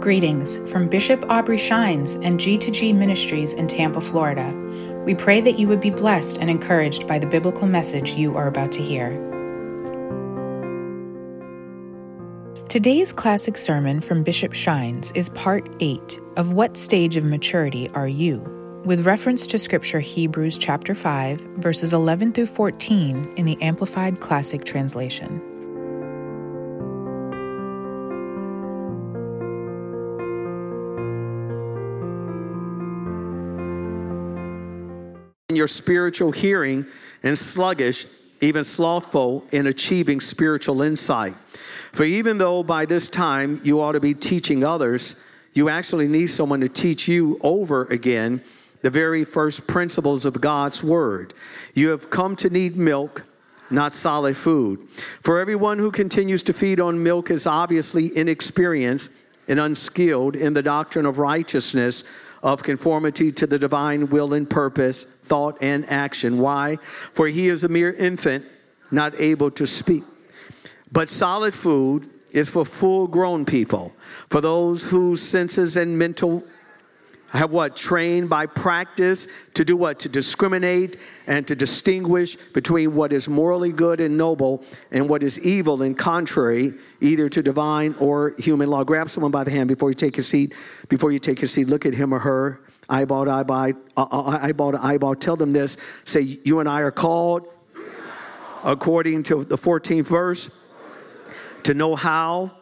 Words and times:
Greetings 0.00 0.58
from 0.70 0.88
Bishop 0.88 1.24
Aubrey 1.28 1.58
Shines 1.58 2.14
and 2.14 2.38
G2G 2.38 2.94
Ministries 2.94 3.52
in 3.52 3.66
Tampa, 3.66 4.00
Florida. 4.00 4.52
We 5.04 5.16
pray 5.16 5.40
that 5.40 5.58
you 5.58 5.66
would 5.66 5.80
be 5.80 5.90
blessed 5.90 6.38
and 6.38 6.48
encouraged 6.48 7.08
by 7.08 7.18
the 7.18 7.26
biblical 7.26 7.66
message 7.66 8.10
you 8.10 8.36
are 8.36 8.46
about 8.46 8.70
to 8.72 8.82
hear. 8.82 9.10
Today's 12.68 13.12
classic 13.12 13.56
sermon 13.56 14.00
from 14.00 14.22
Bishop 14.22 14.52
Shines 14.52 15.10
is 15.12 15.30
part 15.30 15.74
8 15.80 16.20
of 16.36 16.52
What 16.52 16.76
Stage 16.76 17.16
of 17.16 17.24
Maturity 17.24 17.88
Are 17.90 18.08
You? 18.08 18.54
with 18.84 19.04
reference 19.04 19.48
to 19.48 19.58
scripture 19.58 19.98
Hebrews 19.98 20.56
chapter 20.56 20.94
5 20.94 21.40
verses 21.56 21.92
11 21.92 22.32
through 22.32 22.46
14 22.46 23.34
in 23.36 23.44
the 23.44 23.60
Amplified 23.60 24.20
Classic 24.20 24.64
Translation. 24.64 25.42
Your 35.58 35.68
spiritual 35.68 36.32
hearing 36.32 36.86
and 37.22 37.38
sluggish, 37.38 38.06
even 38.40 38.64
slothful 38.64 39.44
in 39.52 39.66
achieving 39.66 40.20
spiritual 40.20 40.80
insight. 40.80 41.34
For 41.92 42.04
even 42.04 42.38
though 42.38 42.62
by 42.62 42.86
this 42.86 43.08
time 43.08 43.60
you 43.64 43.80
ought 43.80 43.92
to 43.92 44.00
be 44.00 44.14
teaching 44.14 44.64
others, 44.64 45.16
you 45.52 45.68
actually 45.68 46.08
need 46.08 46.28
someone 46.28 46.60
to 46.60 46.68
teach 46.68 47.08
you 47.08 47.38
over 47.42 47.84
again 47.86 48.42
the 48.82 48.90
very 48.90 49.24
first 49.24 49.66
principles 49.66 50.24
of 50.24 50.40
God's 50.40 50.84
word. 50.84 51.34
You 51.74 51.88
have 51.88 52.10
come 52.10 52.36
to 52.36 52.48
need 52.48 52.76
milk, 52.76 53.24
not 53.70 53.92
solid 53.92 54.36
food. 54.36 54.86
For 55.20 55.40
everyone 55.40 55.78
who 55.78 55.90
continues 55.90 56.42
to 56.44 56.52
feed 56.52 56.78
on 56.78 57.02
milk 57.02 57.30
is 57.30 57.46
obviously 57.46 58.16
inexperienced 58.16 59.10
and 59.48 59.58
unskilled 59.58 60.36
in 60.36 60.52
the 60.52 60.62
doctrine 60.62 61.06
of 61.06 61.18
righteousness 61.18 62.04
of 62.42 62.62
conformity 62.62 63.32
to 63.32 63.46
the 63.46 63.58
divine 63.58 64.08
will 64.08 64.34
and 64.34 64.48
purpose, 64.48 65.04
thought 65.04 65.58
and 65.60 65.88
action. 65.90 66.38
Why? 66.38 66.76
For 67.12 67.26
he 67.26 67.48
is 67.48 67.64
a 67.64 67.68
mere 67.68 67.92
infant, 67.92 68.46
not 68.90 69.14
able 69.18 69.50
to 69.52 69.66
speak. 69.66 70.04
But 70.90 71.08
solid 71.08 71.54
food 71.54 72.10
is 72.32 72.48
for 72.48 72.64
full 72.64 73.06
grown 73.06 73.44
people, 73.44 73.92
for 74.30 74.40
those 74.40 74.90
whose 74.90 75.22
senses 75.22 75.76
and 75.76 75.98
mental 75.98 76.44
have 77.30 77.52
what? 77.52 77.76
Trained 77.76 78.30
by 78.30 78.46
practice 78.46 79.28
to 79.54 79.64
do 79.64 79.76
what? 79.76 79.98
To 80.00 80.08
discriminate 80.08 80.96
and 81.26 81.46
to 81.46 81.54
distinguish 81.54 82.36
between 82.36 82.94
what 82.94 83.12
is 83.12 83.28
morally 83.28 83.70
good 83.70 84.00
and 84.00 84.16
noble 84.16 84.64
and 84.90 85.08
what 85.08 85.22
is 85.22 85.38
evil 85.40 85.82
and 85.82 85.96
contrary, 85.96 86.72
either 87.00 87.28
to 87.28 87.42
divine 87.42 87.94
or 88.00 88.34
human 88.38 88.70
law. 88.70 88.82
Grab 88.82 89.10
someone 89.10 89.30
by 89.30 89.44
the 89.44 89.50
hand 89.50 89.68
before 89.68 89.90
you 89.90 89.94
take 89.94 90.16
your 90.16 90.24
seat. 90.24 90.54
Before 90.88 91.12
you 91.12 91.18
take 91.18 91.42
your 91.42 91.48
seat, 91.48 91.68
look 91.68 91.84
at 91.84 91.92
him 91.92 92.14
or 92.14 92.18
her, 92.20 92.62
eyeball 92.88 93.26
to 93.26 93.30
eyeball, 93.30 93.72
uh, 93.96 94.06
uh, 94.10 94.38
eyeball 94.40 94.72
to 94.72 94.82
eyeball. 94.82 95.14
Tell 95.14 95.36
them 95.36 95.52
this. 95.52 95.76
Say, 96.04 96.38
You 96.44 96.60
and 96.60 96.68
I 96.68 96.80
are 96.80 96.90
called, 96.90 97.46
according 98.64 99.24
to 99.24 99.44
the 99.44 99.56
14th 99.56 100.08
verse, 100.08 100.50
to 101.64 101.74
know 101.74 101.94
how 101.94 102.52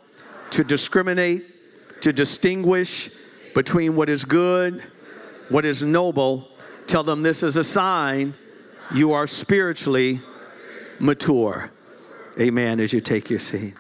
to 0.51 0.65
discriminate, 0.65 1.45
to 2.03 2.13
distinguish 2.13 3.11
between 3.57 3.97
what 3.97 4.11
is 4.11 4.27
good, 4.27 4.83
what 5.49 5.65
is 5.65 5.83
noble. 5.83 6.47
Tell 6.87 7.03
them 7.03 7.23
this 7.23 7.43
is 7.43 7.57
a 7.57 7.65
sign 7.65 8.35
you 8.95 9.15
are 9.15 9.27
spiritually 9.27 10.21
mature. 11.01 11.71
Amen. 12.39 12.81
As 12.81 12.93
you 12.93 13.01
take 13.01 13.31
your 13.31 13.39
seat. 13.39 13.73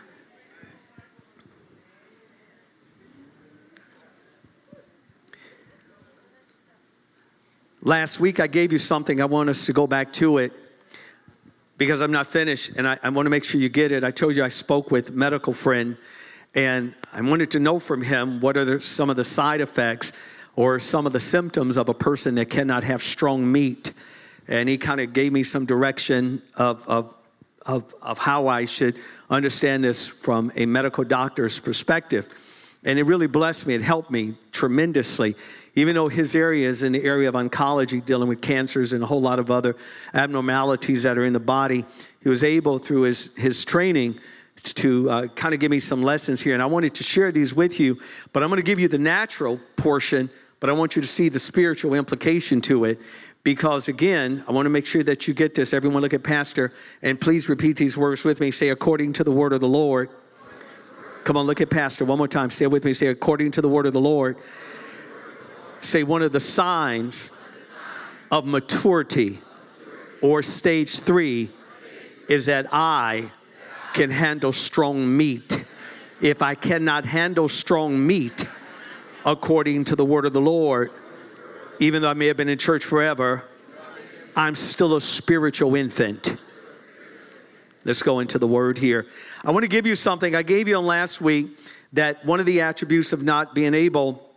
Last 7.83 8.19
week, 8.19 8.41
I 8.41 8.47
gave 8.47 8.73
you 8.73 8.79
something. 8.79 9.21
I 9.21 9.27
want 9.27 9.51
us 9.51 9.67
to 9.67 9.75
go 9.75 9.87
back 9.87 10.11
to 10.15 10.39
it 10.39 10.55
because 11.77 12.01
I'm 12.01 12.11
not 12.11 12.27
finished 12.27 12.71
and 12.79 12.89
I, 12.89 12.99
I 13.03 13.11
want 13.11 13.27
to 13.27 13.31
make 13.31 13.45
sure 13.45 13.61
you 13.61 13.69
get 13.69 13.93
it. 13.93 14.05
I 14.05 14.11
told 14.11 14.37
you 14.37 14.43
I 14.43 14.49
spoke 14.49 14.91
with 14.91 15.13
medical 15.13 15.53
friend 15.53 15.99
and 16.57 16.95
I 17.13 17.21
wanted 17.21 17.51
to 17.53 17.61
know 17.61 17.79
from 17.79 18.01
him 18.01 18.41
what 18.41 18.57
are 18.57 18.65
the, 18.65 18.81
some 18.81 19.11
of 19.11 19.17
the 19.17 19.25
side 19.25 19.61
effects 19.61 20.13
or 20.57 20.81
some 20.81 21.07
of 21.07 21.13
the 21.13 21.21
symptoms 21.21 21.77
of 21.77 21.91
a 21.91 21.95
person 21.95 22.35
that 22.37 22.47
cannot 22.47 22.83
have 22.83 23.03
strong 23.03 23.53
meat. 23.53 23.93
And 24.49 24.67
he 24.67 24.79
kind 24.79 25.01
of 25.01 25.13
gave 25.13 25.33
me 25.33 25.43
some 25.43 25.67
direction 25.67 26.41
of, 26.57 26.83
of, 26.89 27.15
of, 27.67 27.95
of 28.01 28.19
how 28.19 28.49
I 28.49 28.65
should 28.65 28.97
understand 29.29 29.85
this 29.85 30.09
from 30.09 30.51
a 30.57 30.65
medical 30.65 31.05
doctor's 31.05 31.61
perspective. 31.61 32.33
And 32.85 32.99
it 32.99 33.03
really 33.03 33.27
blessed 33.27 33.67
me. 33.67 33.75
It 33.75 33.83
helped 33.83 34.11
me 34.11 34.35
tremendously. 34.51 35.35
Even 35.75 35.95
though 35.95 36.09
his 36.09 36.35
area 36.35 36.67
is 36.67 36.83
in 36.83 36.93
the 36.93 37.05
area 37.05 37.29
of 37.29 37.35
oncology, 37.35 38.03
dealing 38.03 38.31
with 38.31 38.41
cancers 38.41 38.95
and 38.95 39.03
a 39.03 39.07
whole 39.07 39.21
lot 39.21 39.39
of 39.39 39.51
other 39.51 39.77
abnormalities 40.15 41.03
that 41.03 41.19
are 41.19 41.25
in 41.25 41.35
the 41.35 41.41
body, 41.41 41.85
he 42.23 42.31
was 42.31 42.43
able, 42.43 42.79
through 42.79 43.03
his, 43.03 43.37
his 43.37 43.63
training, 43.63 44.19
to 44.67 45.11
uh, 45.11 45.27
kind 45.29 45.55
of 45.55 45.61
give 45.61 45.71
me 45.71 45.81
some 45.81 46.03
lessons 46.03 46.41
here. 46.41 46.55
And 46.55 46.63
I 46.63 46.67
wanted 46.67 46.95
to 46.97 47.03
share 47.03 47.33
these 47.33 47.55
with 47.55 47.81
you, 47.81 48.01
but 48.33 48.43
I'm 48.43 48.49
going 48.49 48.61
to 48.61 48.67
give 48.67 48.79
you 48.79 48.89
the 48.89 48.99
natural 48.99 49.61
portion, 49.77 50.31
but 50.61 50.71
I 50.71 50.73
want 50.73 50.97
you 50.97 51.03
to 51.03 51.09
see 51.09 51.29
the 51.29 51.41
spiritual 51.41 51.95
implication 51.95 52.61
to 52.63 52.85
it. 52.85 53.01
Because 53.43 53.87
again, 53.87 54.43
I 54.49 54.53
want 54.53 54.67
to 54.67 54.71
make 54.71 54.87
sure 54.87 55.05
that 55.05 55.29
you 55.29 55.35
get 55.35 55.55
this. 55.55 55.73
Everyone 55.73 56.03
look 56.03 56.15
at 56.15 56.25
Pastor 56.25 56.73
and 57.01 57.21
please 57.21 57.49
repeat 57.49 57.77
these 57.77 57.97
words 57.97 58.25
with 58.25 58.41
me. 58.41 58.51
Say, 58.51 58.71
according 58.71 59.13
to 59.15 59.25
the 59.25 59.31
word 59.31 59.53
of 59.53 59.61
the 59.61 59.69
Lord. 59.69 60.11
Come 61.23 61.37
on, 61.37 61.47
look 61.47 61.61
at 61.61 61.71
Pastor 61.71 62.05
one 62.05 62.19
more 62.19 62.27
time. 62.27 62.51
Say 62.51 62.65
it 62.65 62.71
with 62.71 62.85
me. 62.85 62.93
Say, 62.93 63.07
according 63.07 63.53
to 63.53 63.61
the 63.61 63.69
word 63.69 63.87
of 63.87 63.93
the 63.93 64.01
Lord. 64.01 64.37
Say, 65.79 66.03
one 66.03 66.23
of 66.23 66.33
the 66.33 66.41
signs 66.41 67.33
of 68.33 68.47
maturity 68.47 69.39
or 70.23 70.43
stage 70.43 70.99
three 70.99 71.51
is 72.29 72.47
that 72.47 72.67
I 72.73 73.31
can 73.97 74.11
handle 74.11 74.53
strong 74.53 75.17
meat. 75.17 75.65
If 76.21 76.43
I 76.43 76.55
cannot 76.55 77.07
handle 77.07 77.49
strong 77.49 78.07
meat 78.07 78.47
according 79.25 79.85
to 79.85 79.97
the 79.97 80.05
word 80.05 80.27
of 80.27 80.35
the 80.35 80.41
Lord, 80.41 80.91
even 81.81 82.03
though 82.03 82.11
I 82.11 82.15
may 82.15 82.27
have 82.27 82.37
been 82.37 82.51
in 82.51 82.59
church 82.59 82.85
forever, 82.85 83.47
I'm 84.37 84.55
still 84.55 84.97
a 84.97 85.01
spiritual 85.01 85.75
infant. 85.75 86.37
Let's 87.87 88.03
go 88.03 88.21
into 88.21 88.39
the 88.39 88.47
word 88.47 88.77
here. 88.77 89.07
I 89.43 89.51
want 89.51 89.63
to 89.63 89.69
give 89.69 89.87
you 89.87 89.97
something. 89.97 90.35
I 90.35 90.43
gave 90.43 90.69
you 90.69 90.77
on 90.77 90.85
last 90.85 91.23
week 91.23 91.59
that 91.95 92.23
one 92.23 92.39
of 92.39 92.45
the 92.45 92.61
attributes 92.61 93.15
of 93.15 93.23
not 93.23 93.55
being 93.55 93.73
able 93.73 94.31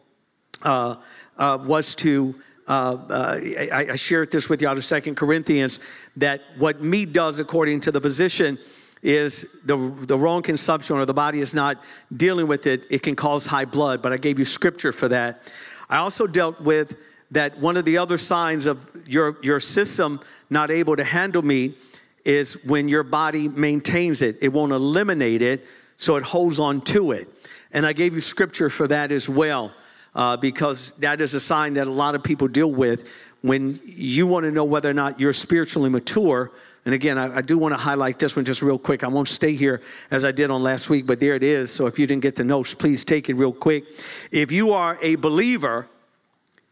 uh, 0.63 0.95
uh, 1.37 1.57
was 1.61 1.95
to. 1.95 2.33
Uh, 2.65 2.97
uh 3.09 3.39
I, 3.73 3.87
I, 3.91 3.95
shared 3.95 4.31
this 4.31 4.47
with 4.47 4.61
you 4.61 4.67
out 4.67 4.77
of 4.77 4.85
Second 4.85 5.15
Corinthians 5.15 5.79
that 6.17 6.41
what 6.59 6.81
meat 6.81 7.11
does 7.11 7.39
according 7.39 7.79
to 7.79 7.91
the 7.91 7.99
position 7.99 8.59
is 9.01 9.59
the, 9.63 9.77
the 9.77 10.17
wrong 10.17 10.41
consumption 10.41 10.97
or 10.97 11.05
the 11.05 11.13
body 11.13 11.39
is 11.39 11.53
not 11.53 11.77
dealing 12.15 12.47
with 12.47 12.67
it, 12.67 12.85
it 12.89 13.01
can 13.01 13.15
cause 13.15 13.45
high 13.45 13.65
blood. 13.65 14.01
But 14.01 14.11
I 14.11 14.17
gave 14.17 14.39
you 14.39 14.45
scripture 14.45 14.91
for 14.91 15.07
that. 15.07 15.51
I 15.89 15.97
also 15.97 16.27
dealt 16.27 16.59
with 16.61 16.95
that 17.31 17.57
one 17.59 17.77
of 17.77 17.85
the 17.85 17.97
other 17.97 18.17
signs 18.17 18.65
of 18.65 18.79
your, 19.07 19.37
your 19.41 19.59
system 19.59 20.19
not 20.49 20.71
able 20.71 20.95
to 20.95 21.03
handle 21.03 21.41
meat 21.41 21.77
is 22.25 22.63
when 22.65 22.87
your 22.87 23.03
body 23.03 23.47
maintains 23.47 24.21
it. 24.21 24.37
It 24.41 24.49
won't 24.49 24.71
eliminate 24.71 25.41
it, 25.41 25.65
so 25.97 26.15
it 26.15 26.23
holds 26.23 26.59
on 26.59 26.81
to 26.81 27.11
it. 27.11 27.27
And 27.71 27.85
I 27.85 27.93
gave 27.93 28.13
you 28.13 28.21
scripture 28.21 28.69
for 28.69 28.87
that 28.87 29.11
as 29.11 29.29
well, 29.29 29.71
uh, 30.15 30.37
because 30.37 30.91
that 30.97 31.21
is 31.21 31.33
a 31.33 31.39
sign 31.39 31.73
that 31.75 31.87
a 31.87 31.91
lot 31.91 32.15
of 32.15 32.23
people 32.23 32.47
deal 32.47 32.71
with 32.71 33.09
when 33.41 33.79
you 33.85 34.27
want 34.27 34.43
to 34.43 34.51
know 34.51 34.63
whether 34.63 34.89
or 34.89 34.93
not 34.93 35.19
you're 35.19 35.33
spiritually 35.33 35.89
mature 35.89 36.51
and 36.85 36.95
again, 36.95 37.17
I, 37.17 37.37
I 37.37 37.41
do 37.41 37.57
want 37.57 37.73
to 37.73 37.77
highlight 37.77 38.19
this 38.19 38.35
one 38.35 38.45
just 38.45 38.61
real 38.61 38.79
quick. 38.79 39.03
I 39.03 39.07
won't 39.07 39.27
stay 39.27 39.53
here 39.53 39.81
as 40.11 40.23
I 40.23 40.31
did 40.31 40.49
on 40.49 40.63
last 40.63 40.89
week, 40.89 41.05
but 41.05 41.19
there 41.19 41.35
it 41.35 41.43
is. 41.43 41.71
So 41.71 41.87
if 41.87 41.99
you 41.99 42.07
didn't 42.07 42.23
get 42.23 42.35
the 42.35 42.43
notes, 42.43 42.73
please 42.73 43.03
take 43.03 43.29
it 43.29 43.33
real 43.35 43.51
quick. 43.51 43.85
If 44.31 44.51
you 44.51 44.71
are 44.71 44.97
a 45.01 45.15
believer 45.15 45.87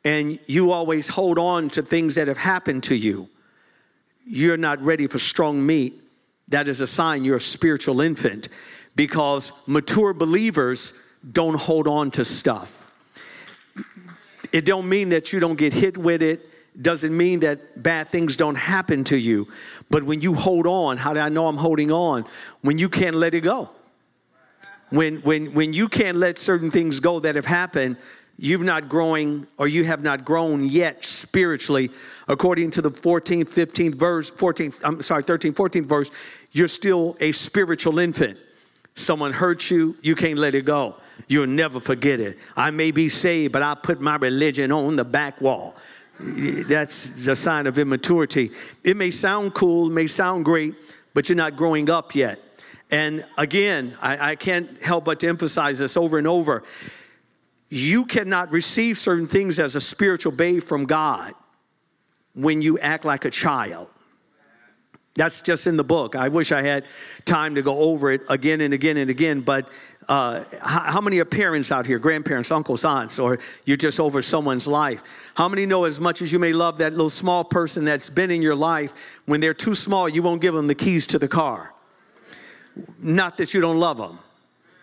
and 0.05 0.39
you 0.47 0.71
always 0.71 1.07
hold 1.07 1.37
on 1.37 1.69
to 1.71 1.81
things 1.81 2.15
that 2.15 2.27
have 2.27 2.37
happened 2.37 2.83
to 2.83 2.95
you, 2.95 3.29
you're 4.25 4.57
not 4.57 4.81
ready 4.81 5.07
for 5.07 5.19
strong 5.19 5.65
meat. 5.65 6.01
That 6.49 6.67
is 6.67 6.79
a 6.81 6.87
sign 6.87 7.25
you're 7.25 7.37
a 7.37 7.41
spiritual 7.41 8.01
infant 8.01 8.47
because 8.95 9.51
mature 9.67 10.13
believers 10.13 10.93
don't 11.29 11.55
hold 11.55 11.87
on 11.87 12.11
to 12.11 12.23
stuff. 12.23 12.83
It 14.53 14.65
don't 14.65 14.87
mean 14.87 15.09
that 15.09 15.33
you 15.33 15.39
don't 15.39 15.57
get 15.57 15.73
hit 15.73 15.97
with 15.97 16.21
it 16.21 16.49
doesn't 16.81 17.15
mean 17.15 17.39
that 17.41 17.81
bad 17.81 18.07
things 18.07 18.35
don't 18.35 18.55
happen 18.55 19.03
to 19.05 19.17
you. 19.17 19.47
But 19.89 20.03
when 20.03 20.21
you 20.21 20.33
hold 20.33 20.67
on, 20.67 20.97
how 20.97 21.13
do 21.13 21.19
I 21.19 21.29
know 21.29 21.47
I'm 21.47 21.57
holding 21.57 21.91
on? 21.91 22.25
When 22.61 22.77
you 22.77 22.89
can't 22.89 23.15
let 23.15 23.33
it 23.33 23.41
go. 23.41 23.69
When, 24.89 25.17
when, 25.17 25.53
when 25.53 25.73
you 25.73 25.89
can't 25.89 26.17
let 26.17 26.37
certain 26.37 26.71
things 26.71 26.99
go 26.99 27.19
that 27.19 27.35
have 27.35 27.45
happened, 27.45 27.97
you've 28.37 28.63
not 28.63 28.87
growing 28.87 29.47
or 29.57 29.67
you 29.67 29.83
have 29.83 30.03
not 30.03 30.23
grown 30.23 30.63
yet 30.63 31.03
spiritually. 31.03 31.89
According 32.27 32.71
to 32.71 32.81
the 32.81 32.91
14th, 32.91 33.49
15th 33.49 33.95
verse, 33.95 34.31
14th, 34.31 34.75
I'm 34.83 35.01
sorry, 35.01 35.23
13th, 35.23 35.53
14th 35.53 35.85
verse, 35.85 36.11
you're 36.51 36.67
still 36.67 37.17
a 37.19 37.31
spiritual 37.31 37.99
infant. 37.99 38.37
Someone 38.95 39.33
hurts 39.33 39.69
you, 39.69 39.97
you 40.01 40.15
can't 40.15 40.39
let 40.39 40.55
it 40.55 40.65
go. 40.65 40.95
You'll 41.27 41.47
never 41.47 41.79
forget 41.79 42.19
it. 42.19 42.37
I 42.55 42.71
may 42.71 42.91
be 42.91 43.09
saved, 43.09 43.51
but 43.51 43.61
I 43.61 43.75
put 43.75 43.99
my 43.99 44.15
religion 44.15 44.71
on 44.71 44.95
the 44.95 45.03
back 45.03 45.41
wall. 45.41 45.75
That's 46.19 47.27
a 47.27 47.35
sign 47.35 47.67
of 47.67 47.77
immaturity. 47.77 48.51
It 48.83 48.97
may 48.97 49.11
sound 49.11 49.53
cool, 49.53 49.89
may 49.89 50.07
sound 50.07 50.45
great, 50.45 50.75
but 51.13 51.29
you're 51.29 51.35
not 51.35 51.55
growing 51.55 51.89
up 51.89 52.15
yet. 52.15 52.39
And 52.89 53.25
again, 53.37 53.97
I, 54.01 54.31
I 54.31 54.35
can't 54.35 54.81
help 54.81 55.05
but 55.05 55.19
to 55.19 55.27
emphasize 55.27 55.79
this 55.79 55.97
over 55.97 56.17
and 56.17 56.27
over. 56.27 56.63
You 57.69 58.05
cannot 58.05 58.51
receive 58.51 58.97
certain 58.97 59.27
things 59.27 59.59
as 59.59 59.75
a 59.75 59.81
spiritual 59.81 60.31
babe 60.31 60.63
from 60.63 60.85
God 60.85 61.33
when 62.33 62.61
you 62.61 62.79
act 62.79 63.03
like 63.03 63.25
a 63.25 63.29
child. 63.29 63.89
That's 65.15 65.41
just 65.41 65.67
in 65.67 65.77
the 65.77 65.83
book. 65.83 66.15
I 66.15 66.29
wish 66.29 66.51
I 66.51 66.61
had 66.61 66.85
time 67.25 67.55
to 67.55 67.61
go 67.61 67.79
over 67.79 68.11
it 68.11 68.21
again 68.29 68.61
and 68.61 68.73
again 68.73 68.97
and 68.97 69.09
again, 69.09 69.41
but 69.41 69.67
uh, 70.09 70.43
how, 70.61 70.79
how, 70.91 71.01
many 71.01 71.19
are 71.19 71.25
parents 71.25 71.71
out 71.71 71.85
here, 71.85 71.99
grandparents, 71.99 72.51
uncles, 72.51 72.85
aunts, 72.85 73.19
or 73.19 73.39
you're 73.65 73.75
just 73.75 73.99
over 73.99 74.21
someone's 74.21 74.65
life? 74.65 75.03
How 75.35 75.49
many 75.49 75.65
know 75.65 75.83
as 75.83 75.99
much 75.99 76.21
as 76.21 76.31
you 76.31 76.39
may 76.39 76.53
love 76.53 76.77
that 76.77 76.93
little 76.93 77.09
small 77.09 77.43
person 77.43 77.83
that's 77.83 78.09
been 78.09 78.31
in 78.31 78.41
your 78.41 78.55
life, 78.55 78.93
when 79.25 79.41
they're 79.41 79.53
too 79.53 79.75
small, 79.75 80.07
you 80.07 80.23
won't 80.23 80.41
give 80.41 80.53
them 80.53 80.67
the 80.67 80.75
keys 80.75 81.07
to 81.07 81.19
the 81.19 81.27
car? 81.27 81.73
Not 82.99 83.37
that 83.37 83.53
you 83.53 83.59
don't 83.59 83.79
love 83.79 83.97
them, 83.97 84.19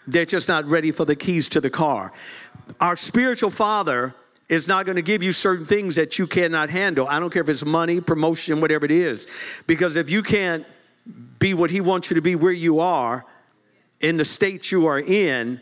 they're 0.06 0.26
just 0.26 0.48
not 0.48 0.66
ready 0.66 0.90
for 0.90 1.06
the 1.06 1.16
keys 1.16 1.48
to 1.50 1.60
the 1.60 1.70
car. 1.70 2.12
Our 2.80 2.96
spiritual 2.96 3.50
father 3.50 4.14
is 4.50 4.68
not 4.68 4.84
going 4.84 4.96
to 4.96 5.02
give 5.02 5.22
you 5.22 5.32
certain 5.32 5.64
things 5.64 5.96
that 5.96 6.18
you 6.18 6.26
cannot 6.26 6.68
handle. 6.68 7.08
I 7.08 7.18
don't 7.18 7.32
care 7.32 7.42
if 7.42 7.48
it's 7.48 7.64
money, 7.64 8.00
promotion, 8.00 8.60
whatever 8.60 8.84
it 8.84 8.90
is. 8.90 9.26
Because 9.66 9.96
if 9.96 10.10
you 10.10 10.22
can't 10.22 10.66
be 11.38 11.54
what 11.54 11.70
he 11.70 11.80
wants 11.80 12.10
you 12.10 12.14
to 12.14 12.20
be 12.20 12.34
where 12.34 12.52
you 12.52 12.80
are, 12.80 13.24
in 14.04 14.18
the 14.18 14.24
state 14.24 14.70
you 14.70 14.86
are 14.86 15.00
in, 15.00 15.58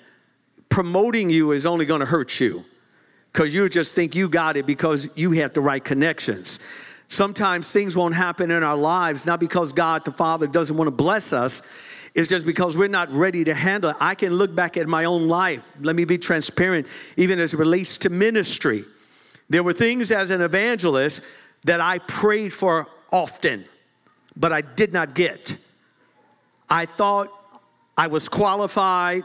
promoting 0.69 1.31
you 1.31 1.53
is 1.53 1.65
only 1.65 1.85
going 1.85 2.01
to 2.01 2.07
hurt 2.07 2.41
you. 2.41 2.65
Because 3.33 3.55
you 3.55 3.69
just 3.69 3.95
think 3.95 4.17
you 4.17 4.29
got 4.29 4.57
it 4.57 4.67
because 4.67 5.17
you 5.17 5.31
have 5.31 5.53
the 5.53 5.61
right 5.61 5.83
connections. 5.83 6.59
Sometimes 7.07 7.71
things 7.71 7.95
won't 7.95 8.17
happen 8.17 8.51
in 8.51 8.65
our 8.65 8.77
lives, 8.77 9.27
not 9.27 9.39
because 9.39 9.73
God 9.73 10.05
the 10.05 10.11
Father 10.11 10.49
doesn't 10.49 10.77
want 10.77 10.89
to 10.89 10.93
bless 10.93 11.33
us, 11.33 11.63
it's 12.15 12.29
just 12.29 12.45
because 12.45 12.77
we're 12.77 12.89
not 12.89 13.11
ready 13.13 13.45
to 13.45 13.55
handle 13.55 13.91
it. 13.91 13.97
I 14.01 14.17
can 14.17 14.35
look 14.35 14.53
back 14.55 14.77
at 14.77 14.89
my 14.89 15.05
own 15.05 15.29
life. 15.29 15.65
Let 15.81 15.95
me 15.95 16.05
be 16.05 16.19
transparent, 16.19 16.89
even 17.17 17.39
as 17.39 17.55
it 17.55 17.59
relates 17.59 17.97
to 17.99 18.11
ministry. 18.11 18.85
There 19.51 19.63
were 19.63 19.73
things 19.73 20.11
as 20.11 20.31
an 20.31 20.41
evangelist 20.41 21.23
that 21.65 21.81
I 21.81 22.01
prayed 22.01 22.53
for 22.53 22.89
often, 23.13 23.67
but 24.37 24.53
I 24.53 24.63
did 24.63 24.93
not 24.93 25.15
get. 25.15 25.57
I 26.69 26.87
thought 26.87 27.29
I 27.97 28.07
was 28.07 28.29
qualified, 28.29 29.23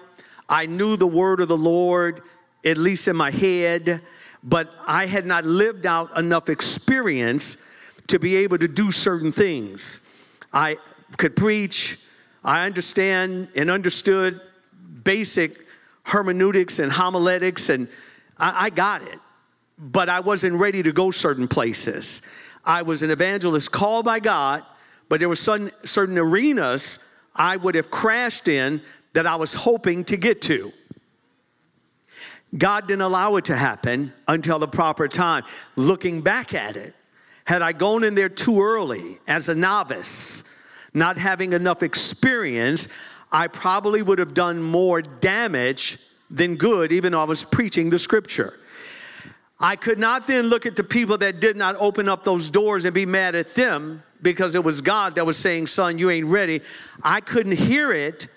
I 0.50 0.66
knew 0.66 0.98
the 0.98 1.08
word 1.08 1.40
of 1.40 1.48
the 1.48 1.58
Lord, 1.58 2.22
at 2.66 2.78
least 2.78 3.08
in 3.08 3.16
my 3.16 3.32
head, 3.32 4.02
but 4.44 4.70
I 4.86 5.06
had 5.06 5.26
not 5.26 5.46
lived 5.46 5.86
out 5.86 6.18
enough 6.18 6.50
experience 6.50 7.66
to 8.08 8.20
be 8.20 8.38
able 8.38 8.58
to 8.58 8.68
do 8.68 8.92
certain 8.92 9.32
things. 9.32 10.08
I 10.54 10.78
could 11.18 11.36
preach, 11.36 12.00
I 12.44 12.66
understand 12.66 13.50
and 13.56 13.70
understood 13.70 14.40
basic 15.04 15.58
hermeneutics 16.04 16.80
and 16.80 16.92
homiletics, 16.92 17.70
and 17.70 17.88
I, 18.38 18.66
I 18.66 18.70
got 18.70 19.02
it. 19.02 19.20
But 19.78 20.10
I 20.10 20.22
wasn't 20.22 20.56
ready 20.56 20.82
to 20.84 20.92
go 20.92 21.12
certain 21.12 21.48
places. 21.48 22.22
I 22.66 22.82
was 22.82 23.04
an 23.04 23.12
evangelist 23.12 23.72
called 23.72 24.06
by 24.06 24.20
God, 24.20 24.64
but 25.10 25.20
there 25.20 25.30
were 25.30 25.36
certain, 25.36 25.72
certain 25.86 26.18
arenas 26.18 27.00
I 27.38 27.58
would 27.58 27.76
have 27.76 27.92
crashed 27.92 28.48
in 28.48 28.82
that 29.14 29.26
I 29.26 29.36
was 29.36 29.54
hoping 29.54 30.04
to 30.06 30.18
get 30.18 30.42
to. 30.44 30.72
God 32.58 32.88
didn't 32.88 33.02
allow 33.02 33.36
it 33.36 33.46
to 33.46 33.56
happen 33.56 34.14
until 34.28 34.60
the 34.60 34.68
proper 34.68 35.08
time. 35.08 35.44
Looking 35.76 36.22
back 36.22 36.54
at 36.54 36.78
it, 36.78 36.96
had 37.44 37.62
I 37.62 37.74
gone 37.74 38.04
in 38.04 38.16
there 38.16 38.30
too 38.30 38.62
early 38.62 39.20
as 39.28 39.50
a 39.50 39.56
novice, 39.56 40.44
not 40.94 41.18
having 41.18 41.54
enough 41.54 41.84
experience, 41.84 42.88
I 43.32 43.48
probably 43.48 44.02
would 44.02 44.20
have 44.20 44.34
done 44.34 44.62
more 44.62 45.02
damage 45.02 46.00
than 46.30 46.56
good, 46.56 46.92
even 46.92 47.12
though 47.12 47.22
I 47.22 47.26
was 47.26 47.44
preaching 47.44 47.90
the 47.90 48.00
scripture. 48.00 48.54
I 49.60 49.76
could 49.76 49.98
not 49.98 50.28
then 50.28 50.48
look 50.48 50.66
at 50.66 50.76
the 50.76 50.84
people 50.84 51.18
that 51.20 51.40
did 51.40 51.58
not 51.58 51.76
open 51.80 52.08
up 52.08 52.24
those 52.24 52.50
doors 52.50 52.86
and 52.86 52.94
be 52.94 53.06
mad 53.06 53.36
at 53.36 53.48
them 53.56 54.04
because 54.22 54.56
it 54.56 54.64
was 54.64 54.82
God 54.82 55.16
that 55.16 55.26
was 55.26 55.38
saying, 55.38 55.68
Son, 55.68 55.98
you 55.98 56.10
ain't 56.10 56.28
ready. 56.28 56.62
I 57.04 57.22
couldn't 57.22 57.58
hear 57.58 57.92
it 57.92 58.28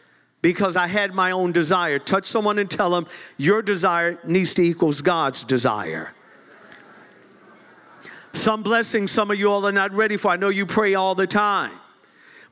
because 0.43 0.77
I 0.77 0.87
had 0.87 1.15
my 1.15 1.31
own 1.31 1.53
desire. 1.53 1.99
Touch 1.99 2.25
someone 2.25 2.59
and 2.59 2.71
tell 2.71 2.91
them, 2.91 3.07
Your 3.37 3.63
desire 3.63 4.19
needs 4.25 4.55
to 4.55 4.63
equals 4.63 5.01
God's 5.01 5.45
desire. 5.45 6.15
Some 8.33 8.63
blessings 8.63 9.11
some 9.11 9.31
of 9.31 9.39
you 9.39 9.51
all 9.51 9.67
are 9.67 9.73
not 9.73 9.93
ready 9.93 10.17
for. 10.17 10.31
I 10.31 10.37
know 10.37 10.51
you 10.51 10.67
pray 10.67 10.95
all 10.95 11.15
the 11.15 11.27
time. 11.27 11.73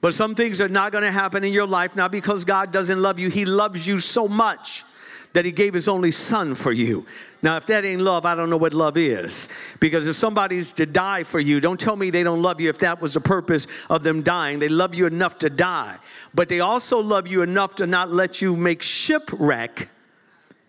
But 0.01 0.15
some 0.15 0.35
things 0.35 0.61
are 0.61 0.69
not 0.69 0.93
going 0.93 1.03
to 1.03 1.11
happen 1.11 1.43
in 1.43 1.53
your 1.53 1.67
life, 1.67 1.97
not 1.97 2.13
because 2.13 2.45
God 2.45 2.73
doesn't 2.73 3.01
love 3.03 3.19
you. 3.19 3.31
He 3.31 3.45
loves 3.45 3.87
you 3.87 3.99
so 3.99 4.29
much 4.29 4.85
that 5.33 5.45
He 5.45 5.53
gave 5.53 5.75
His 5.75 5.89
only 5.89 6.11
Son 6.11 6.55
for 6.55 6.73
you. 6.73 7.07
Now, 7.41 7.57
if 7.57 7.67
that 7.67 7.85
ain't 7.85 8.01
love, 8.01 8.27
I 8.27 8.35
don't 8.35 8.51
know 8.51 8.57
what 8.57 8.75
love 8.75 8.97
is. 8.97 9.49
Because 9.79 10.09
if 10.09 10.17
somebody's 10.17 10.73
to 10.73 10.87
die 10.87 11.23
for 11.23 11.39
you, 11.39 11.61
don't 11.61 11.79
tell 11.79 11.97
me 11.97 12.11
they 12.11 12.25
don't 12.25 12.43
love 12.43 12.61
you 12.61 12.69
if 12.69 12.79
that 12.79 13.01
was 13.01 13.15
the 13.15 13.21
purpose 13.21 13.67
of 13.89 14.03
them 14.03 14.23
dying. 14.23 14.59
They 14.59 14.69
love 14.69 14.95
you 14.95 15.07
enough 15.07 15.39
to 15.39 15.51
die. 15.51 15.97
But 16.35 16.49
they 16.49 16.61
also 16.61 17.01
love 17.01 17.29
you 17.29 17.43
enough 17.43 17.77
to 17.77 17.87
not 17.87 18.11
let 18.11 18.43
you 18.43 18.57
make 18.57 18.83
shipwreck 18.83 19.89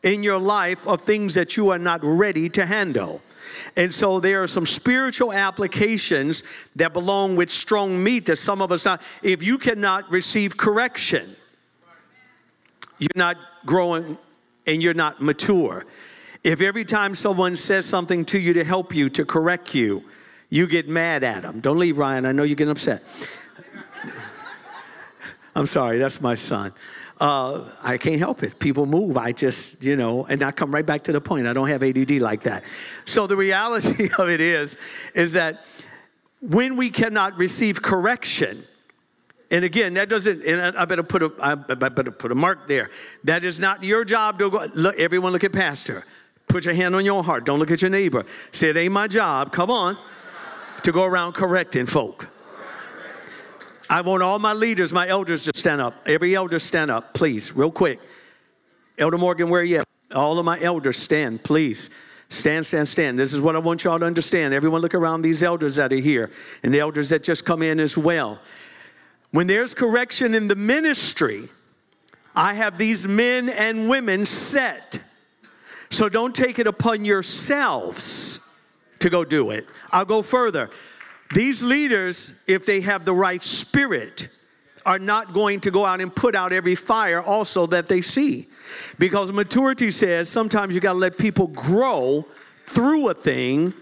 in 0.04 0.22
your 0.24 0.38
life 0.38 0.88
of 0.88 1.02
things 1.02 1.34
that 1.34 1.58
you 1.58 1.70
are 1.72 1.80
not 1.80 2.02
ready 2.04 2.50
to 2.50 2.66
handle. 2.66 3.22
And 3.76 3.94
so 3.94 4.20
there 4.20 4.44
are 4.44 4.48
some 4.48 4.66
spiritual 4.66 5.34
applications 5.34 6.44
that 6.76 6.94
belong 6.94 7.36
with 7.36 7.50
strong 7.50 8.02
meat 8.02 8.28
that 8.28 8.38
some 8.38 8.62
of 8.62 8.72
us 8.72 8.86
not. 8.86 9.02
If 9.24 9.44
you 9.44 9.58
cannot 9.58 10.10
receive 10.12 10.56
correction, 10.56 11.36
you're 13.00 13.10
not 13.16 13.38
growing 13.66 14.18
and 14.69 14.81
you're 14.81 14.94
not 14.94 15.21
mature. 15.21 15.86
If 16.44 16.62
every 16.62 16.86
time 16.86 17.16
someone 17.16 17.57
says 17.57 17.86
something 17.86 18.24
to 18.25 18.39
you 18.39 18.54
to 18.54 18.63
help 18.63 18.95
you, 18.95 19.10
to 19.10 19.25
correct 19.25 19.75
you, 19.75 20.04
you 20.50 20.68
get 20.68 20.88
mad 20.88 21.24
at 21.24 21.42
them. 21.42 21.60
Don't 21.60 21.77
leave, 21.77 21.98
Ryan. 21.98 22.25
I 22.25 22.31
know 22.31 22.44
you're 22.44 22.56
getting 22.56 22.71
upset. 22.71 23.04
I'm 25.56 25.68
sorry, 25.68 25.98
that's 25.98 26.21
my 26.21 26.36
son 26.36 26.71
uh, 27.19 27.69
I 27.83 27.98
can't 27.98 28.19
help 28.19 28.44
it. 28.44 28.60
People 28.60 28.86
move. 28.86 29.18
I 29.18 29.31
just, 29.31 29.83
you 29.83 29.95
know, 29.95 30.25
and 30.25 30.42
I 30.42 30.51
come 30.51 30.74
right 30.74 30.86
back 30.86 31.04
to 31.04 31.12
the 31.12 31.19
point. 31.19 31.48
I 31.48 31.54
don't 31.54 31.68
have 31.68 31.83
ADD 31.83 32.12
like 32.12 32.42
that. 32.44 32.63
So 33.06 33.28
the 33.28 33.35
reality 33.35 34.09
of 34.18 34.30
it 34.30 34.42
is, 34.42 34.78
is 35.14 35.33
that 35.33 35.66
when 36.42 36.78
we 36.78 36.90
cannot 36.90 37.38
receive 37.38 37.81
correction, 37.81 38.64
and 39.52 39.66
again, 39.66 39.96
that 39.96 40.10
doesn't, 40.10 40.44
and 40.44 40.78
I 40.78 40.86
better 40.86 41.04
put 41.04 41.24
a, 41.24 41.32
I 41.40 41.56
better 41.56 42.12
put 42.12 42.32
a 42.32 42.36
mark 42.36 42.68
there. 42.68 42.90
That 43.24 43.44
is 43.44 43.60
not 43.60 43.84
your 43.84 44.06
job 44.06 44.38
to 44.40 44.50
go, 44.50 44.66
look, 44.76 45.00
everyone 45.00 45.32
look 45.34 45.44
at 45.44 45.54
pastor. 45.54 46.06
Put 46.48 46.66
your 46.66 46.74
hand 46.74 46.96
on 46.96 47.06
your 47.06 47.24
heart. 47.24 47.46
Don't 47.46 47.60
look 47.60 47.72
at 47.72 47.82
your 47.82 47.92
neighbor. 47.92 48.26
Say, 48.52 48.70
it 48.70 48.78
ain't 48.78 48.94
my 48.94 49.08
job, 49.08 49.52
come 49.52 49.72
on, 49.72 49.98
to 50.84 50.92
go 50.92 51.04
around 51.04 51.34
correcting 51.34 51.86
folk. 51.86 52.28
I 53.90 54.02
want 54.02 54.22
all 54.22 54.38
my 54.38 54.54
leaders, 54.54 54.94
my 54.94 55.08
elders 55.08 55.46
to 55.46 55.52
stand 55.56 55.82
up. 55.82 55.96
Every 56.06 56.36
elder 56.36 56.60
stand 56.60 56.92
up, 56.92 57.16
please, 57.16 57.56
real 57.56 57.72
quick. 57.72 58.00
Elder 59.00 59.18
Morgan, 59.18 59.50
where 59.50 59.62
are 59.62 59.64
you? 59.64 59.80
at? 59.80 59.86
All 60.14 60.38
of 60.38 60.46
my 60.46 60.60
elders 60.60 60.98
stand, 60.98 61.44
please. 61.44 61.90
Stand, 62.30 62.68
stand, 62.68 62.88
stand. 62.88 63.18
This 63.18 63.34
is 63.34 63.42
what 63.42 63.56
I 63.56 63.60
want 63.60 63.84
y'all 63.84 63.98
to 63.98 64.06
understand. 64.06 64.54
Everyone 64.54 64.82
look 64.82 64.94
around 64.94 65.24
these 65.24 65.42
elders 65.42 65.78
that 65.78 65.92
are 65.92 65.96
here 65.96 66.30
and 66.62 66.72
the 66.72 66.80
elders 66.80 67.10
that 67.10 67.24
just 67.24 67.46
come 67.46 67.64
in 67.64 67.80
as 67.80 67.98
well. 67.98 68.40
When 69.31 69.48
there's 69.48 69.74
correction 69.74 70.33
in 70.33 70.48
the 70.48 70.56
ministry, 70.56 71.50
I 72.36 72.54
have 72.54 72.78
these 72.78 73.07
men 73.07 73.50
and 73.50 73.90
women 73.90 74.26
set. 74.26 75.00
So 75.90 76.09
don't 76.09 76.36
take 76.36 76.59
it 76.59 76.68
upon 76.68 77.06
yourselves 77.06 78.48
to 79.00 79.09
go 79.09 79.24
do 79.24 79.52
it. 79.52 79.68
I'll 79.92 80.06
go 80.06 80.21
further. 80.21 80.69
These 81.33 81.62
leaders, 81.62 82.42
if 82.48 82.66
they 82.66 82.81
have 82.81 83.06
the 83.06 83.14
right 83.14 83.42
spirit, 83.42 84.30
are 84.86 85.00
not 85.00 85.33
going 85.33 85.59
to 85.62 85.71
go 85.71 85.86
out 85.86 86.02
and 86.02 86.16
put 86.16 86.36
out 86.36 86.54
every 86.54 86.76
fire 86.76 87.21
also 87.21 87.66
that 87.68 87.88
they 87.88 88.02
see. 88.02 88.48
Because 88.98 89.31
maturity 89.31 89.92
says 89.92 90.30
sometimes 90.30 90.74
you 90.74 90.80
got 90.80 90.94
to 90.94 91.00
let 91.00 91.18
people 91.18 91.48
grow 91.48 92.26
through 92.66 93.09
a 93.09 93.14
thing 93.14 93.74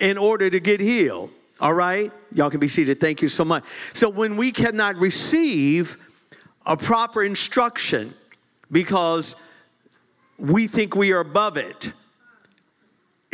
in 0.00 0.18
order 0.18 0.50
to 0.50 0.60
get 0.60 0.80
healed. 0.80 1.30
All 1.60 1.74
right? 1.74 2.12
Y'all 2.32 2.50
can 2.50 2.60
be 2.60 2.68
seated. 2.68 3.00
Thank 3.00 3.22
you 3.22 3.28
so 3.28 3.44
much. 3.44 3.64
So 3.92 4.08
when 4.08 4.36
we 4.36 4.52
cannot 4.52 4.96
receive 4.96 5.96
a 6.64 6.76
proper 6.76 7.22
instruction 7.22 8.14
because 8.70 9.36
we 10.38 10.66
think 10.66 10.94
we 10.94 11.12
are 11.12 11.20
above 11.20 11.56
it, 11.56 11.86
it, 11.86 11.92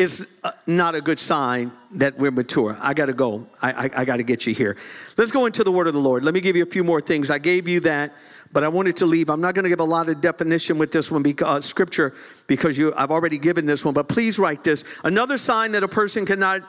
is 0.02 0.40
uh, 0.44 0.50
not 0.66 0.94
a 0.94 1.00
good 1.00 1.18
sign 1.18 1.72
that 1.92 2.18
we're 2.18 2.30
mature. 2.30 2.76
I 2.80 2.92
got 2.92 3.06
to 3.06 3.14
go. 3.14 3.46
I, 3.62 3.86
I, 3.86 3.90
I 4.02 4.04
got 4.04 4.18
to 4.18 4.22
get 4.22 4.46
you 4.46 4.54
here. 4.54 4.76
Let's 5.16 5.32
go 5.32 5.46
into 5.46 5.64
the 5.64 5.72
word 5.72 5.86
of 5.86 5.94
the 5.94 6.00
Lord. 6.00 6.22
Let 6.22 6.34
me 6.34 6.40
give 6.40 6.54
you 6.56 6.64
a 6.64 6.70
few 6.70 6.84
more 6.84 7.00
things. 7.00 7.30
I 7.30 7.38
gave 7.38 7.66
you 7.66 7.80
that 7.80 8.12
but 8.52 8.64
I 8.64 8.68
wanted 8.68 8.96
to 8.96 9.06
leave. 9.06 9.28
I'm 9.28 9.40
not 9.40 9.54
going 9.54 9.64
to 9.64 9.68
give 9.68 9.80
a 9.80 9.84
lot 9.84 10.08
of 10.08 10.20
definition 10.20 10.78
with 10.78 10.92
this 10.92 11.10
one 11.10 11.22
because 11.22 11.46
uh, 11.46 11.60
scripture 11.60 12.14
because 12.46 12.78
you 12.78 12.92
I've 12.96 13.10
already 13.10 13.38
given 13.38 13.66
this 13.66 13.84
one, 13.84 13.94
but 13.94 14.08
please 14.08 14.38
write 14.38 14.64
this. 14.64 14.84
Another 15.04 15.38
sign 15.38 15.72
that 15.72 15.82
a 15.82 15.88
person 15.88 16.24
cannot 16.24 16.62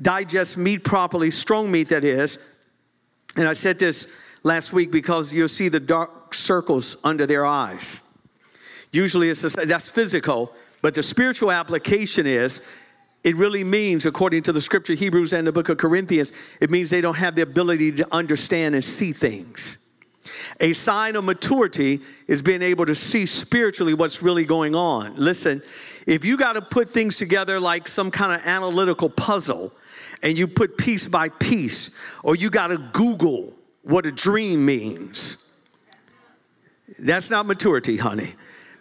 digest 0.00 0.56
meat 0.56 0.84
properly, 0.84 1.30
strong 1.30 1.70
meat 1.70 1.88
that 1.88 2.04
is. 2.04 2.38
And 3.36 3.48
I 3.48 3.52
said 3.52 3.78
this 3.78 4.08
last 4.42 4.72
week 4.72 4.90
because 4.90 5.34
you'll 5.34 5.48
see 5.48 5.68
the 5.68 5.80
dark 5.80 6.34
circles 6.34 6.96
under 7.04 7.26
their 7.26 7.46
eyes. 7.46 8.02
Usually 8.90 9.30
it's 9.30 9.44
a, 9.44 9.48
that's 9.66 9.88
physical, 9.88 10.52
but 10.82 10.94
the 10.94 11.02
spiritual 11.02 11.50
application 11.50 12.26
is 12.26 12.62
it 13.24 13.36
really 13.36 13.62
means, 13.62 14.04
according 14.04 14.42
to 14.44 14.52
the 14.52 14.60
scripture, 14.60 14.94
Hebrews 14.94 15.32
and 15.32 15.46
the 15.46 15.52
book 15.52 15.68
of 15.68 15.78
Corinthians, 15.78 16.32
it 16.60 16.70
means 16.70 16.90
they 16.90 17.00
don't 17.00 17.16
have 17.16 17.36
the 17.36 17.42
ability 17.42 17.92
to 17.92 18.08
understand 18.12 18.74
and 18.74 18.84
see 18.84 19.12
things. 19.12 19.78
A 20.60 20.72
sign 20.72 21.14
of 21.16 21.24
maturity 21.24 22.00
is 22.26 22.42
being 22.42 22.62
able 22.62 22.84
to 22.86 22.94
see 22.94 23.26
spiritually 23.26 23.94
what's 23.94 24.22
really 24.22 24.44
going 24.44 24.74
on. 24.74 25.14
Listen, 25.16 25.62
if 26.06 26.24
you 26.24 26.36
got 26.36 26.54
to 26.54 26.62
put 26.62 26.88
things 26.88 27.16
together 27.16 27.60
like 27.60 27.86
some 27.86 28.10
kind 28.10 28.32
of 28.32 28.46
analytical 28.46 29.08
puzzle 29.08 29.72
and 30.22 30.38
you 30.38 30.46
put 30.46 30.78
piece 30.78 31.08
by 31.08 31.28
piece, 31.28 31.96
or 32.22 32.36
you 32.36 32.50
got 32.50 32.68
to 32.68 32.78
Google 32.78 33.52
what 33.82 34.06
a 34.06 34.12
dream 34.12 34.64
means, 34.64 35.52
that's 36.98 37.30
not 37.30 37.46
maturity, 37.46 37.96
honey. 37.96 38.34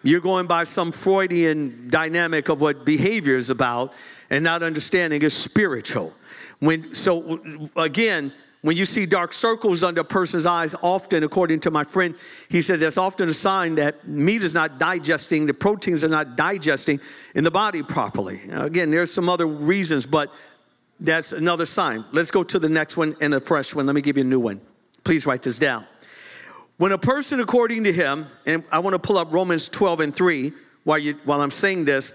You're 0.04 0.22
going 0.22 0.48
by 0.48 0.64
some 0.64 0.92
Freudian 0.92 1.90
dynamic 1.90 2.50
of 2.50 2.60
what 2.62 2.86
behavior 2.86 3.36
is 3.36 3.50
about 3.50 3.94
and 4.30 4.44
not 4.44 4.64
understanding 4.64 5.22
is 5.22 5.36
spiritual. 5.36 6.14
When, 6.60 6.94
so, 6.94 7.40
again, 7.76 8.32
when 8.62 8.78
you 8.78 8.86
see 8.86 9.08
dark 9.08 9.34
circles 9.34 9.84
under 9.84 10.02
a 10.02 10.06
person's 10.06 10.46
eyes, 10.46 10.76
often, 10.84 11.24
according 11.24 11.62
to 11.62 11.72
my 11.72 11.84
friend, 11.84 12.16
he 12.48 12.62
said 12.62 12.80
that's 12.80 12.98
often 12.98 13.30
a 13.30 13.34
sign 13.34 13.76
that 13.76 14.08
meat 14.08 14.44
is 14.44 14.54
not 14.54 14.78
digesting, 14.78 15.48
the 15.48 15.54
proteins 15.54 16.04
are 16.04 16.10
not 16.10 16.36
digesting 16.36 17.00
in 17.34 17.44
the 17.44 17.52
body 17.52 17.82
properly. 17.82 18.42
Now, 18.48 18.66
again, 18.66 18.92
there's 18.92 19.12
some 19.12 19.30
other 19.30 19.48
reasons, 19.48 20.06
but 20.06 20.32
that's 21.02 21.32
another 21.32 21.66
sign. 21.66 22.06
Let's 22.12 22.30
go 22.30 22.44
to 22.44 22.60
the 22.60 22.70
next 22.70 22.96
one 22.96 23.16
and 23.20 23.34
a 23.34 23.40
fresh 23.40 23.74
one. 23.74 23.88
Let 23.88 23.96
me 23.96 24.02
give 24.02 24.18
you 24.18 24.24
a 24.24 24.28
new 24.28 24.40
one. 24.40 24.62
Please 25.04 25.26
write 25.26 25.42
this 25.42 25.58
down. 25.58 25.86
When 26.78 26.92
a 26.92 26.98
person, 26.98 27.40
according 27.40 27.84
to 27.86 27.94
him, 27.94 28.28
and 28.46 28.64
I 28.72 28.80
want 28.80 28.94
to 28.94 29.00
pull 29.00 29.18
up 29.18 29.34
Romans 29.34 29.68
12 29.68 30.00
and 30.00 30.16
3 30.16 30.54
while, 30.84 31.00
you, 31.00 31.16
while 31.26 31.42
I'm 31.42 31.52
saying 31.52 31.86
this, 31.86 32.14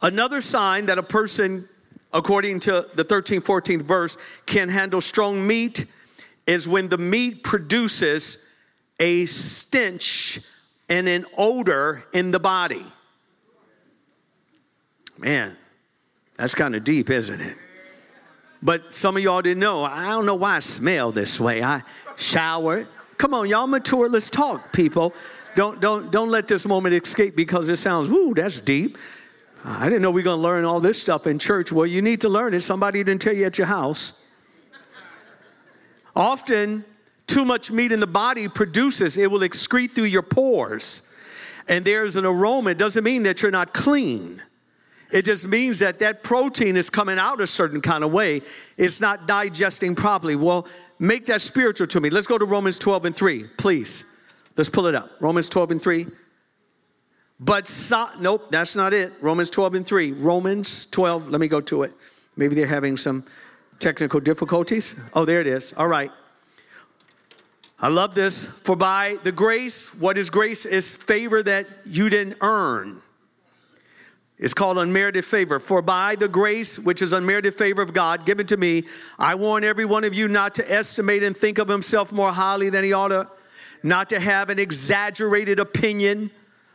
another 0.00 0.40
sign 0.40 0.86
that 0.86 0.98
a 0.98 1.02
person, 1.02 1.68
according 2.12 2.60
to 2.60 2.86
the 2.94 3.04
13th, 3.04 3.42
14th 3.42 3.82
verse, 3.82 4.16
can 4.46 4.68
handle 4.68 5.00
strong 5.00 5.44
meat 5.44 5.86
is 6.46 6.68
when 6.68 6.88
the 6.88 6.98
meat 6.98 7.42
produces 7.42 8.46
a 9.00 9.26
stench 9.26 10.40
and 10.88 11.08
an 11.08 11.24
odor 11.36 12.04
in 12.12 12.30
the 12.30 12.38
body. 12.38 12.84
Man, 15.18 15.56
that's 16.36 16.54
kind 16.54 16.74
of 16.76 16.84
deep, 16.84 17.10
isn't 17.10 17.40
it? 17.40 17.56
But 18.62 18.92
some 18.92 19.16
of 19.16 19.22
y'all 19.22 19.42
didn't 19.42 19.60
know. 19.60 19.84
I 19.84 20.08
don't 20.08 20.26
know 20.26 20.34
why 20.34 20.56
I 20.56 20.60
smell 20.60 21.12
this 21.12 21.38
way. 21.38 21.62
I 21.62 21.82
showered, 22.16 22.88
Come 23.18 23.32
on, 23.32 23.48
y'all 23.48 23.66
mature. 23.66 24.08
Let's 24.08 24.28
talk, 24.28 24.72
people. 24.72 25.14
Don't, 25.54 25.80
don't, 25.80 26.10
don't 26.12 26.30
let 26.30 26.48
this 26.48 26.66
moment 26.66 26.94
escape 26.94 27.34
because 27.34 27.68
it 27.68 27.76
sounds, 27.76 28.10
woo, 28.10 28.34
that's 28.34 28.60
deep. 28.60 28.98
I 29.64 29.88
didn't 29.88 30.02
know 30.02 30.10
we 30.10 30.20
are 30.20 30.24
going 30.24 30.36
to 30.36 30.42
learn 30.42 30.64
all 30.64 30.80
this 30.80 31.00
stuff 31.00 31.26
in 31.26 31.38
church. 31.38 31.72
Well, 31.72 31.86
you 31.86 32.02
need 32.02 32.20
to 32.20 32.28
learn 32.28 32.52
it. 32.54 32.60
Somebody 32.60 33.02
didn't 33.02 33.22
tell 33.22 33.34
you 33.34 33.46
at 33.46 33.56
your 33.56 33.66
house. 33.66 34.22
Often, 36.14 36.84
too 37.26 37.44
much 37.44 37.70
meat 37.70 37.90
in 37.90 38.00
the 38.00 38.06
body 38.06 38.48
produces, 38.48 39.16
it 39.16 39.30
will 39.30 39.40
excrete 39.40 39.90
through 39.90 40.04
your 40.04 40.22
pores. 40.22 41.02
And 41.68 41.84
there's 41.84 42.16
an 42.16 42.24
aroma. 42.24 42.70
It 42.70 42.78
doesn't 42.78 43.02
mean 43.02 43.24
that 43.24 43.42
you're 43.42 43.50
not 43.50 43.72
clean. 43.74 44.42
It 45.12 45.24
just 45.24 45.46
means 45.46 45.78
that 45.78 45.98
that 46.00 46.22
protein 46.22 46.76
is 46.76 46.90
coming 46.90 47.18
out 47.18 47.40
a 47.40 47.46
certain 47.46 47.80
kind 47.80 48.02
of 48.02 48.12
way. 48.12 48.42
It's 48.76 49.00
not 49.00 49.26
digesting 49.26 49.94
properly. 49.94 50.36
Well, 50.36 50.66
make 50.98 51.26
that 51.26 51.40
spiritual 51.40 51.86
to 51.88 52.00
me. 52.00 52.10
Let's 52.10 52.26
go 52.26 52.38
to 52.38 52.44
Romans 52.44 52.78
12 52.78 53.06
and 53.06 53.14
3, 53.14 53.44
please. 53.56 54.04
Let's 54.56 54.68
pull 54.68 54.86
it 54.86 54.94
up. 54.94 55.10
Romans 55.20 55.48
12 55.48 55.72
and 55.72 55.82
3. 55.82 56.06
But, 57.38 57.66
so, 57.66 58.08
nope, 58.18 58.50
that's 58.50 58.74
not 58.74 58.94
it. 58.94 59.12
Romans 59.20 59.50
12 59.50 59.74
and 59.74 59.86
3. 59.86 60.12
Romans 60.12 60.86
12, 60.86 61.28
let 61.28 61.40
me 61.40 61.48
go 61.48 61.60
to 61.60 61.82
it. 61.82 61.92
Maybe 62.36 62.54
they're 62.54 62.66
having 62.66 62.96
some 62.96 63.24
technical 63.78 64.20
difficulties. 64.20 64.94
Oh, 65.14 65.24
there 65.24 65.40
it 65.40 65.46
is. 65.46 65.74
All 65.76 65.88
right. 65.88 66.10
I 67.78 67.88
love 67.88 68.14
this. 68.14 68.46
For 68.46 68.74
by 68.74 69.18
the 69.22 69.32
grace, 69.32 69.94
what 69.94 70.16
is 70.16 70.30
grace? 70.30 70.64
Is 70.64 70.94
favor 70.94 71.42
that 71.42 71.66
you 71.84 72.08
didn't 72.08 72.38
earn. 72.40 73.02
It's 74.38 74.52
called 74.52 74.76
unmerited 74.76 75.24
favor. 75.24 75.58
For 75.58 75.80
by 75.80 76.14
the 76.14 76.28
grace, 76.28 76.78
which 76.78 77.00
is 77.00 77.12
unmerited 77.12 77.54
favor 77.54 77.80
of 77.80 77.94
God 77.94 78.26
given 78.26 78.46
to 78.48 78.56
me, 78.56 78.84
I 79.18 79.34
warn 79.34 79.64
every 79.64 79.86
one 79.86 80.04
of 80.04 80.12
you 80.12 80.28
not 80.28 80.54
to 80.56 80.70
estimate 80.70 81.22
and 81.22 81.36
think 81.36 81.58
of 81.58 81.68
himself 81.68 82.12
more 82.12 82.32
highly 82.32 82.68
than 82.68 82.84
he 82.84 82.92
ought 82.92 83.08
to, 83.08 83.28
not 83.82 84.10
to 84.10 84.20
have 84.20 84.50
an 84.50 84.58
exaggerated 84.58 85.58
opinion 85.58 86.30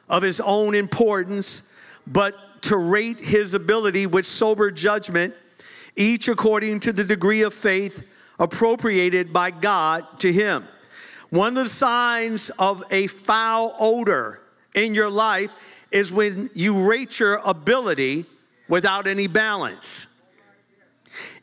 of 0.09 0.23
his 0.23 0.41
own 0.41 0.73
importance, 0.73 1.71
but 2.07 2.35
to 2.63 2.77
rate 2.77 3.19
his 3.19 3.53
ability 3.53 4.07
with 4.07 4.25
sober 4.25 4.71
judgment, 4.71 5.35
each 5.95 6.27
according 6.27 6.79
to 6.79 6.91
the 6.91 7.03
degree 7.03 7.43
of 7.43 7.53
faith 7.53 8.07
appropriated 8.39 9.31
by 9.31 9.51
God 9.51 10.03
to 10.19 10.33
him. 10.33 10.67
One 11.29 11.55
of 11.57 11.63
the 11.65 11.69
signs 11.69 12.49
of 12.57 12.83
a 12.89 13.07
foul 13.07 13.75
odor 13.79 14.41
in 14.73 14.95
your 14.95 15.09
life 15.09 15.51
is 15.91 16.11
when 16.11 16.49
you 16.53 16.87
rate 16.87 17.19
your 17.19 17.35
ability 17.43 18.25
without 18.67 19.07
any 19.07 19.27
balance. 19.27 20.07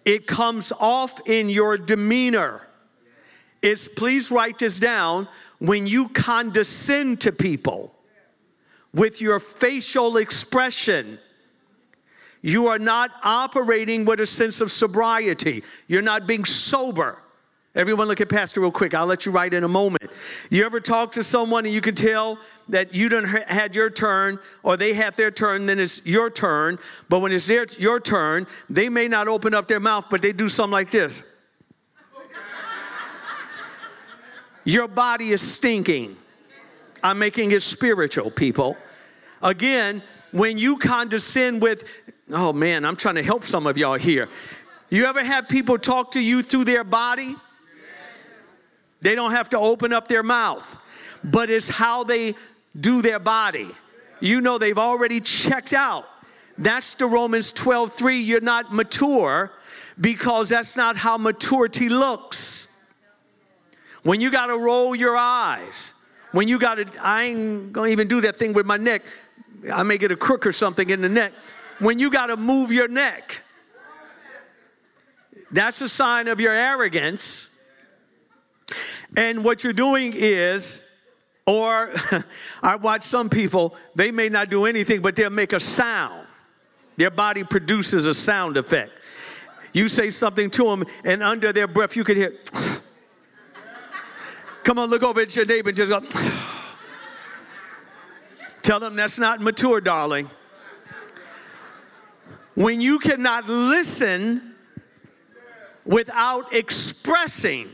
It 0.04 0.26
comes 0.26 0.72
off 0.72 1.20
in 1.28 1.50
your 1.50 1.76
demeanor. 1.76 2.66
It's, 3.60 3.86
please 3.86 4.30
write 4.30 4.58
this 4.58 4.78
down, 4.78 5.28
when 5.58 5.86
you 5.86 6.08
condescend 6.08 7.20
to 7.22 7.32
people 7.32 7.94
with 8.94 9.20
your 9.20 9.40
facial 9.40 10.16
expression. 10.16 11.18
You 12.40 12.68
are 12.68 12.78
not 12.78 13.10
operating 13.24 14.04
with 14.04 14.20
a 14.20 14.26
sense 14.26 14.60
of 14.60 14.70
sobriety. 14.70 15.64
You're 15.88 16.02
not 16.02 16.26
being 16.26 16.44
sober. 16.44 17.22
Everyone 17.74 18.08
look 18.08 18.20
at 18.20 18.28
Pastor 18.28 18.60
real 18.60 18.72
quick. 18.72 18.94
I'll 18.94 19.06
let 19.06 19.26
you 19.26 19.32
write 19.32 19.52
in 19.52 19.62
a 19.62 19.68
moment. 19.68 20.10
You 20.50 20.64
ever 20.64 20.80
talk 20.80 21.12
to 21.12 21.22
someone 21.22 21.66
and 21.66 21.74
you 21.74 21.80
can 21.80 21.94
tell 21.94 22.38
that 22.68 22.94
you 22.94 23.08
done 23.08 23.24
had 23.24 23.74
your 23.74 23.90
turn 23.90 24.38
or 24.62 24.76
they 24.76 24.94
have 24.94 25.16
their 25.16 25.30
turn, 25.30 25.66
then 25.66 25.78
it's 25.78 26.04
your 26.06 26.30
turn. 26.30 26.78
But 27.08 27.20
when 27.20 27.30
it's 27.30 27.46
their, 27.46 27.66
your 27.78 28.00
turn, 28.00 28.46
they 28.68 28.88
may 28.88 29.06
not 29.06 29.28
open 29.28 29.54
up 29.54 29.68
their 29.68 29.80
mouth, 29.80 30.06
but 30.10 30.22
they 30.22 30.32
do 30.32 30.48
something 30.48 30.72
like 30.72 30.90
this. 30.90 31.22
your 34.64 34.88
body 34.88 35.30
is 35.30 35.42
stinking. 35.42 36.16
I'm 37.02 37.18
making 37.18 37.52
it 37.52 37.62
spiritual, 37.62 38.30
people. 38.30 38.76
Again, 39.42 40.02
when 40.32 40.58
you 40.58 40.78
condescend 40.78 41.62
with, 41.62 41.84
oh 42.30 42.52
man, 42.52 42.84
I'm 42.84 42.96
trying 42.96 43.14
to 43.16 43.22
help 43.22 43.44
some 43.44 43.66
of 43.66 43.78
y'all 43.78 43.94
here. 43.94 44.28
You 44.90 45.04
ever 45.04 45.22
have 45.22 45.48
people 45.48 45.78
talk 45.78 46.12
to 46.12 46.20
you 46.20 46.42
through 46.42 46.64
their 46.64 46.82
body? 46.82 47.36
They 49.00 49.14
don't 49.14 49.32
have 49.32 49.50
to 49.50 49.58
open 49.58 49.92
up 49.92 50.08
their 50.08 50.22
mouth, 50.22 50.76
but 51.22 51.50
it's 51.50 51.68
how 51.68 52.04
they 52.04 52.34
do 52.78 53.02
their 53.02 53.18
body. 53.18 53.68
You 54.20 54.40
know 54.40 54.58
they've 54.58 54.78
already 54.78 55.20
checked 55.20 55.72
out. 55.72 56.06
That's 56.56 56.94
the 56.94 57.06
Romans 57.06 57.52
12 57.52 57.92
3. 57.92 58.18
You're 58.18 58.40
not 58.40 58.72
mature 58.72 59.52
because 60.00 60.48
that's 60.48 60.76
not 60.76 60.96
how 60.96 61.16
maturity 61.16 61.88
looks. 61.88 62.72
When 64.02 64.20
you 64.20 64.30
got 64.30 64.46
to 64.46 64.58
roll 64.58 64.94
your 64.94 65.16
eyes, 65.16 65.92
when 66.32 66.48
you 66.48 66.58
got 66.58 66.76
to, 66.76 66.86
I 67.00 67.24
ain't 67.24 67.72
gonna 67.72 67.90
even 67.90 68.08
do 68.08 68.20
that 68.22 68.36
thing 68.36 68.52
with 68.52 68.66
my 68.66 68.76
neck. 68.76 69.02
I 69.72 69.82
may 69.82 69.98
get 69.98 70.12
a 70.12 70.16
crook 70.16 70.46
or 70.46 70.52
something 70.52 70.90
in 70.90 71.00
the 71.00 71.08
neck. 71.08 71.32
When 71.78 71.98
you 71.98 72.10
got 72.10 72.26
to 72.26 72.36
move 72.36 72.72
your 72.72 72.88
neck, 72.88 73.40
that's 75.50 75.80
a 75.80 75.88
sign 75.88 76.28
of 76.28 76.40
your 76.40 76.52
arrogance. 76.52 77.57
And 79.18 79.42
what 79.42 79.64
you're 79.64 79.72
doing 79.72 80.12
is 80.14 80.86
or 81.44 81.92
I 82.62 82.76
watch 82.76 83.02
some 83.02 83.28
people, 83.28 83.74
they 83.96 84.12
may 84.12 84.28
not 84.28 84.48
do 84.48 84.64
anything, 84.64 85.00
but 85.00 85.16
they'll 85.16 85.30
make 85.30 85.52
a 85.52 85.58
sound. 85.58 86.24
Their 86.98 87.10
body 87.10 87.42
produces 87.42 88.06
a 88.06 88.14
sound 88.14 88.56
effect. 88.56 88.92
You 89.72 89.88
say 89.88 90.10
something 90.10 90.50
to 90.50 90.64
them, 90.64 90.84
and 91.04 91.22
under 91.22 91.52
their 91.52 91.66
breath, 91.66 91.96
you 91.96 92.04
can 92.04 92.16
hear, 92.16 92.34
come 94.62 94.78
on, 94.78 94.88
look 94.88 95.02
over 95.02 95.22
at 95.22 95.34
your 95.34 95.46
neighbor 95.46 95.70
and 95.70 95.76
just 95.76 95.90
go, 95.90 96.00
tell 98.62 98.78
them 98.78 98.94
that's 98.94 99.18
not 99.18 99.40
mature, 99.40 99.80
darling. 99.80 100.30
When 102.54 102.80
you 102.80 103.00
cannot 103.00 103.48
listen 103.48 104.54
without 105.84 106.54
expressing, 106.54 107.68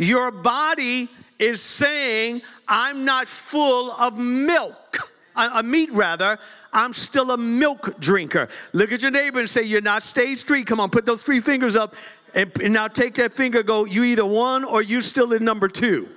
your 0.00 0.30
body 0.30 1.10
is 1.38 1.60
saying, 1.60 2.40
I'm 2.66 3.04
not 3.04 3.28
full 3.28 3.92
of 3.92 4.16
milk, 4.16 5.12
a 5.36 5.62
meat 5.62 5.92
rather. 5.92 6.38
I'm 6.72 6.94
still 6.94 7.32
a 7.32 7.36
milk 7.36 8.00
drinker. 8.00 8.48
Look 8.72 8.92
at 8.92 9.02
your 9.02 9.10
neighbor 9.10 9.40
and 9.40 9.48
say, 9.48 9.62
You're 9.62 9.82
not 9.82 10.02
stage 10.02 10.44
three. 10.44 10.64
Come 10.64 10.80
on, 10.80 10.88
put 10.88 11.04
those 11.04 11.22
three 11.22 11.40
fingers 11.40 11.76
up. 11.76 11.94
And, 12.34 12.50
and 12.62 12.72
now 12.72 12.88
take 12.88 13.14
that 13.14 13.34
finger, 13.34 13.62
go, 13.62 13.84
You 13.84 14.04
either 14.04 14.24
one 14.24 14.64
or 14.64 14.80
you 14.80 15.02
still 15.02 15.34
in 15.34 15.44
number 15.44 15.68
two. 15.68 16.08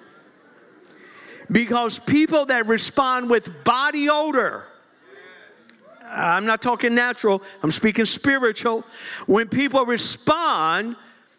Because 1.51 1.99
people 1.99 2.45
that 2.45 2.67
respond 2.67 3.29
with 3.29 3.65
body 3.65 4.07
odor, 4.09 4.63
I'm 6.07 6.45
not 6.45 6.61
talking 6.61 6.95
natural, 6.95 7.43
I'm 7.61 7.71
speaking 7.71 8.05
spiritual. 8.05 8.85
When 9.25 9.49
people 9.49 9.85
respond, 9.85 10.95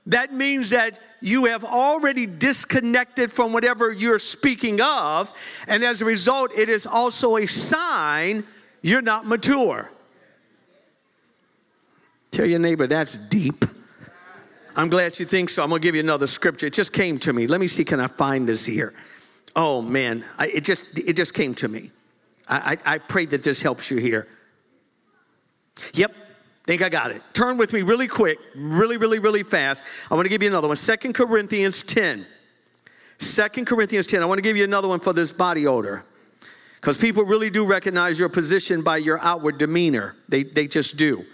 that 0.07 0.33
means 0.33 0.71
that 0.71 0.99
you 1.21 1.47
have 1.47 1.65
already 1.65 2.27
disconnected 2.27 3.33
from 3.33 3.53
whatever 3.53 3.91
you're 3.91 4.19
speaking 4.19 4.81
of, 4.81 5.33
and 5.67 5.83
as 5.83 6.03
a 6.03 6.05
result, 6.05 6.51
it 6.55 6.69
is 6.69 6.87
also 6.87 7.37
a 7.37 7.47
sign 7.47 8.45
you're 8.83 9.03
not 9.03 9.27
mature. 9.27 9.91
Tell 12.31 12.45
your 12.45 12.59
neighbor 12.59 12.87
that's 12.87 13.17
deep. 13.17 13.65
I'm 14.77 14.89
glad 14.89 15.19
you 15.19 15.25
think 15.25 15.51
so. 15.51 15.63
I'm 15.63 15.71
going 15.71 15.81
to 15.81 15.87
give 15.87 15.95
you 15.95 16.01
another 16.01 16.27
scripture. 16.27 16.67
It 16.67 16.73
just 16.73 16.93
came 16.93 17.19
to 17.21 17.33
me. 17.33 17.47
Let 17.47 17.61
me 17.61 17.69
see, 17.69 17.85
can 17.85 18.01
I 18.01 18.09
find 18.09 18.47
this 18.47 18.67
here? 18.67 18.93
Oh 19.57 19.81
man, 19.81 20.25
I, 20.37 20.49
it 20.49 20.65
just 20.65 20.99
it 20.99 21.15
just 21.15 21.33
came 21.33 21.55
to 21.55 21.69
me. 21.69 21.93
I, 22.49 22.77
I, 22.85 22.95
I 22.95 22.99
pray 22.99 23.25
that 23.27 23.43
this 23.43 23.63
helps 23.63 23.91
you 23.91 23.99
here. 23.99 24.27
Yep, 25.95 26.15
think 26.67 26.83
I 26.83 26.89
got 26.89 27.11
it. 27.11 27.23
Turn 27.33 27.57
with 27.57 27.73
me 27.73 27.83
really 27.83 28.09
quick, 28.09 28.39
really, 28.55 28.97
really, 28.97 29.19
really 29.19 29.43
fast. 29.43 29.83
I 30.11 30.15
want 30.15 30.25
to 30.25 30.31
give 30.31 30.43
you 30.43 30.49
another 30.49 30.69
one. 30.69 30.77
Second 30.77 31.15
Corinthians 31.15 31.83
10. 31.83 32.27
2 33.19 33.65
Corinthians 33.65 34.07
10. 34.07 34.23
I 34.23 34.27
want 34.27 34.39
to 34.39 34.43
give 34.43 34.57
you 34.57 34.65
another 34.65 34.89
one 34.89 35.01
for 35.01 35.13
this 35.13 35.33
body 35.33 35.67
odor. 35.67 36.05
Because 36.81 36.97
people 36.97 37.25
really 37.25 37.49
do 37.49 37.65
recognize 37.65 38.19
your 38.19 38.29
position 38.29 38.83
by 38.83 38.99
your 38.99 39.19
outward 39.21 39.59
demeanor. 39.59 40.17
They, 40.29 40.43
they 40.43 40.67
just 40.67 40.97
do. 40.97 41.25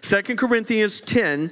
2 0.00 0.22
Corinthians 0.36 1.00
10, 1.00 1.50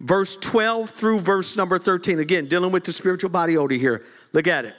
verse 0.00 0.36
12 0.36 0.90
through 0.90 1.20
verse 1.20 1.56
number 1.56 1.78
13. 1.78 2.18
Again, 2.18 2.46
dealing 2.46 2.72
with 2.72 2.84
the 2.84 2.92
spiritual 2.92 3.30
body 3.30 3.56
odor 3.56 3.74
here. 3.74 4.04
Look 4.32 4.46
at 4.46 4.64
it. 4.64 4.74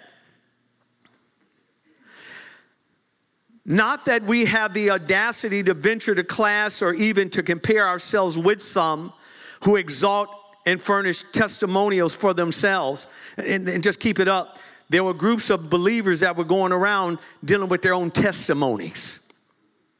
Not 3.65 4.05
that 4.05 4.23
we 4.23 4.45
have 4.45 4.73
the 4.73 4.89
audacity 4.89 5.63
to 5.63 5.73
venture 5.73 6.15
to 6.15 6.23
class 6.23 6.81
or 6.81 6.93
even 6.93 7.29
to 7.31 7.43
compare 7.43 7.87
ourselves 7.87 8.37
with 8.37 8.61
some 8.61 9.13
who 9.63 9.75
exalt 9.75 10.29
and 10.65 10.81
furnish 10.81 11.23
testimonials 11.31 12.15
for 12.15 12.33
themselves 12.33 13.07
and, 13.37 13.67
and, 13.67 13.83
just 13.83 13.99
keep 13.99 14.19
it 14.19 14.27
up. 14.27 14.59
There 14.89 15.03
were 15.03 15.13
groups 15.13 15.49
of 15.49 15.69
believers 15.69 16.19
that 16.19 16.35
were 16.35 16.43
going 16.43 16.71
around 16.71 17.17
dealing 17.43 17.69
with 17.69 17.81
their 17.81 17.93
own 17.93 18.11
testimonies, 18.11 19.27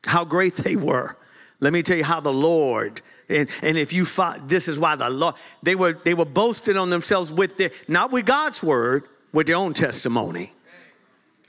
how 0.05 0.25
great 0.25 0.55
they 0.55 0.75
were. 0.75 1.17
Let 1.59 1.73
me 1.73 1.81
tell 1.83 1.97
you 1.97 2.03
how 2.03 2.19
the 2.19 2.33
Lord, 2.33 3.01
and, 3.29 3.49
and 3.61 3.77
if 3.77 3.93
you 3.93 4.05
fought, 4.05 4.47
this 4.47 4.67
is 4.67 4.77
why 4.77 4.95
the 4.95 5.09
Lord, 5.09 5.35
they 5.63 5.75
were, 5.75 5.93
they 5.93 6.13
were 6.13 6.25
boasting 6.25 6.77
on 6.77 6.89
themselves 6.89 7.31
with 7.31 7.57
their, 7.57 7.71
not 7.87 8.11
with 8.11 8.25
God's 8.25 8.61
word, 8.61 9.03
with 9.31 9.47
their 9.47 9.55
own 9.55 9.73
testimony. 9.73 10.51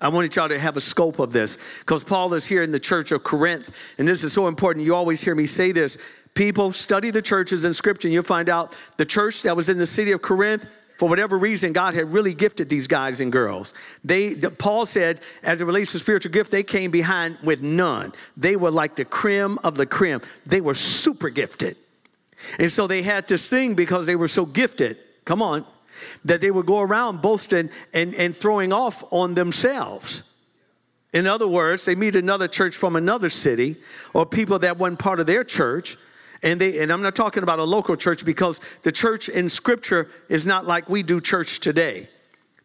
I 0.03 0.09
wanted 0.09 0.35
y'all 0.35 0.49
to 0.49 0.59
have 0.59 0.77
a 0.77 0.81
scope 0.81 1.21
of 1.21 1.33
this 1.33 1.59
because 1.79 2.03
Paul 2.03 2.35
is 2.35 2.45
here 2.45 2.65
in 2.65 2.73
the 2.73 2.81
church 2.81 3.13
of 3.13 3.23
Corinth, 3.23 3.71
and 3.99 4.09
this 4.09 4.25
is 4.25 4.33
so 4.33 4.49
important. 4.49 4.85
You 4.85 4.97
always 4.97 5.23
hear 5.23 5.37
me 5.37 5.47
say 5.47 5.71
this. 5.71 5.97
People 6.35 6.73
study 6.73 7.11
the 7.11 7.23
churches 7.23 7.65
in 7.65 7.73
scripture, 7.73 8.09
and 8.09 8.13
you'll 8.13 8.25
find 8.25 8.49
out 8.49 8.77
the 8.97 9.07
church 9.07 9.43
that 9.43 9.55
was 9.55 9.69
in 9.69 9.79
the 9.79 9.87
city 9.87 10.11
of 10.11 10.21
Corinth, 10.21 10.67
for 10.99 11.09
whatever 11.09 11.39
reason, 11.39 11.73
God 11.73 11.95
had 11.95 12.13
really 12.13 12.35
gifted 12.35 12.69
these 12.69 12.87
guys 12.87 13.21
and 13.21 13.31
girls. 13.31 13.75
They, 14.05 14.35
Paul 14.35 14.87
said, 14.87 15.21
as 15.43 15.61
it 15.61 15.65
relates 15.67 15.93
to 15.93 15.99
spiritual 15.99 16.33
gift, 16.33 16.51
they 16.51 16.63
came 16.63 16.91
behind 16.91 17.39
with 17.43 17.63
none. 17.63 18.13
They 18.37 18.57
were 18.57 18.71
like 18.71 18.97
the 18.97 19.05
creme 19.05 19.59
of 19.65 19.77
the 19.77 19.87
creme. 19.87 20.21
They 20.47 20.61
were 20.61 20.75
super 20.75 21.29
gifted. 21.29 21.77
And 22.59 22.71
so 22.71 22.87
they 22.87 23.03
had 23.03 23.29
to 23.29 23.39
sing 23.39 23.75
because 23.75 24.07
they 24.07 24.17
were 24.17 24.29
so 24.29 24.47
gifted. 24.47 24.99
Come 25.25 25.43
on 25.43 25.65
that 26.25 26.41
they 26.41 26.51
would 26.51 26.67
go 26.67 26.81
around 26.81 27.23
boasting 27.23 27.71
and, 27.93 28.15
and 28.15 28.37
throwing 28.37 28.73
off 28.73 29.05
on 29.11 29.35
themselves. 29.35 30.33
In 31.13 31.27
other 31.27 31.49
words, 31.49 31.85
they 31.85 31.95
meet 31.95 32.17
another 32.17 32.49
church 32.49 32.75
from 32.75 32.97
another 32.97 33.29
city 33.29 33.77
or 34.15 34.25
people 34.25 34.59
that 34.61 34.79
weren't 34.79 34.99
part 34.99 35.21
of 35.21 35.27
their 35.27 35.45
church. 35.45 35.97
And 36.43 36.61
they 36.61 36.81
and 36.81 36.91
I'm 36.91 37.03
not 37.03 37.15
talking 37.15 37.43
about 37.43 37.59
a 37.59 37.65
local 37.65 37.97
church 37.97 38.25
because 38.25 38.61
the 38.83 38.91
church 38.91 39.29
in 39.29 39.49
scripture 39.49 40.09
is 40.29 40.47
not 40.47 40.67
like 40.67 40.89
we 40.89 41.03
do 41.03 41.21
church 41.21 41.61
today 41.61 42.09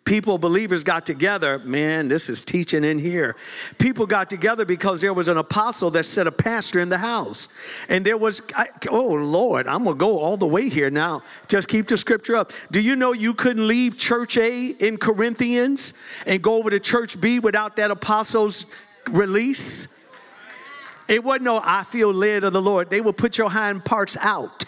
people, 0.08 0.38
believers 0.38 0.86
got 0.86 1.06
together. 1.06 1.60
Man, 1.60 2.08
this 2.08 2.30
is 2.30 2.44
teaching 2.44 2.84
in 2.86 2.98
here. 2.98 3.36
People 3.78 4.08
got 4.08 4.30
together 4.30 4.66
because 4.66 5.02
there 5.02 5.14
was 5.14 5.28
an 5.28 5.38
apostle 5.38 5.92
that 5.92 6.06
set 6.06 6.26
a 6.26 6.32
pastor 6.32 6.80
in 6.80 6.88
the 6.88 6.98
house. 6.98 7.50
And 7.90 8.06
there 8.06 8.18
was, 8.18 8.42
I, 8.56 8.70
oh 8.90 9.10
Lord, 9.10 9.68
I'm 9.68 9.84
going 9.84 9.98
to 9.98 10.00
go 10.00 10.20
all 10.20 10.38
the 10.38 10.48
way 10.48 10.70
here 10.70 10.90
now. 10.90 11.24
Just 11.50 11.68
keep 11.68 11.90
the 11.90 11.98
scripture 11.98 12.38
up. 12.38 12.54
Do 12.72 12.80
you 12.80 12.96
know 12.96 13.12
you 13.12 13.34
couldn't 13.34 13.68
leave 13.68 13.98
church 13.98 14.38
A 14.38 14.68
in 14.68 14.98
Corinthians 14.98 15.94
and 16.26 16.42
go 16.42 16.56
over 16.56 16.70
to 16.70 16.80
church 16.80 17.20
B 17.20 17.40
without 17.40 17.76
that 17.76 17.92
apostle's 17.92 18.66
release? 19.10 19.94
It 21.10 21.22
wasn't 21.24 21.44
no, 21.44 21.62
I 21.64 21.84
feel 21.84 22.14
led 22.14 22.46
of 22.46 22.54
the 22.54 22.62
Lord. 22.62 22.90
They 22.90 23.02
would 23.02 23.18
put 23.18 23.38
your 23.38 23.50
hind 23.50 23.84
parts 23.84 24.16
out. 24.22 24.64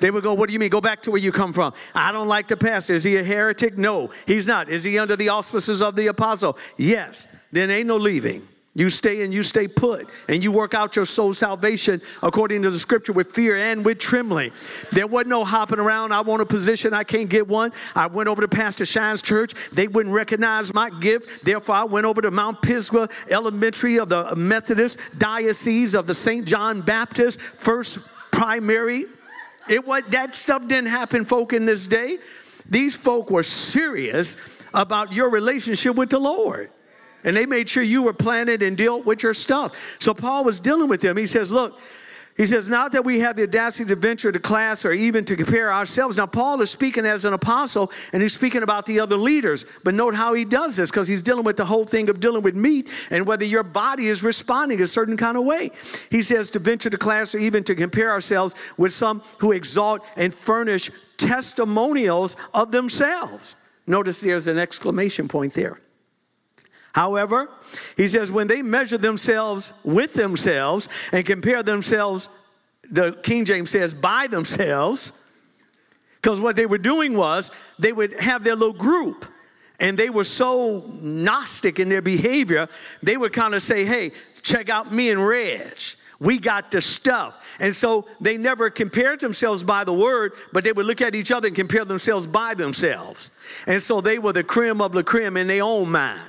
They 0.00 0.10
would 0.10 0.22
go, 0.22 0.34
What 0.34 0.48
do 0.48 0.52
you 0.52 0.58
mean? 0.58 0.70
Go 0.70 0.80
back 0.80 1.02
to 1.02 1.10
where 1.10 1.20
you 1.20 1.32
come 1.32 1.52
from. 1.52 1.72
I 1.94 2.12
don't 2.12 2.28
like 2.28 2.48
the 2.48 2.56
pastor. 2.56 2.94
Is 2.94 3.04
he 3.04 3.16
a 3.16 3.24
heretic? 3.24 3.76
No, 3.76 4.10
he's 4.26 4.46
not. 4.46 4.68
Is 4.68 4.84
he 4.84 4.98
under 4.98 5.16
the 5.16 5.28
auspices 5.30 5.82
of 5.82 5.96
the 5.96 6.08
apostle? 6.08 6.58
Yes. 6.76 7.28
Then 7.52 7.70
ain't 7.70 7.86
no 7.86 7.96
leaving. 7.96 8.46
You 8.78 8.90
stay 8.90 9.24
and 9.24 9.34
you 9.34 9.42
stay 9.42 9.66
put, 9.66 10.08
and 10.28 10.44
you 10.44 10.52
work 10.52 10.72
out 10.72 10.94
your 10.94 11.04
soul 11.04 11.34
salvation 11.34 12.00
according 12.22 12.62
to 12.62 12.70
the 12.70 12.78
scripture 12.78 13.12
with 13.12 13.32
fear 13.32 13.56
and 13.56 13.84
with 13.84 13.98
trembling. 13.98 14.52
There 14.92 15.08
wasn't 15.08 15.30
no 15.30 15.44
hopping 15.44 15.80
around. 15.80 16.12
I 16.12 16.20
want 16.20 16.42
a 16.42 16.46
position, 16.46 16.94
I 16.94 17.02
can't 17.02 17.28
get 17.28 17.48
one. 17.48 17.72
I 17.96 18.06
went 18.06 18.28
over 18.28 18.40
to 18.40 18.46
Pastor 18.46 18.86
Shines' 18.86 19.20
church. 19.20 19.52
They 19.72 19.88
wouldn't 19.88 20.14
recognize 20.14 20.72
my 20.72 20.90
gift. 20.90 21.42
Therefore, 21.42 21.74
I 21.74 21.84
went 21.84 22.06
over 22.06 22.22
to 22.22 22.30
Mount 22.30 22.62
Pisgah 22.62 23.08
Elementary 23.28 23.98
of 23.98 24.10
the 24.10 24.36
Methodist 24.36 25.00
Diocese 25.18 25.96
of 25.96 26.06
the 26.06 26.14
St. 26.14 26.46
John 26.46 26.80
Baptist, 26.80 27.40
first 27.40 27.98
primary 28.30 29.06
it 29.68 29.86
was 29.86 30.02
that 30.08 30.34
stuff 30.34 30.66
didn't 30.66 30.90
happen, 30.90 31.24
folk, 31.24 31.52
in 31.52 31.66
this 31.66 31.86
day. 31.86 32.18
These 32.68 32.96
folk 32.96 33.30
were 33.30 33.42
serious 33.42 34.36
about 34.74 35.12
your 35.12 35.30
relationship 35.30 35.96
with 35.96 36.10
the 36.10 36.18
Lord. 36.18 36.70
And 37.24 37.36
they 37.36 37.46
made 37.46 37.68
sure 37.68 37.82
you 37.82 38.02
were 38.02 38.12
planted 38.12 38.62
and 38.62 38.76
dealt 38.76 39.04
with 39.04 39.22
your 39.22 39.34
stuff. 39.34 39.96
So 39.98 40.14
Paul 40.14 40.44
was 40.44 40.60
dealing 40.60 40.88
with 40.88 41.00
them. 41.00 41.16
He 41.16 41.26
says, 41.26 41.50
Look, 41.50 41.78
he 42.38 42.46
says, 42.46 42.68
not 42.68 42.92
that 42.92 43.04
we 43.04 43.18
have 43.18 43.34
the 43.34 43.42
audacity 43.42 43.88
to 43.88 43.96
venture 43.96 44.30
to 44.30 44.38
class 44.38 44.84
or 44.84 44.92
even 44.92 45.24
to 45.24 45.34
compare 45.34 45.72
ourselves. 45.72 46.16
Now, 46.16 46.26
Paul 46.26 46.62
is 46.62 46.70
speaking 46.70 47.04
as 47.04 47.24
an 47.24 47.32
apostle 47.32 47.90
and 48.12 48.22
he's 48.22 48.32
speaking 48.32 48.62
about 48.62 48.86
the 48.86 49.00
other 49.00 49.16
leaders. 49.16 49.66
But 49.82 49.94
note 49.94 50.14
how 50.14 50.34
he 50.34 50.44
does 50.44 50.76
this 50.76 50.88
because 50.88 51.08
he's 51.08 51.20
dealing 51.20 51.42
with 51.42 51.56
the 51.56 51.64
whole 51.64 51.84
thing 51.84 52.08
of 52.08 52.20
dealing 52.20 52.42
with 52.42 52.54
meat 52.54 52.90
and 53.10 53.26
whether 53.26 53.44
your 53.44 53.64
body 53.64 54.06
is 54.06 54.22
responding 54.22 54.80
a 54.80 54.86
certain 54.86 55.16
kind 55.16 55.36
of 55.36 55.44
way. 55.44 55.72
He 56.10 56.22
says 56.22 56.48
to 56.52 56.60
venture 56.60 56.90
to 56.90 56.96
class 56.96 57.34
or 57.34 57.38
even 57.38 57.64
to 57.64 57.74
compare 57.74 58.12
ourselves 58.12 58.54
with 58.76 58.92
some 58.92 59.20
who 59.38 59.50
exalt 59.50 60.02
and 60.16 60.32
furnish 60.32 60.92
testimonials 61.16 62.36
of 62.54 62.70
themselves. 62.70 63.56
Notice 63.88 64.20
there's 64.20 64.46
an 64.46 64.58
exclamation 64.58 65.26
point 65.26 65.54
there. 65.54 65.80
However, 66.98 67.48
he 67.96 68.08
says, 68.08 68.32
when 68.32 68.48
they 68.48 68.60
measure 68.60 68.98
themselves 68.98 69.72
with 69.84 70.14
themselves 70.14 70.88
and 71.12 71.24
compare 71.24 71.62
themselves, 71.62 72.28
the 72.90 73.12
King 73.22 73.44
James 73.44 73.70
says, 73.70 73.94
by 73.94 74.26
themselves, 74.26 75.24
because 76.16 76.40
what 76.40 76.56
they 76.56 76.66
were 76.66 76.76
doing 76.76 77.16
was 77.16 77.52
they 77.78 77.92
would 77.92 78.18
have 78.18 78.42
their 78.42 78.56
little 78.56 78.74
group 78.74 79.24
and 79.78 79.96
they 79.96 80.10
were 80.10 80.24
so 80.24 80.90
gnostic 81.00 81.78
in 81.78 81.88
their 81.88 82.02
behavior, 82.02 82.66
they 83.00 83.16
would 83.16 83.32
kind 83.32 83.54
of 83.54 83.62
say, 83.62 83.84
hey, 83.84 84.10
check 84.42 84.68
out 84.68 84.92
me 84.92 85.12
and 85.12 85.24
Reg. 85.24 85.78
We 86.18 86.40
got 86.40 86.72
the 86.72 86.80
stuff. 86.80 87.40
And 87.60 87.76
so 87.76 88.08
they 88.20 88.36
never 88.36 88.70
compared 88.70 89.20
themselves 89.20 89.62
by 89.62 89.84
the 89.84 89.92
word, 89.92 90.32
but 90.52 90.64
they 90.64 90.72
would 90.72 90.86
look 90.86 91.00
at 91.00 91.14
each 91.14 91.30
other 91.30 91.46
and 91.46 91.54
compare 91.54 91.84
themselves 91.84 92.26
by 92.26 92.54
themselves. 92.54 93.30
And 93.68 93.80
so 93.80 94.00
they 94.00 94.18
were 94.18 94.32
the 94.32 94.42
creme 94.42 94.80
of 94.80 94.90
the 94.90 95.04
creme 95.04 95.36
in 95.36 95.46
their 95.46 95.62
own 95.62 95.92
mind. 95.92 96.22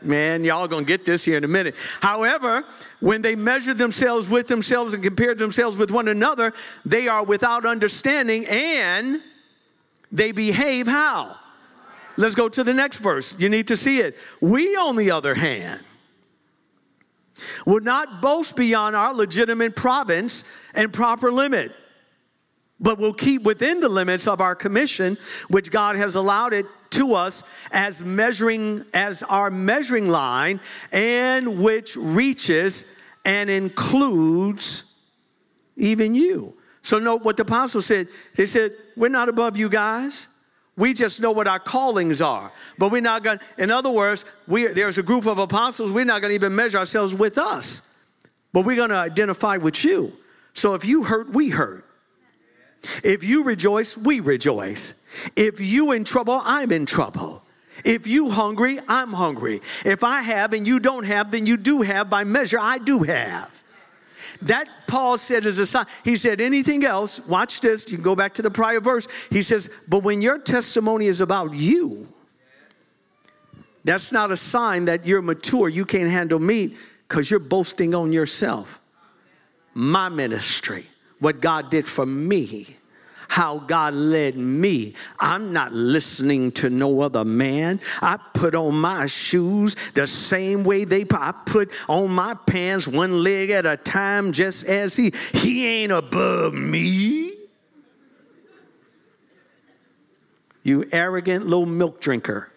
Man, 0.00 0.44
y'all 0.44 0.68
gonna 0.68 0.84
get 0.84 1.04
this 1.04 1.24
here 1.24 1.36
in 1.36 1.44
a 1.44 1.48
minute. 1.48 1.74
However, 2.00 2.64
when 3.00 3.20
they 3.20 3.34
measure 3.34 3.74
themselves 3.74 4.28
with 4.28 4.46
themselves 4.46 4.94
and 4.94 5.02
compare 5.02 5.34
themselves 5.34 5.76
with 5.76 5.90
one 5.90 6.08
another, 6.08 6.52
they 6.84 7.08
are 7.08 7.24
without 7.24 7.66
understanding 7.66 8.46
and 8.46 9.20
they 10.12 10.32
behave 10.32 10.86
how? 10.86 11.36
Let's 12.16 12.34
go 12.34 12.48
to 12.48 12.64
the 12.64 12.74
next 12.74 12.98
verse. 12.98 13.34
You 13.38 13.48
need 13.48 13.68
to 13.68 13.76
see 13.76 14.00
it. 14.00 14.16
We, 14.40 14.76
on 14.76 14.96
the 14.96 15.10
other 15.10 15.34
hand, 15.34 15.80
would 17.66 17.84
not 17.84 18.20
boast 18.20 18.56
beyond 18.56 18.96
our 18.96 19.14
legitimate 19.14 19.76
province 19.76 20.44
and 20.74 20.92
proper 20.92 21.30
limit. 21.30 21.72
But 22.80 22.98
we'll 22.98 23.12
keep 23.12 23.42
within 23.42 23.80
the 23.80 23.88
limits 23.88 24.26
of 24.26 24.40
our 24.40 24.54
commission, 24.54 25.18
which 25.48 25.70
God 25.70 25.96
has 25.96 26.14
allowed 26.14 26.52
it 26.52 26.66
to 26.90 27.14
us 27.14 27.42
as 27.72 28.02
measuring, 28.04 28.84
as 28.94 29.22
our 29.24 29.50
measuring 29.50 30.08
line, 30.08 30.60
and 30.92 31.62
which 31.62 31.96
reaches 31.96 32.96
and 33.24 33.50
includes 33.50 35.02
even 35.76 36.14
you. 36.14 36.54
So, 36.82 36.98
note 36.98 37.24
what 37.24 37.36
the 37.36 37.42
apostle 37.42 37.82
said. 37.82 38.08
They 38.36 38.46
said, 38.46 38.72
We're 38.96 39.08
not 39.08 39.28
above 39.28 39.56
you 39.56 39.68
guys. 39.68 40.28
We 40.76 40.94
just 40.94 41.20
know 41.20 41.32
what 41.32 41.48
our 41.48 41.58
callings 41.58 42.22
are. 42.22 42.52
But 42.78 42.92
we're 42.92 43.02
not 43.02 43.24
going 43.24 43.40
in 43.58 43.72
other 43.72 43.90
words, 43.90 44.24
we, 44.46 44.68
there's 44.68 44.96
a 44.96 45.02
group 45.02 45.26
of 45.26 45.38
apostles, 45.38 45.90
we're 45.90 46.04
not 46.04 46.20
going 46.22 46.30
to 46.30 46.36
even 46.36 46.54
measure 46.54 46.78
ourselves 46.78 47.14
with 47.14 47.36
us. 47.36 47.82
But 48.52 48.64
we're 48.64 48.76
going 48.76 48.90
to 48.90 48.96
identify 48.96 49.56
with 49.56 49.84
you. 49.84 50.12
So 50.54 50.74
if 50.74 50.84
you 50.84 51.02
hurt, 51.02 51.30
we 51.30 51.50
hurt. 51.50 51.87
If 53.04 53.24
you 53.24 53.44
rejoice, 53.44 53.96
we 53.96 54.20
rejoice. 54.20 54.94
If 55.36 55.60
you 55.60 55.92
in 55.92 56.04
trouble, 56.04 56.40
I'm 56.44 56.72
in 56.72 56.86
trouble. 56.86 57.42
If 57.84 58.06
you 58.06 58.30
hungry, 58.30 58.80
I'm 58.88 59.12
hungry. 59.12 59.60
If 59.84 60.02
I 60.02 60.22
have 60.22 60.52
and 60.52 60.66
you 60.66 60.80
don't 60.80 61.04
have, 61.04 61.30
then 61.30 61.46
you 61.46 61.56
do 61.56 61.82
have 61.82 62.10
by 62.10 62.24
measure, 62.24 62.58
I 62.60 62.78
do 62.78 63.00
have. 63.00 63.62
That 64.42 64.68
Paul 64.86 65.18
said 65.18 65.46
as 65.46 65.58
a 65.58 65.66
sign. 65.66 65.86
He 66.04 66.16
said, 66.16 66.40
anything 66.40 66.84
else, 66.84 67.24
watch 67.26 67.60
this, 67.60 67.88
you 67.90 67.96
can 67.96 68.04
go 68.04 68.14
back 68.14 68.34
to 68.34 68.42
the 68.42 68.50
prior 68.50 68.80
verse. 68.80 69.08
He 69.30 69.42
says, 69.42 69.70
but 69.88 70.02
when 70.02 70.22
your 70.22 70.38
testimony 70.38 71.06
is 71.06 71.20
about 71.20 71.54
you, 71.54 72.08
that's 73.84 74.12
not 74.12 74.30
a 74.30 74.36
sign 74.36 74.84
that 74.84 75.06
you're 75.06 75.22
mature, 75.22 75.68
you 75.68 75.84
can't 75.84 76.10
handle 76.10 76.38
meat, 76.38 76.76
because 77.08 77.30
you're 77.30 77.40
boasting 77.40 77.94
on 77.94 78.12
yourself. 78.12 78.80
My 79.74 80.08
ministry, 80.08 80.86
what 81.20 81.40
God 81.40 81.70
did 81.70 81.86
for 81.86 82.06
me 82.06 82.78
how 83.28 83.58
God 83.58 83.94
led 83.94 84.36
me. 84.36 84.94
I'm 85.20 85.52
not 85.52 85.72
listening 85.72 86.50
to 86.52 86.70
no 86.70 87.02
other 87.02 87.24
man. 87.24 87.80
I 88.00 88.18
put 88.34 88.54
on 88.54 88.80
my 88.80 89.06
shoes 89.06 89.76
the 89.94 90.06
same 90.06 90.64
way 90.64 90.84
they 90.84 91.04
put. 91.04 91.20
I 91.20 91.32
put 91.44 91.70
on 91.88 92.10
my 92.10 92.34
pants 92.34 92.88
one 92.88 93.22
leg 93.22 93.50
at 93.50 93.66
a 93.66 93.76
time, 93.76 94.32
just 94.32 94.64
as 94.64 94.96
he. 94.96 95.12
He 95.34 95.66
ain't 95.66 95.92
above 95.92 96.54
me. 96.54 97.34
You 100.62 100.88
arrogant 100.90 101.46
little 101.46 101.66
milk 101.66 102.00
drinker. 102.00 102.50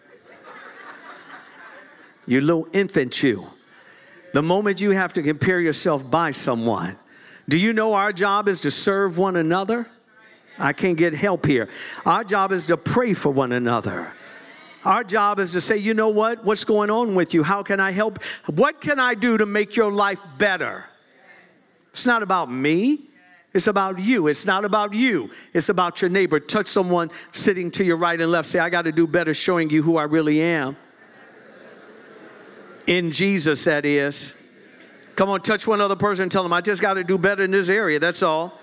You 2.26 2.40
little 2.40 2.66
infant, 2.72 3.22
you. 3.22 3.46
The 4.32 4.42
moment 4.42 4.80
you 4.80 4.92
have 4.92 5.12
to 5.14 5.22
compare 5.22 5.60
yourself 5.60 6.10
by 6.10 6.30
someone, 6.30 6.98
do 7.52 7.58
you 7.58 7.74
know 7.74 7.92
our 7.92 8.14
job 8.14 8.48
is 8.48 8.62
to 8.62 8.70
serve 8.70 9.18
one 9.18 9.36
another? 9.36 9.86
I 10.58 10.72
can't 10.72 10.96
get 10.96 11.12
help 11.12 11.44
here. 11.44 11.68
Our 12.06 12.24
job 12.24 12.50
is 12.50 12.64
to 12.68 12.78
pray 12.78 13.12
for 13.12 13.30
one 13.30 13.52
another. 13.52 14.14
Our 14.86 15.04
job 15.04 15.38
is 15.38 15.52
to 15.52 15.60
say, 15.60 15.76
you 15.76 15.92
know 15.92 16.08
what? 16.08 16.46
What's 16.46 16.64
going 16.64 16.88
on 16.88 17.14
with 17.14 17.34
you? 17.34 17.42
How 17.42 17.62
can 17.62 17.78
I 17.78 17.90
help? 17.90 18.24
What 18.46 18.80
can 18.80 18.98
I 18.98 19.12
do 19.12 19.36
to 19.36 19.44
make 19.44 19.76
your 19.76 19.92
life 19.92 20.22
better? 20.38 20.86
It's 21.90 22.06
not 22.06 22.22
about 22.22 22.50
me. 22.50 23.02
It's 23.52 23.66
about 23.66 23.98
you. 23.98 24.28
It's 24.28 24.46
not 24.46 24.64
about 24.64 24.94
you. 24.94 25.30
It's 25.52 25.68
about 25.68 26.00
your 26.00 26.08
neighbor. 26.08 26.40
Touch 26.40 26.68
someone 26.68 27.10
sitting 27.32 27.70
to 27.72 27.84
your 27.84 27.98
right 27.98 28.18
and 28.18 28.30
left. 28.30 28.48
Say, 28.48 28.60
I 28.60 28.70
got 28.70 28.86
to 28.86 28.92
do 28.92 29.06
better 29.06 29.34
showing 29.34 29.68
you 29.68 29.82
who 29.82 29.98
I 29.98 30.04
really 30.04 30.40
am. 30.40 30.74
In 32.86 33.10
Jesus, 33.10 33.64
that 33.64 33.84
is. 33.84 34.41
Come 35.16 35.28
on, 35.28 35.40
touch 35.42 35.66
one 35.66 35.80
other 35.80 35.96
person 35.96 36.24
and 36.24 36.32
tell 36.32 36.42
them, 36.42 36.52
I 36.52 36.60
just 36.60 36.80
got 36.80 36.94
to 36.94 37.04
do 37.04 37.18
better 37.18 37.42
in 37.42 37.50
this 37.50 37.68
area. 37.68 37.98
That's 37.98 38.22
all. 38.22 38.58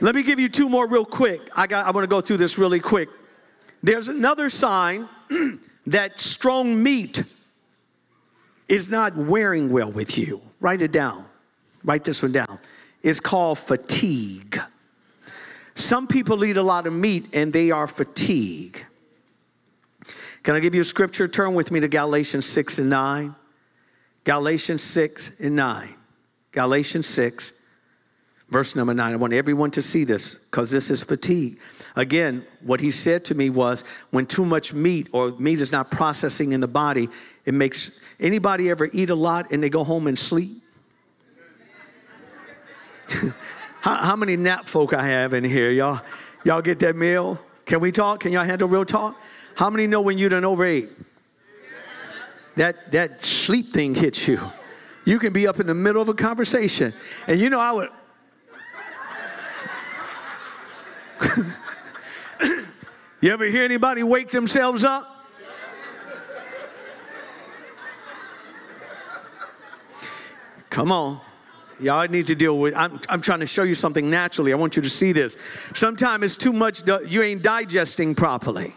Let 0.00 0.14
me 0.14 0.22
give 0.22 0.38
you 0.38 0.48
two 0.48 0.68
more 0.68 0.86
real 0.86 1.04
quick. 1.04 1.40
I 1.56 1.66
got 1.66 1.86
I 1.86 1.90
want 1.90 2.04
to 2.04 2.08
go 2.08 2.20
through 2.20 2.36
this 2.36 2.58
really 2.58 2.80
quick. 2.80 3.08
There's 3.82 4.08
another 4.08 4.48
sign 4.50 5.08
that 5.86 6.20
strong 6.20 6.80
meat 6.82 7.24
is 8.68 8.90
not 8.90 9.16
wearing 9.16 9.72
well 9.72 9.90
with 9.90 10.16
you. 10.18 10.40
Write 10.60 10.82
it 10.82 10.92
down. 10.92 11.26
Write 11.82 12.04
this 12.04 12.22
one 12.22 12.32
down. 12.32 12.58
It's 13.02 13.20
called 13.20 13.58
fatigue. 13.58 14.60
Some 15.74 16.06
people 16.06 16.44
eat 16.44 16.56
a 16.56 16.62
lot 16.62 16.86
of 16.86 16.92
meat 16.92 17.26
and 17.32 17.52
they 17.52 17.70
are 17.70 17.86
fatigued. 17.86 18.84
Can 20.42 20.54
I 20.54 20.60
give 20.60 20.74
you 20.74 20.82
a 20.82 20.84
scripture? 20.84 21.28
Turn 21.28 21.54
with 21.54 21.70
me 21.70 21.80
to 21.80 21.88
Galatians 21.88 22.46
6 22.46 22.78
and 22.80 22.90
9. 22.90 23.34
Galatians 24.28 24.82
6 24.82 25.40
and 25.40 25.56
9. 25.56 25.96
Galatians 26.52 27.06
6 27.06 27.54
Verse 28.50 28.76
number 28.76 28.92
nine, 28.92 29.12
I 29.12 29.16
want 29.16 29.32
everyone 29.32 29.70
to 29.72 29.82
see 29.82 30.04
this 30.04 30.34
because 30.34 30.70
this 30.70 30.90
is 30.90 31.02
fatigue. 31.02 31.58
Again, 31.96 32.44
what 32.62 32.80
he 32.80 32.90
said 32.90 33.24
to 33.26 33.34
me 33.34 33.48
was 33.48 33.84
when 34.10 34.26
too 34.26 34.44
much 34.44 34.74
meat 34.74 35.08
or 35.12 35.32
meat 35.38 35.62
is 35.62 35.72
not 35.72 35.90
processing 35.90 36.52
in 36.52 36.60
the 36.60 36.68
body, 36.68 37.08
it 37.46 37.52
makes 37.52 38.00
anybody 38.20 38.70
ever 38.70 38.88
eat 38.92 39.10
a 39.10 39.14
lot 39.14 39.50
and 39.50 39.62
they 39.62 39.70
go 39.70 39.84
home 39.84 40.06
and 40.06 40.18
sleep? 40.18 40.62
how, 43.80 43.96
how, 43.96 44.16
many 44.16 44.36
nap 44.36 44.68
folk 44.68 44.92
I 44.94 45.06
have 45.06 45.32
in 45.34 45.44
here? 45.44 45.70
Y'all, 45.70 46.00
y'all 46.44 46.62
get 46.62 46.78
that 46.80 46.96
meal? 46.96 47.38
Can 47.66 47.80
we 47.80 47.92
talk? 47.92 48.20
Can 48.20 48.32
y'all 48.32 48.44
handle 48.44 48.68
real 48.68 48.84
talk? 48.84 49.18
How 49.56 49.70
many 49.70 49.86
know 49.86 50.00
when 50.00 50.18
you 50.18 50.28
done 50.28 50.44
overate? 50.44 50.90
That, 52.58 52.90
that 52.90 53.24
sleep 53.24 53.72
thing 53.72 53.94
hits 53.94 54.26
you. 54.26 54.40
You 55.04 55.20
can 55.20 55.32
be 55.32 55.46
up 55.46 55.60
in 55.60 55.68
the 55.68 55.74
middle 55.74 56.02
of 56.02 56.08
a 56.08 56.14
conversation. 56.14 56.92
And 57.28 57.38
you 57.38 57.50
know, 57.50 57.60
I 57.60 57.70
would, 57.70 57.88
you 63.20 63.32
ever 63.32 63.44
hear 63.44 63.62
anybody 63.62 64.02
wake 64.02 64.32
themselves 64.32 64.82
up? 64.82 65.24
Come 70.68 70.90
on. 70.90 71.20
Y'all 71.78 72.08
need 72.08 72.26
to 72.26 72.34
deal 72.34 72.58
with 72.58 72.74
I'm, 72.74 73.00
I'm 73.08 73.20
trying 73.20 73.38
to 73.38 73.46
show 73.46 73.62
you 73.62 73.76
something 73.76 74.10
naturally. 74.10 74.52
I 74.52 74.56
want 74.56 74.74
you 74.74 74.82
to 74.82 74.90
see 74.90 75.12
this. 75.12 75.36
Sometimes 75.74 76.24
it's 76.24 76.34
too 76.36 76.52
much, 76.52 76.82
you 77.06 77.22
ain't 77.22 77.44
digesting 77.44 78.16
properly. 78.16 78.74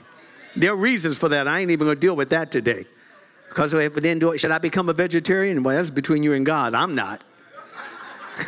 There 0.56 0.72
are 0.72 0.76
reasons 0.76 1.17
for 1.17 1.30
that. 1.30 1.48
I 1.48 1.62
ain't 1.62 1.72
even 1.72 1.88
gonna 1.88 2.00
deal 2.00 2.15
with 2.15 2.30
that 2.30 2.52
today. 2.52 2.86
Because 3.52 3.74
if 3.74 3.96
didn't 3.96 4.20
do 4.20 4.38
should 4.38 4.52
I 4.52 4.60
become 4.60 4.88
a 4.88 4.94
vegetarian? 4.94 5.62
Well, 5.62 5.76
that's 5.76 5.90
between 5.90 6.24
you 6.24 6.32
and 6.32 6.46
God. 6.46 6.74
I'm 6.74 6.96
not. 6.96 7.22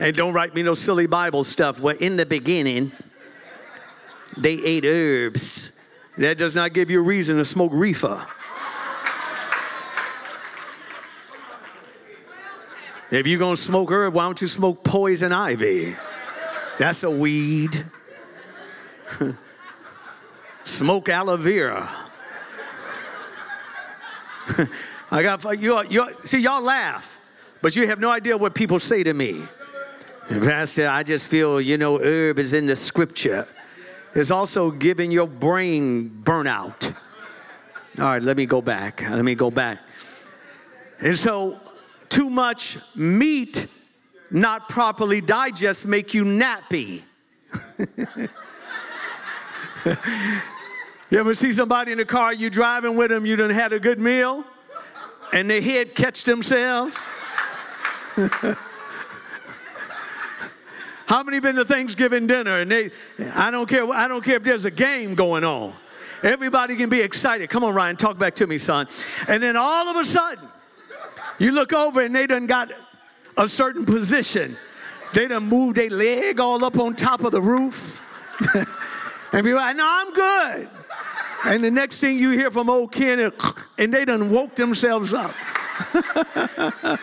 and 0.00 0.16
don't 0.16 0.32
write 0.32 0.54
me 0.54 0.62
no 0.62 0.72
silly 0.72 1.06
Bible 1.06 1.44
stuff. 1.44 1.80
Well, 1.80 1.94
in 2.00 2.16
the 2.16 2.24
beginning, 2.24 2.92
they 4.38 4.54
ate 4.54 4.86
herbs. 4.86 5.72
That 6.16 6.38
does 6.38 6.54
not 6.56 6.72
give 6.72 6.90
you 6.90 7.00
a 7.00 7.02
reason 7.02 7.36
to 7.36 7.44
smoke 7.44 7.72
reefer. 7.74 8.26
If 13.10 13.26
you're 13.26 13.38
gonna 13.38 13.58
smoke 13.58 13.90
herb, 13.90 14.14
why 14.14 14.24
don't 14.24 14.40
you 14.40 14.48
smoke 14.48 14.82
poison 14.82 15.30
ivy? 15.30 15.94
That's 16.78 17.02
a 17.02 17.10
weed. 17.10 17.84
smoke 20.64 21.10
aloe 21.10 21.36
vera. 21.36 22.07
I 25.10 25.22
got 25.22 25.44
you. 25.60 25.82
You 25.88 26.16
see, 26.24 26.40
y'all 26.40 26.62
laugh, 26.62 27.18
but 27.62 27.74
you 27.76 27.86
have 27.86 28.00
no 28.00 28.10
idea 28.10 28.36
what 28.36 28.54
people 28.54 28.78
say 28.78 29.02
to 29.02 29.14
me. 29.14 29.42
Pastor, 30.28 30.88
I 30.88 31.02
just 31.02 31.26
feel 31.26 31.60
you 31.60 31.78
know 31.78 31.98
herb 31.98 32.38
is 32.38 32.52
in 32.52 32.66
the 32.66 32.76
scripture 32.76 33.48
is 34.14 34.30
also 34.30 34.70
giving 34.70 35.10
your 35.10 35.26
brain 35.26 36.10
burnout. 36.22 36.94
All 37.98 38.04
right, 38.04 38.22
let 38.22 38.36
me 38.36 38.46
go 38.46 38.60
back. 38.60 39.02
Let 39.02 39.24
me 39.24 39.34
go 39.34 39.50
back. 39.50 39.80
And 41.00 41.18
so, 41.18 41.58
too 42.08 42.28
much 42.30 42.78
meat 42.94 43.66
not 44.30 44.68
properly 44.68 45.20
digest 45.20 45.86
make 45.86 46.14
you 46.14 46.24
nappy. 46.24 47.02
you 51.10 51.18
ever 51.18 51.34
see 51.34 51.52
somebody 51.52 51.92
in 51.92 51.98
the 51.98 52.04
car 52.04 52.32
you 52.32 52.50
driving 52.50 52.96
with 52.96 53.10
them, 53.10 53.24
you 53.24 53.36
done 53.36 53.50
had 53.50 53.72
a 53.72 53.80
good 53.80 53.98
meal, 53.98 54.44
and 55.32 55.48
their 55.48 55.62
head 55.62 55.94
catch 55.94 56.24
themselves? 56.24 57.06
How 61.06 61.22
many 61.22 61.40
been 61.40 61.56
to 61.56 61.64
Thanksgiving 61.64 62.26
dinner 62.26 62.60
and 62.60 62.70
they 62.70 62.90
I 63.34 63.50
don't 63.50 63.66
care 63.66 63.88
I 63.90 64.08
don't 64.08 64.22
care 64.22 64.36
if 64.36 64.44
there's 64.44 64.66
a 64.66 64.70
game 64.70 65.14
going 65.14 65.42
on. 65.42 65.74
Everybody 66.22 66.76
can 66.76 66.90
be 66.90 67.00
excited. 67.00 67.48
Come 67.48 67.64
on, 67.64 67.72
Ryan, 67.74 67.96
talk 67.96 68.18
back 68.18 68.34
to 68.36 68.46
me, 68.46 68.58
son. 68.58 68.88
And 69.26 69.42
then 69.42 69.56
all 69.56 69.88
of 69.88 69.96
a 69.96 70.04
sudden, 70.04 70.46
you 71.38 71.52
look 71.52 71.72
over 71.72 72.02
and 72.02 72.14
they 72.14 72.26
done 72.26 72.46
got 72.46 72.72
a 73.36 73.48
certain 73.48 73.86
position. 73.86 74.56
They 75.14 75.28
done 75.28 75.44
moved 75.44 75.76
their 75.76 75.88
leg 75.90 76.40
all 76.40 76.62
up 76.64 76.78
on 76.78 76.94
top 76.94 77.22
of 77.24 77.32
the 77.32 77.40
roof. 77.40 78.04
and 79.32 79.44
be 79.44 79.54
like, 79.54 79.76
no, 79.76 79.86
I'm 79.86 80.12
good. 80.12 80.68
And 81.46 81.62
the 81.62 81.70
next 81.70 82.00
thing 82.00 82.18
you 82.18 82.30
hear 82.30 82.50
from 82.50 82.68
old 82.68 82.92
Ken, 82.92 83.32
and 83.78 83.94
they 83.94 84.04
done 84.04 84.30
woke 84.30 84.54
themselves 84.56 85.14
up. 85.14 85.34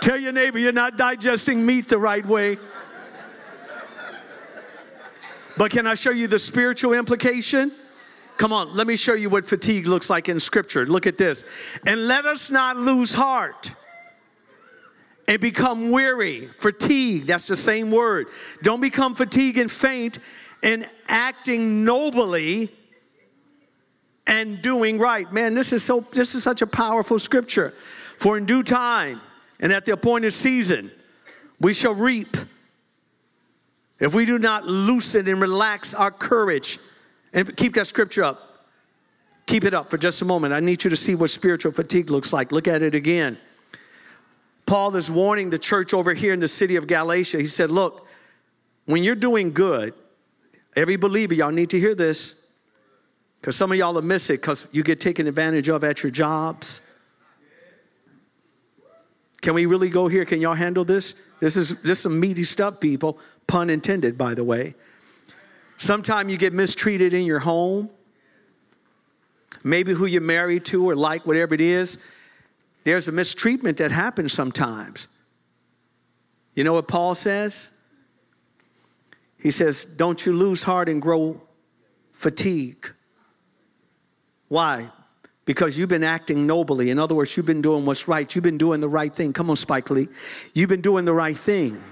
Tell 0.00 0.16
your 0.16 0.32
neighbor 0.32 0.58
you're 0.58 0.72
not 0.72 0.96
digesting 0.96 1.66
meat 1.66 1.88
the 1.88 1.98
right 1.98 2.24
way. 2.24 2.56
But 5.56 5.72
can 5.72 5.86
I 5.86 5.94
show 5.94 6.10
you 6.10 6.26
the 6.26 6.38
spiritual 6.38 6.94
implication? 6.94 7.72
Come 8.38 8.52
on, 8.54 8.74
let 8.74 8.86
me 8.86 8.96
show 8.96 9.12
you 9.12 9.28
what 9.28 9.44
fatigue 9.44 9.86
looks 9.86 10.08
like 10.08 10.30
in 10.30 10.40
scripture. 10.40 10.86
Look 10.86 11.06
at 11.06 11.18
this. 11.18 11.44
And 11.84 12.08
let 12.08 12.24
us 12.24 12.50
not 12.50 12.78
lose 12.78 13.12
heart 13.12 13.72
and 15.28 15.38
become 15.38 15.90
weary. 15.90 16.46
Fatigue, 16.46 17.26
that's 17.26 17.46
the 17.46 17.56
same 17.56 17.90
word. 17.90 18.28
Don't 18.62 18.80
become 18.80 19.14
fatigued 19.14 19.58
and 19.58 19.70
faint 19.70 20.18
in 20.62 20.86
acting 21.08 21.84
nobly 21.84 22.70
and 24.26 24.62
doing 24.62 24.98
right. 24.98 25.30
Man, 25.32 25.54
this 25.54 25.72
is 25.72 25.82
so 25.82 26.00
this 26.12 26.34
is 26.34 26.42
such 26.42 26.62
a 26.62 26.66
powerful 26.66 27.18
scripture. 27.18 27.74
For 28.18 28.36
in 28.36 28.46
due 28.46 28.62
time 28.62 29.20
and 29.58 29.72
at 29.72 29.86
the 29.86 29.92
appointed 29.92 30.32
season 30.32 30.90
we 31.58 31.74
shall 31.74 31.94
reap 31.94 32.36
if 33.98 34.14
we 34.14 34.24
do 34.24 34.38
not 34.38 34.64
loosen 34.66 35.28
and 35.28 35.40
relax 35.40 35.92
our 35.94 36.10
courage. 36.10 36.78
And 37.32 37.54
keep 37.56 37.74
that 37.74 37.86
scripture 37.86 38.24
up. 38.24 38.66
Keep 39.46 39.64
it 39.64 39.74
up 39.74 39.90
for 39.90 39.98
just 39.98 40.22
a 40.22 40.24
moment. 40.24 40.54
I 40.54 40.60
need 40.60 40.82
you 40.84 40.90
to 40.90 40.96
see 40.96 41.14
what 41.14 41.30
spiritual 41.30 41.72
fatigue 41.72 42.10
looks 42.10 42.32
like. 42.32 42.50
Look 42.50 42.66
at 42.66 42.82
it 42.82 42.94
again. 42.94 43.36
Paul 44.64 44.96
is 44.96 45.10
warning 45.10 45.50
the 45.50 45.58
church 45.58 45.92
over 45.92 46.14
here 46.14 46.32
in 46.32 46.40
the 46.40 46.48
city 46.48 46.76
of 46.76 46.86
Galatia. 46.86 47.38
He 47.38 47.46
said, 47.46 47.70
Look, 47.70 48.06
when 48.86 49.02
you're 49.02 49.14
doing 49.14 49.52
good, 49.52 49.92
every 50.76 50.96
believer, 50.96 51.34
y'all 51.34 51.50
need 51.50 51.70
to 51.70 51.78
hear 51.78 51.94
this 51.94 52.40
because 53.40 53.56
some 53.56 53.72
of 53.72 53.78
y'all 53.78 53.94
will 53.94 54.02
miss 54.02 54.30
it 54.30 54.40
because 54.40 54.68
you 54.72 54.82
get 54.82 55.00
taken 55.00 55.26
advantage 55.26 55.68
of 55.68 55.82
at 55.82 56.02
your 56.02 56.10
jobs. 56.10 56.82
Can 59.40 59.54
we 59.54 59.64
really 59.66 59.88
go 59.88 60.08
here? 60.08 60.24
Can 60.24 60.40
y'all 60.40 60.54
handle 60.54 60.84
this? 60.84 61.14
This 61.40 61.56
is 61.56 61.80
just 61.82 62.02
some 62.02 62.20
meaty 62.20 62.44
stuff, 62.44 62.78
people. 62.80 63.18
Pun 63.46 63.70
intended, 63.70 64.18
by 64.18 64.34
the 64.34 64.44
way. 64.44 64.74
Sometimes 65.78 66.30
you 66.30 66.36
get 66.36 66.52
mistreated 66.52 67.14
in 67.14 67.24
your 67.24 67.38
home. 67.38 67.88
Maybe 69.64 69.94
who 69.94 70.04
you're 70.04 70.20
married 70.20 70.66
to 70.66 70.90
or 70.90 70.94
like, 70.94 71.26
whatever 71.26 71.54
it 71.54 71.62
is. 71.62 71.98
There's 72.84 73.08
a 73.08 73.12
mistreatment 73.12 73.78
that 73.78 73.90
happens 73.90 74.34
sometimes. 74.34 75.08
You 76.54 76.64
know 76.64 76.74
what 76.74 76.88
Paul 76.88 77.14
says? 77.14 77.70
He 79.42 79.50
says, 79.50 79.84
Don't 79.84 80.24
you 80.24 80.32
lose 80.32 80.62
heart 80.62 80.88
and 80.88 81.00
grow 81.00 81.40
fatigue. 82.20 82.92
Why? 84.48 84.90
Because 85.46 85.78
you've 85.78 85.88
been 85.88 86.04
acting 86.04 86.46
nobly. 86.46 86.90
In 86.90 86.98
other 86.98 87.14
words, 87.14 87.34
you've 87.34 87.46
been 87.46 87.62
doing 87.62 87.86
what's 87.86 88.06
right. 88.06 88.32
You've 88.34 88.44
been 88.44 88.58
doing 88.58 88.80
the 88.80 88.90
right 88.90 89.14
thing. 89.14 89.32
Come 89.32 89.48
on, 89.48 89.56
Spike 89.56 89.88
Lee. 89.88 90.08
You've 90.52 90.68
been 90.68 90.82
doing 90.82 91.06
the 91.06 91.14
right 91.14 91.36
thing. 91.36 91.82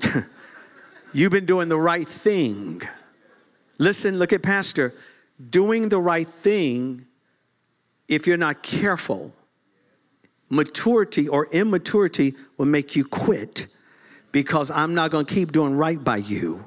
you've 1.12 1.32
been 1.32 1.44
doing 1.44 1.68
the 1.68 1.76
right 1.76 2.06
thing. 2.06 2.82
Listen, 3.78 4.18
look 4.18 4.32
at 4.32 4.42
Pastor. 4.42 4.94
Doing 5.50 5.88
the 5.88 6.00
right 6.00 6.28
thing 6.28 7.06
if 8.06 8.28
you're 8.28 8.36
not 8.36 8.62
careful, 8.62 9.34
maturity 10.50 11.26
or 11.26 11.46
immaturity 11.46 12.34
will 12.56 12.66
make 12.66 12.94
you 12.94 13.04
quit 13.04 13.66
because 14.32 14.70
I'm 14.70 14.94
not 14.94 15.10
going 15.10 15.26
to 15.26 15.34
keep 15.34 15.52
doing 15.52 15.76
right 15.76 16.02
by 16.02 16.18
you 16.18 16.66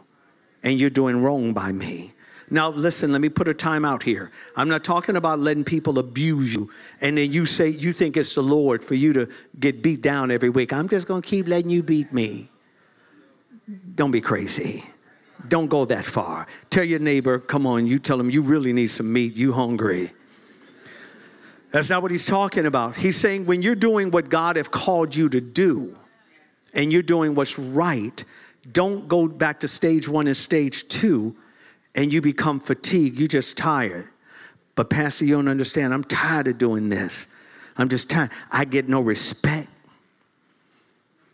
and 0.64 0.80
you're 0.80 0.90
doing 0.90 1.22
wrong 1.22 1.54
by 1.54 1.72
me. 1.72 2.14
Now, 2.50 2.70
listen, 2.70 3.12
let 3.12 3.22
me 3.22 3.30
put 3.30 3.48
a 3.48 3.54
time 3.54 3.86
out 3.86 4.04
here. 4.04 4.32
I'm 4.56 4.70
not 4.70 4.84
talking 4.84 5.16
about 5.16 5.40
letting 5.40 5.64
people 5.64 5.98
abuse 5.98 6.54
you 6.54 6.70
and 7.02 7.18
then 7.18 7.32
you 7.32 7.46
say 7.46 7.70
you 7.70 7.94
think 7.94 8.18
it's 8.18 8.36
the 8.36 8.42
Lord 8.42 8.84
for 8.84 8.96
you 8.96 9.14
to 9.14 9.30
get 9.60 9.82
beat 9.82 10.02
down 10.02 10.30
every 10.30 10.50
week. 10.50 10.72
I'm 10.74 10.88
just 10.88 11.08
going 11.08 11.22
to 11.22 11.28
keep 11.28 11.48
letting 11.48 11.70
you 11.70 11.82
beat 11.82 12.14
me. 12.14 12.50
Don't 13.96 14.12
be 14.12 14.22
crazy. 14.22 14.84
Don't 15.48 15.68
go 15.68 15.86
that 15.86 16.06
far. 16.06 16.48
Tell 16.70 16.84
your 16.84 17.00
neighbor, 17.00 17.40
come 17.40 17.66
on, 17.66 17.88
you 17.88 18.00
tell 18.00 18.20
him 18.20 18.30
you 18.30 18.42
really 18.42 18.74
need 18.74 18.88
some 18.88 19.12
meat, 19.12 19.36
you 19.36 19.54
hungry. 19.54 20.12
That's 21.72 21.90
not 21.90 22.02
what 22.02 22.12
he's 22.12 22.26
talking 22.26 22.66
about. 22.66 22.98
He's 22.98 23.18
saying 23.18 23.46
when 23.46 23.62
you're 23.62 23.76
doing 23.76 24.12
what 24.12 24.30
God 24.30 24.58
have 24.58 24.70
called 24.70 25.16
you 25.16 25.28
to 25.30 25.42
do 25.42 25.98
and 26.74 26.92
you're 26.92 27.02
doing 27.02 27.36
what's 27.36 27.58
right, 27.60 28.24
don't 28.72 29.08
go 29.08 29.28
back 29.28 29.60
to 29.62 29.68
stage 29.68 30.08
one 30.08 30.28
and 30.28 30.38
stage 30.38 30.88
two 30.88 31.36
and 31.96 32.12
you 32.12 32.22
become 32.22 32.60
fatigued. 32.60 33.20
You're 33.20 33.28
just 33.28 33.58
tired. 33.58 34.10
But 34.76 34.90
Pastor, 34.90 35.26
you 35.26 35.36
don't 35.36 35.48
understand. 35.48 35.94
I'm 35.94 36.04
tired 36.04 36.48
of 36.48 36.58
doing 36.58 36.90
this. 36.90 37.28
I'm 37.78 37.90
just 37.90 38.10
tired. 38.10 38.32
I 38.52 38.66
get 38.66 38.88
no 38.88 39.02
respect. 39.02 39.70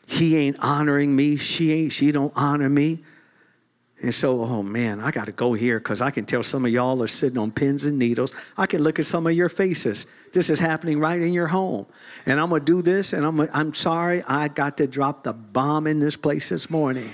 He 0.07 0.35
ain't 0.35 0.57
honoring 0.59 1.15
me. 1.15 1.37
She 1.37 1.71
ain't, 1.71 1.93
she 1.93 2.11
don't 2.11 2.33
honor 2.35 2.69
me. 2.69 3.03
And 4.01 4.15
so, 4.15 4.41
oh 4.43 4.63
man, 4.63 5.01
I 5.01 5.11
got 5.11 5.25
to 5.25 5.31
go 5.31 5.53
here 5.53 5.77
because 5.77 6.01
I 6.01 6.09
can 6.09 6.25
tell 6.25 6.41
some 6.41 6.65
of 6.65 6.71
y'all 6.71 7.03
are 7.03 7.07
sitting 7.07 7.37
on 7.37 7.51
pins 7.51 7.85
and 7.85 7.99
needles. 7.99 8.33
I 8.57 8.65
can 8.65 8.81
look 8.81 8.97
at 8.97 9.05
some 9.05 9.27
of 9.27 9.33
your 9.33 9.49
faces. 9.49 10.07
This 10.31 10.49
is 10.49 10.59
happening 10.59 10.99
right 10.99 11.21
in 11.21 11.33
your 11.33 11.47
home. 11.47 11.85
And 12.25 12.39
I'm 12.39 12.49
going 12.49 12.61
to 12.61 12.65
do 12.65 12.81
this, 12.81 13.13
and 13.13 13.25
I'm, 13.25 13.39
I'm 13.53 13.73
sorry, 13.73 14.23
I 14.27 14.47
got 14.47 14.77
to 14.77 14.87
drop 14.87 15.23
the 15.23 15.33
bomb 15.33 15.87
in 15.87 15.99
this 15.99 16.15
place 16.15 16.49
this 16.49 16.69
morning. 16.69 17.13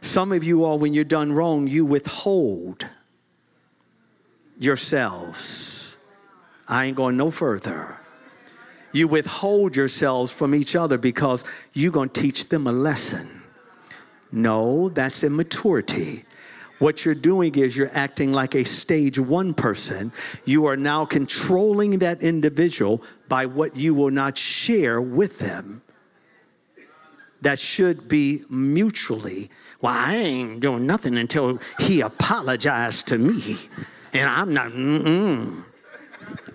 Some 0.00 0.32
of 0.32 0.42
you 0.42 0.64
all, 0.64 0.78
when 0.78 0.94
you're 0.94 1.04
done 1.04 1.32
wrong, 1.32 1.66
you 1.66 1.84
withhold 1.84 2.86
yourselves. 4.58 5.96
I 6.66 6.86
ain't 6.86 6.96
going 6.96 7.16
no 7.16 7.30
further. 7.30 7.98
You 8.92 9.08
withhold 9.08 9.76
yourselves 9.76 10.32
from 10.32 10.54
each 10.54 10.74
other 10.74 10.98
because 10.98 11.44
you're 11.72 11.92
going 11.92 12.10
to 12.10 12.20
teach 12.20 12.48
them 12.48 12.66
a 12.66 12.72
lesson. 12.72 13.42
No, 14.32 14.88
that's 14.88 15.22
immaturity. 15.22 16.24
What 16.80 17.04
you're 17.04 17.14
doing 17.14 17.54
is 17.56 17.76
you're 17.76 17.90
acting 17.92 18.32
like 18.32 18.54
a 18.54 18.64
stage 18.64 19.18
one 19.18 19.52
person. 19.52 20.12
You 20.46 20.64
are 20.64 20.78
now 20.78 21.04
controlling 21.04 21.98
that 21.98 22.22
individual 22.22 23.02
by 23.28 23.44
what 23.44 23.76
you 23.76 23.94
will 23.94 24.10
not 24.10 24.38
share 24.38 24.98
with 25.00 25.38
them. 25.38 25.82
That 27.42 27.58
should 27.58 28.08
be 28.08 28.44
mutually. 28.48 29.50
Well, 29.82 29.92
I 29.94 30.16
ain't 30.16 30.60
doing 30.60 30.86
nothing 30.86 31.18
until 31.18 31.60
he 31.78 32.00
apologized 32.00 33.08
to 33.08 33.18
me. 33.18 33.56
And 34.14 34.28
I'm 34.28 34.54
not, 34.54 34.72
mm-mm. 34.72 35.64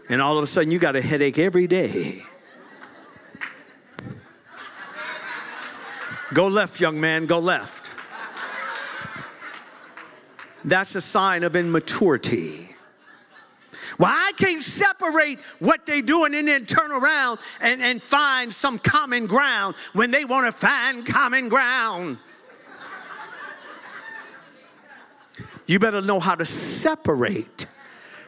And 0.10 0.22
all 0.24 0.38
of 0.38 0.44
a 0.44 0.48
sudden, 0.48 0.72
you 0.72 0.80
got 0.80 0.96
a 0.96 1.02
headache 1.02 1.38
every 1.38 1.68
day. 1.68 2.24
Go 6.34 6.48
left, 6.48 6.80
young 6.80 7.00
man, 7.00 7.28
go 7.28 7.38
left. 7.38 7.85
That's 10.66 10.96
a 10.96 11.02
sign 11.02 11.44
of 11.44 11.56
immaturity. 11.56 12.70
Well, 14.00 14.12
I 14.12 14.34
can't 14.36 14.64
separate 14.64 15.40
what 15.60 15.86
they're 15.86 16.02
doing 16.02 16.34
and 16.34 16.48
then 16.48 16.66
turn 16.66 16.92
around 16.92 17.40
and, 17.62 17.82
and 17.82 18.02
find 18.02 18.54
some 18.54 18.80
common 18.80 19.28
ground 19.28 19.76
when 19.94 20.12
they 20.12 20.26
want 20.26 20.48
to 20.48 20.52
find 20.52 21.06
common 21.06 21.50
ground. 21.50 22.18
You 25.68 25.80
better 25.80 26.02
know 26.02 26.20
how 26.20 26.36
to 26.36 26.46
separate. 26.46 27.68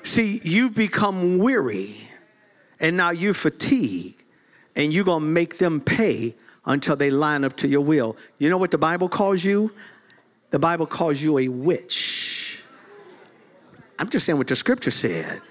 See, 0.04 0.40
you've 0.44 0.76
become 0.76 1.40
weary 1.40 1.96
and 2.80 2.96
now 2.96 3.10
you're 3.10 3.34
fatigued 3.34 4.24
and 4.76 4.94
you're 4.94 5.04
going 5.04 5.24
to 5.24 5.28
make 5.28 5.58
them 5.58 5.82
pay 5.82 6.36
until 6.66 6.96
they 6.96 7.10
line 7.10 7.44
up 7.44 7.58
to 7.58 7.68
your 7.68 7.82
will. 7.82 8.16
You 8.38 8.50
know 8.50 8.58
what 8.58 8.72
the 8.72 8.78
Bible 8.78 9.10
calls 9.10 9.44
you? 9.44 9.72
The 10.52 10.60
Bible 10.60 10.86
calls 10.86 11.22
you 11.22 11.40
a 11.40 11.48
witch. 11.50 12.27
I'm 14.00 14.10
just 14.10 14.26
saying 14.26 14.38
what 14.38 14.48
the 14.48 14.56
scripture 14.56 14.92
said. 14.92 15.42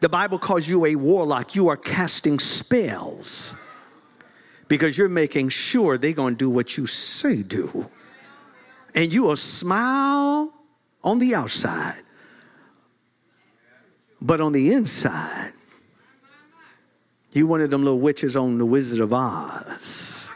The 0.00 0.08
Bible 0.08 0.38
calls 0.38 0.66
you 0.66 0.84
a 0.84 0.94
warlock. 0.96 1.54
You 1.54 1.68
are 1.68 1.76
casting 1.76 2.38
spells 2.38 3.54
because 4.68 4.98
you're 4.98 5.08
making 5.08 5.50
sure 5.50 5.96
they're 5.96 6.12
going 6.12 6.34
to 6.34 6.38
do 6.38 6.50
what 6.50 6.76
you 6.76 6.86
say 6.86 7.42
do. 7.42 7.90
And 8.94 9.12
you 9.12 9.24
will 9.24 9.36
smile 9.36 10.52
on 11.04 11.18
the 11.18 11.34
outside, 11.34 12.02
but 14.20 14.40
on 14.40 14.52
the 14.52 14.72
inside, 14.72 15.52
you 17.32 17.46
one 17.46 17.60
of 17.62 17.70
them 17.70 17.82
little 17.82 17.98
witches 17.98 18.36
on 18.36 18.58
the 18.58 18.66
Wizard 18.66 19.00
of 19.00 19.12
Oz. 19.12 20.30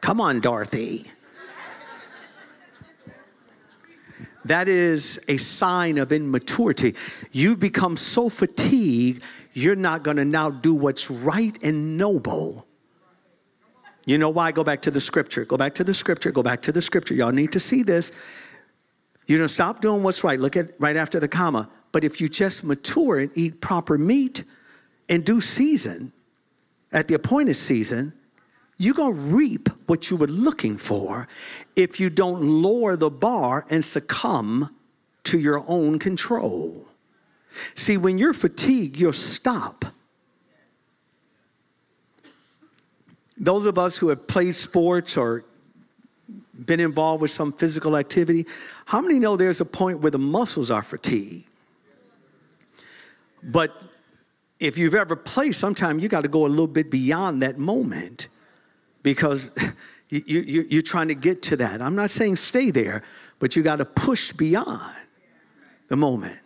Come 0.00 0.20
on, 0.20 0.40
Dorothy. 0.40 1.10
That 4.44 4.68
is 4.68 5.22
a 5.28 5.36
sign 5.36 5.98
of 5.98 6.12
immaturity. 6.12 6.94
You've 7.32 7.60
become 7.60 7.96
so 7.96 8.28
fatigued, 8.28 9.22
you're 9.52 9.76
not 9.76 10.02
going 10.02 10.16
to 10.16 10.24
now 10.24 10.50
do 10.50 10.74
what's 10.74 11.10
right 11.10 11.56
and 11.62 11.96
noble. 11.98 12.66
You 14.06 14.18
know 14.18 14.30
why? 14.30 14.52
Go 14.52 14.64
back 14.64 14.82
to 14.82 14.90
the 14.90 15.00
scripture. 15.00 15.44
Go 15.44 15.56
back 15.56 15.74
to 15.74 15.84
the 15.84 15.94
scripture. 15.94 16.30
Go 16.30 16.42
back 16.42 16.62
to 16.62 16.72
the 16.72 16.82
scripture. 16.82 17.14
Y'all 17.14 17.32
need 17.32 17.52
to 17.52 17.60
see 17.60 17.82
this. 17.82 18.12
You 19.26 19.38
don't 19.38 19.48
stop 19.48 19.80
doing 19.80 20.02
what's 20.02 20.24
right. 20.24 20.40
Look 20.40 20.56
at 20.56 20.70
right 20.80 20.96
after 20.96 21.20
the 21.20 21.28
comma. 21.28 21.68
But 21.92 22.04
if 22.04 22.20
you 22.20 22.28
just 22.28 22.64
mature 22.64 23.18
and 23.18 23.30
eat 23.36 23.60
proper 23.60 23.98
meat 23.98 24.44
in 25.08 25.20
due 25.22 25.40
season, 25.40 26.12
at 26.92 27.08
the 27.08 27.14
appointed 27.14 27.54
season, 27.54 28.12
you're 28.80 28.94
going 28.94 29.14
to 29.14 29.20
reap 29.20 29.68
what 29.88 30.08
you 30.08 30.16
were 30.16 30.26
looking 30.26 30.78
for 30.78 31.28
if 31.76 32.00
you 32.00 32.08
don't 32.08 32.40
lower 32.40 32.96
the 32.96 33.10
bar 33.10 33.66
and 33.68 33.84
succumb 33.84 34.74
to 35.22 35.38
your 35.38 35.62
own 35.68 35.98
control. 35.98 36.88
See, 37.74 37.98
when 37.98 38.16
you're 38.16 38.32
fatigued, 38.32 38.96
you'll 38.96 39.12
stop. 39.12 39.84
Those 43.36 43.66
of 43.66 43.76
us 43.76 43.98
who 43.98 44.08
have 44.08 44.26
played 44.26 44.56
sports 44.56 45.14
or 45.14 45.44
been 46.64 46.80
involved 46.80 47.20
with 47.20 47.32
some 47.32 47.52
physical 47.52 47.98
activity, 47.98 48.46
how 48.86 49.02
many 49.02 49.18
know 49.18 49.36
there's 49.36 49.60
a 49.60 49.66
point 49.66 50.00
where 50.00 50.10
the 50.10 50.18
muscles 50.18 50.70
are 50.70 50.82
fatigued? 50.82 51.46
But 53.42 53.76
if 54.58 54.78
you've 54.78 54.94
ever 54.94 55.16
played, 55.16 55.54
sometimes 55.54 56.02
you 56.02 56.08
got 56.08 56.22
to 56.22 56.28
go 56.28 56.46
a 56.46 56.48
little 56.48 56.66
bit 56.66 56.90
beyond 56.90 57.42
that 57.42 57.58
moment 57.58 58.28
because 59.02 59.50
you, 60.08 60.22
you, 60.26 60.64
you're 60.68 60.82
trying 60.82 61.08
to 61.08 61.14
get 61.14 61.42
to 61.42 61.56
that. 61.56 61.80
I'm 61.80 61.94
not 61.94 62.10
saying 62.10 62.36
stay 62.36 62.70
there, 62.70 63.02
but 63.38 63.56
you 63.56 63.62
got 63.62 63.76
to 63.76 63.84
push 63.84 64.32
beyond 64.32 64.96
the 65.88 65.96
moment. 65.96 66.38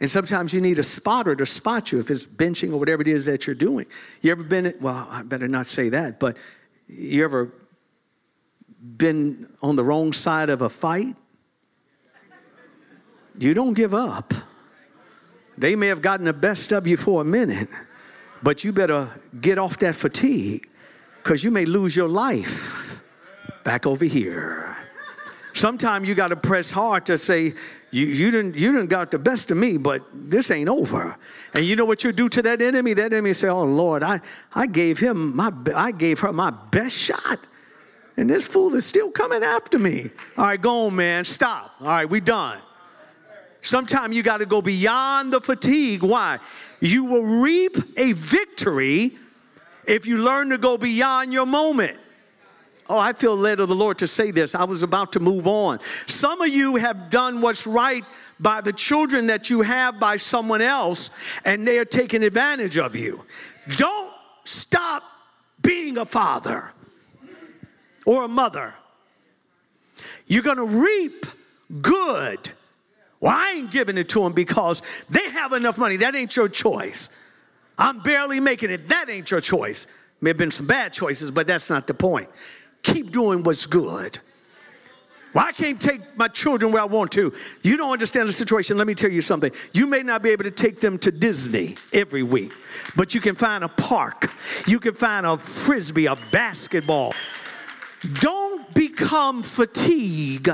And 0.00 0.10
sometimes 0.10 0.52
you 0.52 0.60
need 0.60 0.80
a 0.80 0.84
spotter 0.84 1.36
to 1.36 1.46
spot 1.46 1.92
you 1.92 2.00
if 2.00 2.10
it's 2.10 2.26
benching 2.26 2.72
or 2.72 2.78
whatever 2.78 3.02
it 3.02 3.08
is 3.08 3.26
that 3.26 3.46
you're 3.46 3.54
doing. 3.54 3.86
You 4.20 4.32
ever 4.32 4.42
been, 4.42 4.74
well, 4.80 5.06
I 5.08 5.22
better 5.22 5.46
not 5.46 5.66
say 5.66 5.90
that, 5.90 6.18
but 6.18 6.36
you 6.88 7.24
ever 7.24 7.52
been 8.96 9.48
on 9.62 9.76
the 9.76 9.84
wrong 9.84 10.12
side 10.12 10.50
of 10.50 10.60
a 10.60 10.68
fight? 10.68 11.14
You 13.38 13.54
don't 13.54 13.74
give 13.74 13.94
up. 13.94 14.34
They 15.56 15.76
may 15.76 15.86
have 15.86 16.02
gotten 16.02 16.26
the 16.26 16.32
best 16.32 16.72
of 16.72 16.86
you 16.86 16.96
for 16.96 17.20
a 17.20 17.24
minute, 17.24 17.68
but 18.42 18.64
you 18.64 18.72
better 18.72 19.08
get 19.40 19.58
off 19.58 19.78
that 19.78 19.94
fatigue 19.94 20.68
because 21.22 21.44
you 21.44 21.50
may 21.50 21.64
lose 21.64 21.94
your 21.94 22.08
life 22.08 23.00
back 23.64 23.86
over 23.86 24.04
here. 24.04 24.76
Sometimes 25.54 26.08
you 26.08 26.14
got 26.14 26.28
to 26.28 26.36
press 26.36 26.70
hard 26.70 27.06
to 27.06 27.18
say, 27.18 27.54
you, 27.90 28.06
you, 28.06 28.30
didn't, 28.30 28.56
you 28.56 28.72
didn't 28.72 28.88
got 28.88 29.10
the 29.10 29.18
best 29.18 29.50
of 29.50 29.56
me, 29.56 29.76
but 29.76 30.02
this 30.12 30.50
ain't 30.50 30.68
over. 30.68 31.16
And 31.54 31.64
you 31.64 31.76
know 31.76 31.84
what 31.84 32.02
you 32.04 32.10
do 32.10 32.28
to 32.30 32.42
that 32.42 32.62
enemy? 32.62 32.94
That 32.94 33.12
enemy 33.12 33.34
say, 33.34 33.48
oh 33.48 33.64
Lord, 33.64 34.02
I, 34.02 34.20
I 34.54 34.66
gave 34.66 34.98
him 34.98 35.36
my, 35.36 35.52
I 35.76 35.92
gave 35.92 36.20
her 36.20 36.32
my 36.32 36.50
best 36.50 36.96
shot. 36.96 37.38
And 38.16 38.28
this 38.28 38.46
fool 38.46 38.74
is 38.74 38.86
still 38.86 39.10
coming 39.10 39.42
after 39.42 39.78
me. 39.78 40.10
All 40.36 40.46
right, 40.46 40.60
go 40.60 40.86
on, 40.86 40.96
man. 40.96 41.24
Stop. 41.24 41.72
All 41.80 41.86
right, 41.86 42.08
we 42.08 42.20
done. 42.20 42.58
Sometimes 43.60 44.16
you 44.16 44.22
got 44.22 44.38
to 44.38 44.46
go 44.46 44.60
beyond 44.60 45.32
the 45.32 45.40
fatigue. 45.40 46.02
Why? 46.02 46.38
You 46.80 47.04
will 47.04 47.24
reap 47.24 47.76
a 47.96 48.12
victory 48.12 49.16
if 49.86 50.06
you 50.06 50.18
learn 50.18 50.50
to 50.50 50.58
go 50.58 50.78
beyond 50.78 51.32
your 51.32 51.46
moment. 51.46 51.98
Oh, 52.88 52.98
I 52.98 53.12
feel 53.12 53.36
led 53.36 53.60
of 53.60 53.68
the 53.68 53.74
Lord 53.74 53.98
to 53.98 54.06
say 54.06 54.30
this. 54.30 54.54
I 54.54 54.64
was 54.64 54.82
about 54.82 55.12
to 55.12 55.20
move 55.20 55.46
on. 55.46 55.78
Some 56.06 56.40
of 56.40 56.48
you 56.48 56.76
have 56.76 57.10
done 57.10 57.40
what's 57.40 57.66
right 57.66 58.04
by 58.40 58.60
the 58.60 58.72
children 58.72 59.28
that 59.28 59.50
you 59.50 59.62
have 59.62 60.00
by 60.00 60.16
someone 60.16 60.60
else, 60.60 61.10
and 61.44 61.66
they 61.66 61.78
are 61.78 61.84
taking 61.84 62.22
advantage 62.22 62.76
of 62.76 62.96
you. 62.96 63.24
Don't 63.76 64.12
stop 64.44 65.04
being 65.60 65.96
a 65.96 66.04
father 66.04 66.72
or 68.04 68.24
a 68.24 68.28
mother. 68.28 68.74
You're 70.26 70.42
gonna 70.42 70.64
reap 70.64 71.24
good 71.80 72.52
well, 73.22 73.32
I 73.32 73.52
ain't 73.52 73.70
giving 73.70 73.96
it 73.98 74.08
to 74.10 74.20
them 74.20 74.32
because 74.32 74.82
they 75.08 75.30
have 75.30 75.52
enough 75.52 75.78
money. 75.78 75.96
That 75.98 76.16
ain't 76.16 76.34
your 76.34 76.48
choice. 76.48 77.08
I'm 77.78 78.00
barely 78.00 78.40
making 78.40 78.70
it. 78.70 78.88
That 78.88 79.08
ain't 79.08 79.30
your 79.30 79.40
choice. 79.40 79.86
May 80.20 80.30
have 80.30 80.36
been 80.36 80.50
some 80.50 80.66
bad 80.66 80.92
choices, 80.92 81.30
but 81.30 81.46
that's 81.46 81.68
not 81.68 81.86
the 81.86 81.94
point. 81.94 82.28
Keep 82.82 83.10
doing 83.10 83.42
what's 83.42 83.66
good. 83.66 84.18
Well, 85.34 85.44
I 85.46 85.52
can't 85.52 85.80
take 85.80 86.00
my 86.16 86.28
children 86.28 86.72
where 86.72 86.82
I 86.82 86.84
want 86.84 87.10
to. 87.12 87.32
You 87.62 87.76
don't 87.76 87.90
understand 87.90 88.28
the 88.28 88.34
situation. 88.34 88.76
Let 88.76 88.86
me 88.86 88.94
tell 88.94 89.10
you 89.10 89.22
something. 89.22 89.50
You 89.72 89.86
may 89.86 90.02
not 90.02 90.22
be 90.22 90.30
able 90.30 90.44
to 90.44 90.50
take 90.50 90.80
them 90.80 90.98
to 90.98 91.10
Disney 91.10 91.76
every 91.92 92.22
week, 92.22 92.52
but 92.96 93.14
you 93.14 93.20
can 93.20 93.34
find 93.34 93.64
a 93.64 93.68
park. 93.68 94.30
You 94.66 94.78
can 94.78 94.94
find 94.94 95.24
a 95.24 95.38
frisbee, 95.38 96.06
a 96.06 96.16
basketball. 96.30 97.14
Don't 98.14 98.72
become 98.74 99.42
fatigued 99.42 100.50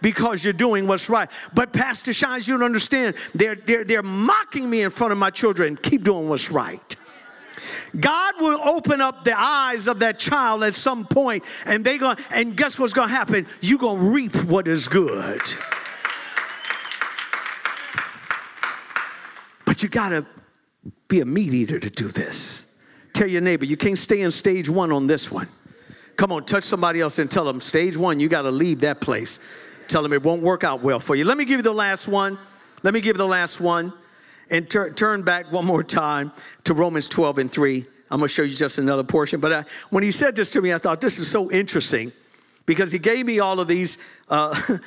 because 0.00 0.44
you're 0.44 0.52
doing 0.52 0.86
what's 0.86 1.08
right. 1.08 1.30
But 1.54 1.72
Pastor 1.72 2.12
Shines, 2.12 2.46
you 2.46 2.54
don't 2.54 2.64
understand. 2.64 3.16
They're, 3.34 3.54
they're, 3.54 3.84
they're 3.84 4.02
mocking 4.02 4.68
me 4.68 4.82
in 4.82 4.90
front 4.90 5.12
of 5.12 5.18
my 5.18 5.30
children. 5.30 5.76
Keep 5.76 6.04
doing 6.04 6.28
what's 6.28 6.50
right. 6.50 6.96
God 7.98 8.34
will 8.40 8.60
open 8.60 9.00
up 9.00 9.24
the 9.24 9.38
eyes 9.38 9.88
of 9.88 9.98
that 10.00 10.18
child 10.18 10.62
at 10.62 10.74
some 10.74 11.04
point, 11.04 11.44
and 11.66 11.84
they 11.84 11.98
going 11.98 12.16
and 12.30 12.56
guess 12.56 12.78
what's 12.78 12.92
gonna 12.92 13.08
happen? 13.08 13.46
You're 13.60 13.78
gonna 13.78 14.00
reap 14.00 14.36
what 14.44 14.68
is 14.68 14.86
good. 14.88 15.40
But 19.64 19.82
you 19.82 19.88
gotta 19.88 20.24
be 21.08 21.20
a 21.20 21.26
meat 21.26 21.52
eater 21.52 21.78
to 21.78 21.90
do 21.90 22.08
this. 22.08 22.72
Tell 23.12 23.26
your 23.26 23.40
neighbor, 23.40 23.64
you 23.64 23.76
can't 23.76 23.98
stay 23.98 24.20
in 24.20 24.30
stage 24.30 24.68
one 24.68 24.92
on 24.92 25.06
this 25.06 25.30
one. 25.30 25.48
Come 26.16 26.32
on, 26.32 26.44
touch 26.44 26.64
somebody 26.64 27.00
else 27.00 27.18
and 27.18 27.30
tell 27.30 27.44
them, 27.44 27.60
stage 27.60 27.96
one, 27.96 28.20
you 28.20 28.28
gotta 28.28 28.50
leave 28.50 28.80
that 28.80 29.00
place 29.00 29.40
tell 29.90 30.02
them 30.02 30.12
it 30.12 30.22
won't 30.22 30.42
work 30.42 30.64
out 30.64 30.82
well 30.82 31.00
for 31.00 31.14
you. 31.14 31.24
Let 31.24 31.36
me 31.36 31.44
give 31.44 31.58
you 31.58 31.62
the 31.62 31.72
last 31.72 32.08
one. 32.08 32.38
Let 32.82 32.94
me 32.94 33.00
give 33.00 33.16
you 33.16 33.18
the 33.18 33.26
last 33.26 33.60
one 33.60 33.92
and 34.50 34.68
tur- 34.68 34.92
turn 34.92 35.22
back 35.22 35.50
one 35.52 35.64
more 35.64 35.84
time 35.84 36.32
to 36.64 36.74
Romans 36.74 37.08
12 37.08 37.38
and 37.38 37.50
3. 37.50 37.86
I'm 38.10 38.18
going 38.18 38.28
to 38.28 38.34
show 38.34 38.42
you 38.42 38.54
just 38.54 38.78
another 38.78 39.04
portion. 39.04 39.40
But 39.40 39.52
I, 39.52 39.56
uh, 39.56 39.62
when 39.90 40.02
he 40.02 40.10
said 40.10 40.34
this 40.34 40.50
to 40.50 40.60
me, 40.60 40.72
I 40.72 40.78
thought 40.78 41.00
this 41.00 41.18
is 41.18 41.30
so 41.30 41.50
interesting 41.50 42.12
because 42.66 42.90
he 42.90 42.98
gave 42.98 43.26
me 43.26 43.38
all 43.38 43.60
of 43.60 43.68
these, 43.68 43.98
uh, 44.28 44.78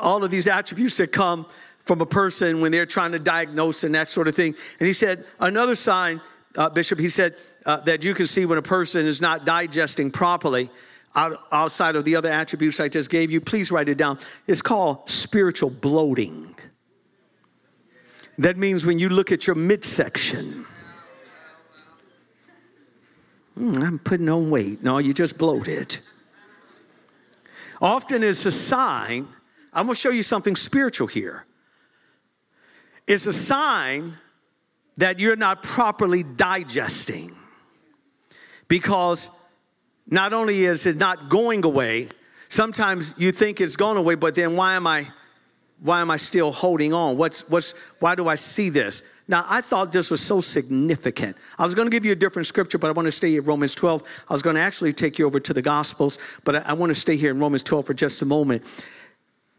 all 0.00 0.22
of 0.22 0.30
these 0.30 0.46
attributes 0.46 0.98
that 0.98 1.12
come 1.12 1.46
from 1.78 2.00
a 2.00 2.06
person 2.06 2.60
when 2.60 2.72
they're 2.72 2.86
trying 2.86 3.12
to 3.12 3.18
diagnose 3.18 3.84
and 3.84 3.94
that 3.94 4.08
sort 4.08 4.28
of 4.28 4.34
thing. 4.34 4.54
And 4.80 4.86
he 4.86 4.92
said 4.92 5.24
another 5.40 5.76
sign, 5.76 6.20
uh, 6.56 6.68
Bishop. 6.68 6.98
He 6.98 7.08
said 7.08 7.36
uh, 7.64 7.80
that 7.82 8.04
you 8.04 8.12
can 8.12 8.26
see 8.26 8.44
when 8.44 8.58
a 8.58 8.62
person 8.62 9.06
is 9.06 9.20
not 9.20 9.44
digesting 9.44 10.10
properly 10.10 10.68
outside 11.16 11.96
of 11.96 12.04
the 12.04 12.14
other 12.14 12.30
attributes 12.30 12.78
I 12.78 12.88
just 12.88 13.10
gave 13.10 13.30
you, 13.30 13.40
please 13.40 13.70
write 13.70 13.88
it 13.88 13.96
down. 13.96 14.18
It's 14.46 14.62
called 14.62 15.08
spiritual 15.08 15.70
bloating. 15.70 16.54
That 18.38 18.58
means 18.58 18.84
when 18.84 18.98
you 18.98 19.08
look 19.08 19.32
at 19.32 19.46
your 19.46 19.56
midsection, 19.56 20.66
mm, 23.58 23.82
I'm 23.82 23.98
putting 23.98 24.28
on 24.28 24.50
weight. 24.50 24.82
No, 24.82 24.98
you 24.98 25.14
just 25.14 25.38
bloated. 25.38 25.96
Often 27.80 28.22
it's 28.22 28.44
a 28.44 28.52
sign, 28.52 29.26
I'm 29.72 29.86
gonna 29.86 29.96
show 29.96 30.10
you 30.10 30.22
something 30.22 30.54
spiritual 30.54 31.06
here. 31.06 31.46
It's 33.06 33.26
a 33.26 33.32
sign 33.32 34.18
that 34.96 35.18
you're 35.18 35.36
not 35.36 35.62
properly 35.62 36.22
digesting 36.22 37.34
because 38.68 39.30
not 40.08 40.32
only 40.32 40.64
is 40.64 40.86
it 40.86 40.96
not 40.96 41.28
going 41.28 41.64
away, 41.64 42.08
sometimes 42.48 43.14
you 43.18 43.32
think 43.32 43.60
it's 43.60 43.76
gone 43.76 43.96
away, 43.96 44.14
but 44.14 44.34
then 44.34 44.56
why 44.56 44.74
am 44.74 44.86
I 44.86 45.08
why 45.80 46.00
am 46.00 46.10
I 46.10 46.16
still 46.16 46.52
holding 46.52 46.94
on? 46.94 47.18
What's 47.18 47.48
what's 47.50 47.74
why 48.00 48.14
do 48.14 48.28
I 48.28 48.36
see 48.36 48.70
this? 48.70 49.02
Now 49.28 49.44
I 49.48 49.60
thought 49.60 49.92
this 49.92 50.10
was 50.10 50.20
so 50.20 50.40
significant. 50.40 51.36
I 51.58 51.64
was 51.64 51.74
going 51.74 51.86
to 51.86 51.90
give 51.90 52.04
you 52.04 52.12
a 52.12 52.16
different 52.16 52.46
scripture, 52.46 52.78
but 52.78 52.88
I 52.88 52.92
want 52.92 53.06
to 53.06 53.12
stay 53.12 53.36
at 53.36 53.44
Romans 53.44 53.74
12. 53.74 54.02
I 54.28 54.32
was 54.32 54.42
going 54.42 54.56
to 54.56 54.62
actually 54.62 54.92
take 54.92 55.18
you 55.18 55.26
over 55.26 55.40
to 55.40 55.52
the 55.52 55.62
Gospels, 55.62 56.18
but 56.44 56.56
I, 56.56 56.58
I 56.60 56.72
want 56.72 56.90
to 56.90 56.94
stay 56.94 57.16
here 57.16 57.30
in 57.30 57.40
Romans 57.40 57.62
12 57.62 57.86
for 57.86 57.94
just 57.94 58.22
a 58.22 58.26
moment. 58.26 58.62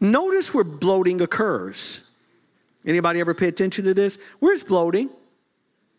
Notice 0.00 0.54
where 0.54 0.64
bloating 0.64 1.20
occurs. 1.20 2.10
Anybody 2.86 3.20
ever 3.20 3.34
pay 3.34 3.48
attention 3.48 3.84
to 3.84 3.94
this? 3.94 4.18
Where's 4.38 4.62
bloating? 4.62 5.10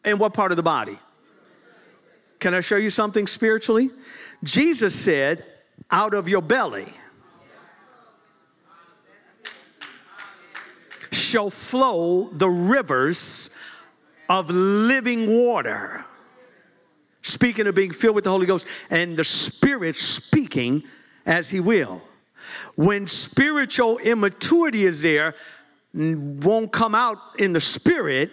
In 0.06 0.18
what 0.18 0.34
part 0.34 0.52
of 0.52 0.58
the 0.58 0.64
body? 0.64 0.98
Can 2.40 2.54
I 2.54 2.62
show 2.62 2.78
you 2.78 2.90
something 2.90 3.28
spiritually? 3.28 3.90
Jesus 4.44 4.96
said, 4.96 5.44
out 5.92 6.14
of 6.14 6.30
your 6.30 6.42
belly 6.42 6.88
shall 11.12 11.50
flow 11.50 12.30
the 12.30 12.50
rivers 12.50 13.56
of 14.28 14.50
living 14.50 15.44
water. 15.44 16.06
Speaking 17.22 17.68
of 17.68 17.76
being 17.76 17.92
filled 17.92 18.16
with 18.16 18.24
the 18.24 18.30
Holy 18.30 18.46
Ghost 18.46 18.66
and 18.90 19.18
the 19.18 19.24
Spirit 19.24 19.96
speaking 19.96 20.84
as 21.26 21.50
He 21.50 21.60
will. 21.60 22.02
When 22.76 23.08
spiritual 23.08 23.98
immaturity 23.98 24.86
is 24.86 25.02
there, 25.02 25.36
won't 25.94 26.72
come 26.72 26.96
out 26.96 27.18
in 27.38 27.54
the 27.54 27.62
Spirit, 27.62 28.32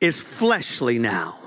is 0.00 0.20
fleshly 0.20 0.98
now. 0.98 1.38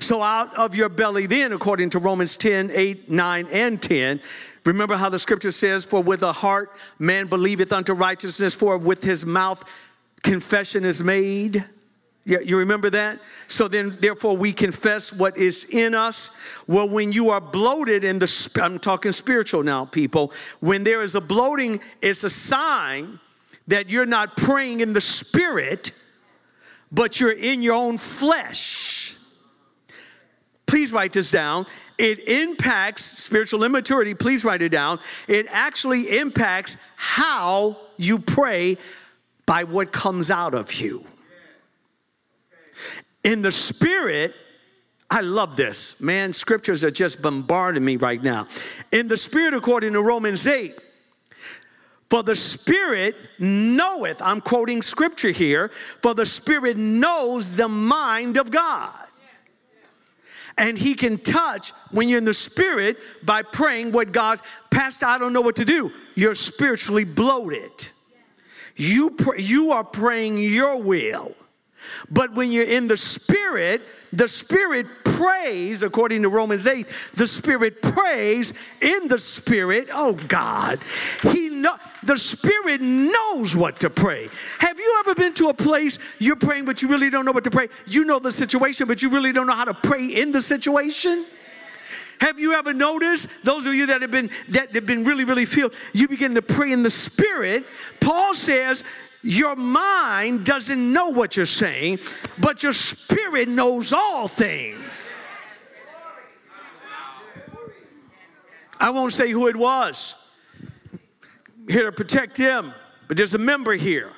So 0.00 0.22
out 0.22 0.54
of 0.56 0.74
your 0.74 0.88
belly, 0.88 1.26
then, 1.26 1.52
according 1.52 1.90
to 1.90 1.98
Romans 1.98 2.36
10 2.36 2.70
8, 2.72 3.10
9, 3.10 3.46
and 3.50 3.82
10, 3.82 4.20
remember 4.64 4.96
how 4.96 5.08
the 5.08 5.18
scripture 5.18 5.50
says, 5.50 5.84
For 5.84 6.02
with 6.02 6.20
the 6.20 6.32
heart 6.32 6.70
man 6.98 7.26
believeth 7.26 7.72
unto 7.72 7.92
righteousness, 7.92 8.54
for 8.54 8.78
with 8.78 9.02
his 9.02 9.26
mouth 9.26 9.64
confession 10.22 10.84
is 10.84 11.02
made. 11.02 11.64
You 12.24 12.58
remember 12.58 12.90
that? 12.90 13.20
So 13.46 13.68
then, 13.68 13.96
therefore, 14.00 14.36
we 14.36 14.52
confess 14.52 15.12
what 15.12 15.38
is 15.38 15.64
in 15.66 15.94
us. 15.94 16.36
Well, 16.66 16.88
when 16.88 17.12
you 17.12 17.30
are 17.30 17.40
bloated 17.40 18.02
in 18.02 18.18
the, 18.18 18.50
I'm 18.60 18.80
talking 18.80 19.12
spiritual 19.12 19.62
now, 19.62 19.84
people. 19.84 20.32
When 20.58 20.82
there 20.82 21.04
is 21.04 21.14
a 21.14 21.20
bloating, 21.20 21.80
it's 22.02 22.24
a 22.24 22.30
sign 22.30 23.20
that 23.68 23.88
you're 23.88 24.06
not 24.06 24.36
praying 24.36 24.80
in 24.80 24.92
the 24.92 25.00
spirit, 25.00 25.92
but 26.90 27.20
you're 27.20 27.30
in 27.30 27.62
your 27.62 27.74
own 27.74 27.96
flesh. 27.96 29.15
Please 30.66 30.92
write 30.92 31.12
this 31.12 31.30
down. 31.30 31.66
It 31.98 32.28
impacts 32.28 33.04
spiritual 33.04 33.64
immaturity. 33.64 34.14
Please 34.14 34.44
write 34.44 34.62
it 34.62 34.70
down. 34.70 34.98
It 35.28 35.46
actually 35.48 36.18
impacts 36.18 36.76
how 36.96 37.76
you 37.96 38.18
pray 38.18 38.76
by 39.46 39.64
what 39.64 39.92
comes 39.92 40.30
out 40.30 40.54
of 40.54 40.72
you. 40.74 41.04
In 43.22 43.42
the 43.42 43.52
spirit, 43.52 44.34
I 45.10 45.20
love 45.20 45.56
this. 45.56 46.00
Man, 46.00 46.32
scriptures 46.32 46.82
are 46.84 46.90
just 46.90 47.22
bombarding 47.22 47.84
me 47.84 47.96
right 47.96 48.22
now. 48.22 48.48
In 48.90 49.08
the 49.08 49.16
spirit, 49.16 49.54
according 49.54 49.92
to 49.92 50.02
Romans 50.02 50.46
8, 50.46 50.80
for 52.08 52.22
the 52.22 52.36
Spirit 52.36 53.16
knoweth, 53.38 54.22
I'm 54.22 54.40
quoting 54.40 54.80
scripture 54.80 55.30
here, 55.30 55.70
for 56.02 56.14
the 56.14 56.26
Spirit 56.26 56.76
knows 56.76 57.52
the 57.52 57.68
mind 57.68 58.36
of 58.36 58.50
God. 58.50 59.05
And 60.58 60.78
he 60.78 60.94
can 60.94 61.18
touch 61.18 61.70
when 61.90 62.08
you're 62.08 62.18
in 62.18 62.24
the 62.24 62.34
Spirit 62.34 62.98
by 63.22 63.42
praying 63.42 63.92
what 63.92 64.12
God's, 64.12 64.42
Pastor, 64.70 65.06
I 65.06 65.18
don't 65.18 65.32
know 65.32 65.42
what 65.42 65.56
to 65.56 65.64
do. 65.64 65.92
You're 66.14 66.34
spiritually 66.34 67.04
bloated. 67.04 67.88
You, 68.74 69.10
pray, 69.10 69.40
you 69.40 69.72
are 69.72 69.84
praying 69.84 70.38
your 70.38 70.80
will. 70.80 71.34
But 72.10 72.34
when 72.34 72.52
you're 72.52 72.64
in 72.64 72.88
the 72.88 72.96
Spirit, 72.96 73.82
the 74.12 74.28
Spirit 74.28 74.86
prays, 75.04 75.82
according 75.82 76.22
to 76.22 76.28
Romans 76.28 76.66
8, 76.66 76.86
the 77.14 77.26
Spirit 77.26 77.82
prays 77.82 78.52
in 78.80 79.08
the 79.08 79.18
Spirit. 79.18 79.88
Oh 79.92 80.14
God, 80.14 80.80
He 81.22 81.48
know 81.48 81.76
the 82.06 82.18
Spirit 82.18 82.80
knows 82.80 83.54
what 83.54 83.80
to 83.80 83.90
pray. 83.90 84.28
Have 84.58 84.78
you 84.78 84.96
ever 85.00 85.14
been 85.14 85.34
to 85.34 85.48
a 85.48 85.54
place 85.54 85.98
you're 86.18 86.36
praying, 86.36 86.64
but 86.64 86.82
you 86.82 86.88
really 86.88 87.10
don't 87.10 87.24
know 87.24 87.32
what 87.32 87.44
to 87.44 87.50
pray? 87.50 87.68
You 87.86 88.04
know 88.04 88.18
the 88.18 88.32
situation, 88.32 88.88
but 88.88 89.02
you 89.02 89.10
really 89.10 89.32
don't 89.32 89.46
know 89.46 89.54
how 89.54 89.64
to 89.64 89.74
pray 89.74 90.06
in 90.06 90.32
the 90.32 90.42
situation? 90.42 91.26
Have 92.20 92.38
you 92.38 92.54
ever 92.54 92.72
noticed 92.72 93.28
those 93.44 93.66
of 93.66 93.74
you 93.74 93.86
that 93.86 94.00
have 94.00 94.10
been 94.10 94.30
that 94.48 94.74
have 94.74 94.86
been 94.86 95.04
really 95.04 95.24
really 95.24 95.44
filled 95.44 95.74
you 95.92 96.08
begin 96.08 96.34
to 96.34 96.40
pray 96.40 96.72
in 96.72 96.82
the 96.82 96.90
spirit 96.90 97.66
Paul 98.00 98.34
says 98.34 98.82
your 99.26 99.56
mind 99.56 100.46
doesn't 100.46 100.92
know 100.92 101.08
what 101.08 101.36
you're 101.36 101.46
saying, 101.46 101.98
but 102.38 102.62
your 102.62 102.72
spirit 102.72 103.48
knows 103.48 103.92
all 103.92 104.28
things. 104.28 105.16
I 108.78 108.90
won't 108.90 109.12
say 109.12 109.30
who 109.30 109.48
it 109.48 109.56
was. 109.56 110.14
Here 111.68 111.84
to 111.84 111.92
protect 111.92 112.36
them, 112.36 112.72
but 113.08 113.16
there's 113.16 113.34
a 113.34 113.38
member 113.38 113.74
here. 113.74 114.12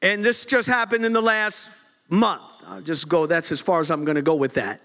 And 0.00 0.24
this 0.24 0.44
just 0.44 0.68
happened 0.68 1.04
in 1.04 1.12
the 1.12 1.20
last 1.20 1.70
month. 2.08 2.42
I'll 2.68 2.80
just 2.80 3.08
go, 3.08 3.26
that's 3.26 3.52
as 3.52 3.60
far 3.60 3.80
as 3.80 3.90
I'm 3.90 4.04
to 4.04 4.22
go 4.22 4.34
with 4.34 4.54
that. 4.54 4.80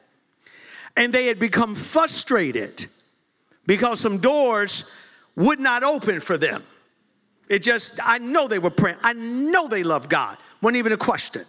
And 0.96 1.14
they 1.14 1.28
had 1.28 1.40
become 1.40 1.76
frustrated 1.76 2.88
because 3.68 4.00
some 4.00 4.18
doors 4.18 4.92
would 5.36 5.60
not 5.60 5.84
open 5.84 6.20
for 6.20 6.38
them. 6.38 6.64
It 7.50 7.60
just, 7.60 8.00
I 8.04 8.18
know 8.18 8.48
they 8.48 8.60
were 8.60 8.72
praying. 8.72 8.98
I 9.04 9.14
know 9.14 9.68
they 9.68 9.84
loved 9.84 10.10
God. 10.10 10.38
Wasn't 10.62 10.78
even 10.78 10.92
a 10.92 10.98
question. 10.98 11.46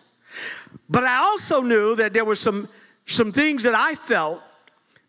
But 0.88 1.04
I 1.04 1.16
also 1.16 1.62
knew 1.62 1.96
that 1.96 2.12
there 2.12 2.24
were 2.24 2.36
some, 2.36 2.68
some 3.06 3.32
things 3.32 3.62
that 3.62 3.74
I 3.74 3.94
felt 3.94 4.42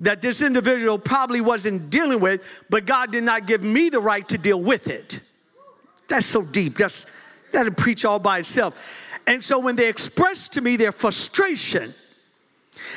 that 0.01 0.21
this 0.21 0.41
individual 0.41 0.97
probably 0.97 1.41
wasn't 1.41 1.89
dealing 1.89 2.19
with, 2.19 2.63
but 2.69 2.85
God 2.85 3.11
did 3.11 3.23
not 3.23 3.45
give 3.45 3.63
me 3.63 3.89
the 3.89 3.99
right 3.99 4.27
to 4.29 4.37
deal 4.37 4.61
with 4.61 4.87
it. 4.87 5.19
That's 6.07 6.25
so 6.25 6.41
deep. 6.41 6.77
That's 6.77 7.05
that'll 7.51 7.73
preach 7.73 8.05
all 8.05 8.19
by 8.19 8.39
itself. 8.39 8.79
And 9.27 9.43
so 9.43 9.59
when 9.59 9.75
they 9.75 9.89
expressed 9.89 10.53
to 10.53 10.61
me 10.61 10.75
their 10.75 10.91
frustration 10.91 11.93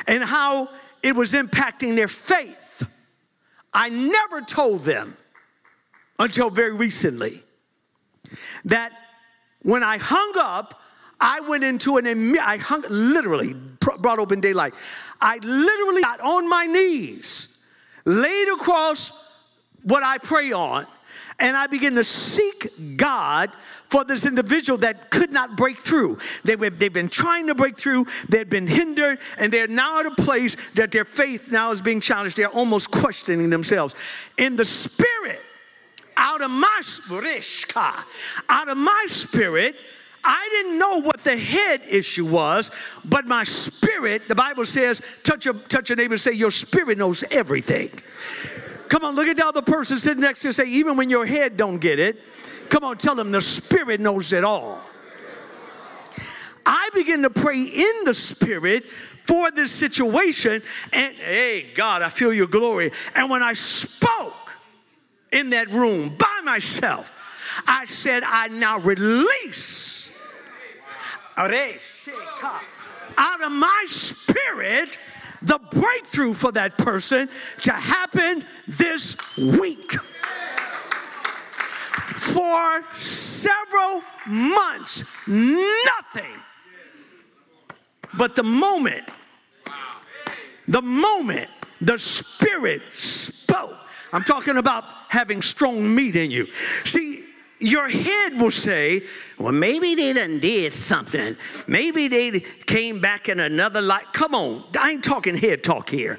and 0.06 0.22
how 0.22 0.68
it 1.02 1.14
was 1.14 1.32
impacting 1.32 1.94
their 1.94 2.08
faith, 2.08 2.86
I 3.72 3.88
never 3.88 4.40
told 4.40 4.84
them 4.84 5.16
until 6.18 6.50
very 6.50 6.72
recently 6.72 7.42
that 8.64 8.92
when 9.62 9.82
I 9.82 9.98
hung 9.98 10.32
up, 10.36 10.80
I 11.22 11.38
went 11.40 11.62
into 11.62 11.98
an, 11.98 12.36
I 12.38 12.56
hung, 12.56 12.82
literally, 12.90 13.54
brought 13.54 14.18
open 14.18 14.40
daylight. 14.40 14.74
I 15.20 15.36
literally 15.38 16.02
got 16.02 16.20
on 16.20 16.48
my 16.48 16.66
knees, 16.66 17.64
laid 18.04 18.48
across 18.48 19.12
what 19.84 20.02
I 20.02 20.18
pray 20.18 20.52
on, 20.52 20.84
and 21.38 21.56
I 21.56 21.68
began 21.68 21.94
to 21.94 22.02
seek 22.02 22.96
God 22.96 23.52
for 23.88 24.02
this 24.02 24.26
individual 24.26 24.78
that 24.78 25.10
could 25.10 25.30
not 25.30 25.56
break 25.56 25.78
through. 25.78 26.18
They 26.42 26.56
were, 26.56 26.70
they've 26.70 26.92
been 26.92 27.08
trying 27.08 27.46
to 27.46 27.54
break 27.54 27.78
through, 27.78 28.06
they've 28.28 28.48
been 28.48 28.66
hindered, 28.66 29.20
and 29.38 29.52
they're 29.52 29.68
now 29.68 30.00
at 30.00 30.06
a 30.06 30.10
place 30.10 30.56
that 30.74 30.90
their 30.90 31.04
faith 31.04 31.52
now 31.52 31.70
is 31.70 31.80
being 31.80 32.00
challenged. 32.00 32.36
They're 32.36 32.48
almost 32.48 32.90
questioning 32.90 33.48
themselves. 33.48 33.94
In 34.38 34.56
the 34.56 34.64
spirit, 34.64 35.40
out 36.16 36.42
of 36.42 36.50
my 36.50 36.80
out 38.48 38.68
of 38.68 38.76
my 38.76 39.06
spirit, 39.08 39.76
I 40.24 40.48
didn't 40.52 40.78
know 40.78 41.00
what 41.00 41.18
the 41.18 41.36
head 41.36 41.82
issue 41.88 42.24
was, 42.24 42.70
but 43.04 43.26
my 43.26 43.44
spirit, 43.44 44.28
the 44.28 44.34
Bible 44.34 44.64
says, 44.64 45.02
touch 45.22 45.44
your, 45.44 45.54
touch 45.54 45.90
neighbor 45.90 46.14
and 46.14 46.20
say, 46.20 46.32
Your 46.32 46.50
spirit 46.50 46.98
knows 46.98 47.24
everything. 47.30 47.90
Come 48.88 49.04
on, 49.04 49.14
look 49.14 49.26
at 49.26 49.36
the 49.36 49.46
other 49.46 49.62
person 49.62 49.96
sitting 49.96 50.20
next 50.20 50.40
to 50.40 50.48
you 50.48 50.52
say, 50.52 50.66
Even 50.66 50.96
when 50.96 51.10
your 51.10 51.26
head 51.26 51.56
don't 51.56 51.78
get 51.78 51.98
it, 51.98 52.20
come 52.68 52.84
on, 52.84 52.98
tell 52.98 53.14
them 53.14 53.30
the 53.30 53.40
spirit 53.40 54.00
knows 54.00 54.32
it 54.32 54.44
all. 54.44 54.80
I 56.64 56.90
begin 56.94 57.22
to 57.22 57.30
pray 57.30 57.62
in 57.62 58.04
the 58.04 58.14
spirit 58.14 58.84
for 59.26 59.50
this 59.50 59.72
situation, 59.72 60.62
and 60.92 61.16
hey, 61.16 61.72
God, 61.74 62.02
I 62.02 62.08
feel 62.08 62.32
your 62.32 62.46
glory. 62.46 62.92
And 63.14 63.30
when 63.30 63.42
I 63.42 63.54
spoke 63.54 64.52
in 65.32 65.50
that 65.50 65.70
room 65.70 66.16
by 66.16 66.40
myself, 66.44 67.12
I 67.66 67.86
said, 67.86 68.22
I 68.24 68.48
now 68.48 68.78
release 68.78 70.01
out 71.36 71.52
of 73.42 73.52
my 73.52 73.84
spirit 73.88 74.98
the 75.42 75.58
breakthrough 75.70 76.34
for 76.34 76.52
that 76.52 76.78
person 76.78 77.28
to 77.64 77.72
happen 77.72 78.44
this 78.68 79.16
week. 79.36 79.96
For 82.16 82.84
several 82.94 84.02
months, 84.26 85.04
nothing. 85.26 86.36
But 88.14 88.36
the 88.36 88.42
moment, 88.42 89.08
the 90.68 90.82
moment 90.82 91.50
the 91.80 91.98
Spirit 91.98 92.82
spoke, 92.92 93.76
I'm 94.12 94.22
talking 94.22 94.58
about 94.58 94.84
having 95.08 95.42
strong 95.42 95.94
meat 95.94 96.14
in 96.14 96.30
you. 96.30 96.46
See, 96.84 97.24
your 97.62 97.88
head 97.88 98.40
will 98.40 98.50
say, 98.50 99.02
well, 99.38 99.52
maybe 99.52 99.94
they 99.94 100.12
done 100.12 100.40
did 100.40 100.72
something. 100.72 101.36
Maybe 101.66 102.08
they 102.08 102.40
came 102.40 103.00
back 103.00 103.28
in 103.28 103.40
another 103.40 103.80
life. 103.80 104.06
Come 104.12 104.34
on, 104.34 104.64
I 104.78 104.92
ain't 104.92 105.04
talking 105.04 105.36
head 105.36 105.62
talk 105.62 105.88
here. 105.88 106.18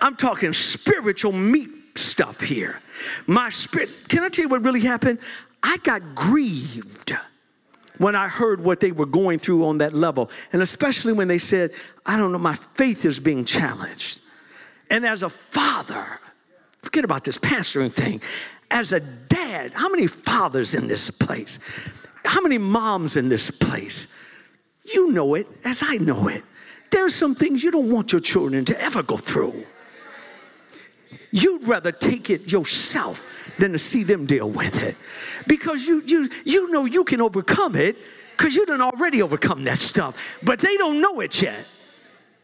I'm 0.00 0.16
talking 0.16 0.52
spiritual 0.52 1.32
meat 1.32 1.70
stuff 1.94 2.40
here. 2.40 2.80
My 3.26 3.50
spirit, 3.50 3.90
can 4.08 4.22
I 4.22 4.28
tell 4.28 4.44
you 4.44 4.48
what 4.48 4.62
really 4.62 4.80
happened? 4.80 5.18
I 5.62 5.76
got 5.82 6.14
grieved 6.14 7.14
when 7.98 8.16
I 8.16 8.28
heard 8.28 8.64
what 8.64 8.80
they 8.80 8.92
were 8.92 9.06
going 9.06 9.38
through 9.38 9.66
on 9.66 9.78
that 9.78 9.92
level. 9.92 10.30
And 10.52 10.62
especially 10.62 11.12
when 11.12 11.28
they 11.28 11.38
said, 11.38 11.70
I 12.06 12.16
don't 12.16 12.32
know, 12.32 12.38
my 12.38 12.54
faith 12.54 13.04
is 13.04 13.20
being 13.20 13.44
challenged. 13.44 14.22
And 14.88 15.04
as 15.06 15.22
a 15.22 15.28
father, 15.28 16.18
forget 16.82 17.04
about 17.04 17.24
this 17.24 17.38
pastoring 17.38 17.92
thing 17.92 18.20
as 18.70 18.92
a 18.92 19.00
dad, 19.00 19.72
how 19.72 19.88
many 19.88 20.06
fathers 20.06 20.74
in 20.74 20.88
this 20.88 21.10
place? 21.10 21.58
How 22.24 22.40
many 22.40 22.58
moms 22.58 23.16
in 23.16 23.28
this 23.28 23.50
place? 23.50 24.06
You 24.84 25.10
know 25.10 25.34
it 25.34 25.46
as 25.64 25.82
I 25.84 25.96
know 25.96 26.28
it. 26.28 26.44
There 26.90 27.04
are 27.04 27.10
some 27.10 27.34
things 27.34 27.62
you 27.62 27.70
don't 27.70 27.90
want 27.90 28.12
your 28.12 28.20
children 28.20 28.64
to 28.66 28.80
ever 28.80 29.02
go 29.02 29.16
through. 29.16 29.64
You'd 31.30 31.66
rather 31.66 31.92
take 31.92 32.30
it 32.30 32.50
yourself 32.50 33.28
than 33.58 33.72
to 33.72 33.78
see 33.78 34.02
them 34.02 34.26
deal 34.26 34.50
with 34.50 34.82
it. 34.82 34.96
Because 35.46 35.86
you 35.86 36.02
you 36.04 36.28
you 36.44 36.70
know 36.70 36.84
you 36.84 37.04
can 37.04 37.20
overcome 37.20 37.76
it 37.76 37.96
because 38.36 38.56
you 38.56 38.66
done 38.66 38.80
already 38.80 39.22
overcome 39.22 39.64
that 39.64 39.78
stuff. 39.78 40.16
But 40.42 40.58
they 40.58 40.76
don't 40.76 41.00
know 41.00 41.20
it 41.20 41.40
yet. 41.40 41.66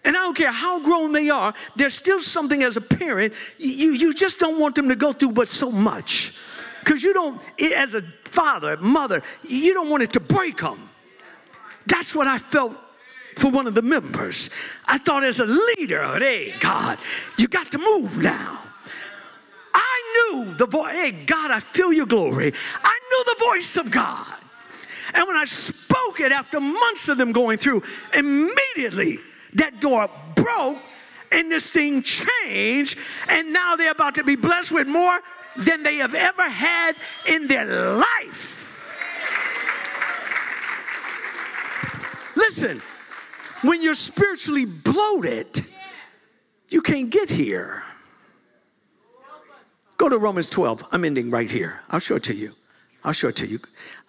And 0.07 0.17
I 0.17 0.21
don't 0.21 0.37
care 0.37 0.53
how 0.53 0.81
grown 0.81 1.13
they 1.13 1.31
are, 1.31 1.53
there's 1.75 1.95
still 1.95 2.23
something 2.23 2.63
as 2.63 2.77
a 2.77 2.81
parent, 2.81 3.35
you, 3.59 3.91
you 3.93 4.15
just 4.15 4.39
don't 4.39 4.61
want 4.61 4.77
them 4.77 4.89
to 4.89 4.95
go 4.95 5.13
through 5.13 5.33
but 5.33 5.49
so 5.49 5.71
much. 5.73 6.33
Because 6.79 7.03
you 7.03 7.13
don't, 7.13 7.43
as 7.75 7.95
a 7.95 8.03
father, 8.25 8.77
mother, 8.77 9.23
you 9.43 9.75
don't 9.75 9.91
want 9.91 10.05
it 10.05 10.13
to 10.13 10.21
break 10.21 10.59
them. 10.59 10.89
That's 11.87 12.15
what 12.15 12.29
I 12.29 12.39
felt 12.39 12.79
for 13.37 13.51
one 13.51 13.67
of 13.67 13.75
the 13.75 13.83
members. 13.83 14.49
I 14.87 14.99
thought 14.99 15.25
as 15.25 15.41
a 15.41 15.45
leader, 15.45 16.05
hey, 16.21 16.55
God, 16.61 16.99
you 17.37 17.49
got 17.49 17.73
to 17.73 17.79
move 17.79 18.19
now. 18.19 18.63
I 19.75 20.31
knew 20.31 20.55
the 20.55 20.67
voice, 20.67 20.93
hey, 20.93 21.11
God, 21.11 21.51
I 21.51 21.59
feel 21.59 21.93
your 21.93 22.07
glory. 22.07 22.53
I 22.83 23.01
knew 23.11 23.35
the 23.35 23.45
voice 23.45 23.77
of 23.77 23.91
God. 23.91 24.35
And 25.15 25.27
when 25.27 25.37
I 25.37 25.45
spoke 25.45 26.21
it 26.21 26.31
after 26.31 26.61
months 26.61 27.09
of 27.09 27.19
them 27.19 27.33
going 27.33 27.59
through, 27.59 27.83
immediately 28.15 29.19
that 29.57 29.81
door 29.81 30.09
broke 30.35 30.79
and 31.33 31.51
this 31.51 31.71
thing 31.71 32.03
changed. 32.03 32.99
And 33.29 33.53
now 33.53 33.77
they're 33.77 33.91
about 33.91 34.15
to 34.17 34.25
be 34.25 34.37
blessed 34.37 34.73
with 34.73 34.87
more 34.87 35.19
than 35.57 35.83
they 35.83 35.97
have 35.97 36.15
ever 36.15 36.49
had 36.49 36.97
in 37.27 37.49
their 37.49 37.65
life. 37.65 38.93
Listen, 42.37 42.81
when 43.63 43.83
you're 43.83 43.95
spiritually 43.95 44.67
bloated, 44.67 45.65
you 46.69 46.83
can't 46.83 47.11
get 47.11 47.31
here. 47.31 47.85
Go 49.97 50.09
to 50.09 50.19
Romans 50.19 50.51
12. 50.51 50.85
I'm 50.93 51.05
ending 51.05 51.31
right 51.31 51.51
here. 51.51 51.81
I'll 51.89 52.01
show 52.01 52.17
it 52.17 52.23
to 52.25 52.35
you. 52.35 52.53
I'll 53.03 53.13
show 53.13 53.29
it 53.29 53.37
to 53.37 53.47
you. 53.47 53.61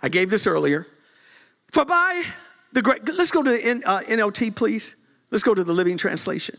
I 0.02 0.10
gave 0.10 0.30
this 0.30 0.46
earlier. 0.46 0.86
For 1.72 1.86
by 1.86 2.24
the 2.74 2.82
great, 2.82 3.08
let's 3.14 3.32
go 3.32 3.42
to 3.42 3.50
the 3.50 3.64
N, 3.64 3.84
uh, 3.86 4.02
NLT, 4.02 4.56
please. 4.56 4.96
Let's 5.32 5.44
go 5.44 5.54
to 5.54 5.64
the 5.64 5.74
Living 5.74 5.98
Translation. 5.98 6.58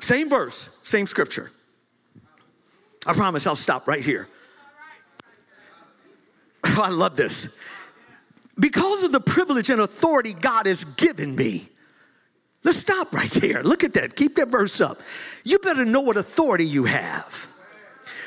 Same 0.00 0.28
verse, 0.28 0.76
same 0.82 1.06
scripture. 1.06 1.50
I 3.06 3.12
promise 3.12 3.46
I'll 3.46 3.54
stop 3.54 3.86
right 3.86 4.04
here. 4.04 4.28
I 6.64 6.90
love 6.90 7.16
this. 7.16 7.58
Because 8.58 9.04
of 9.04 9.12
the 9.12 9.20
privilege 9.20 9.70
and 9.70 9.80
authority 9.80 10.32
God 10.32 10.66
has 10.66 10.84
given 10.84 11.36
me. 11.36 11.68
Let's 12.64 12.78
stop 12.78 13.12
right 13.12 13.30
there. 13.30 13.62
Look 13.62 13.84
at 13.84 13.92
that. 13.94 14.16
Keep 14.16 14.36
that 14.36 14.48
verse 14.48 14.80
up. 14.80 15.00
You 15.44 15.58
better 15.60 15.84
know 15.84 16.00
what 16.00 16.16
authority 16.16 16.66
you 16.66 16.84
have. 16.84 17.48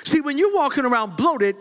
See, 0.05 0.21
when 0.21 0.38
you're 0.38 0.55
walking 0.55 0.86
around 0.86 1.17
bloated 1.17 1.57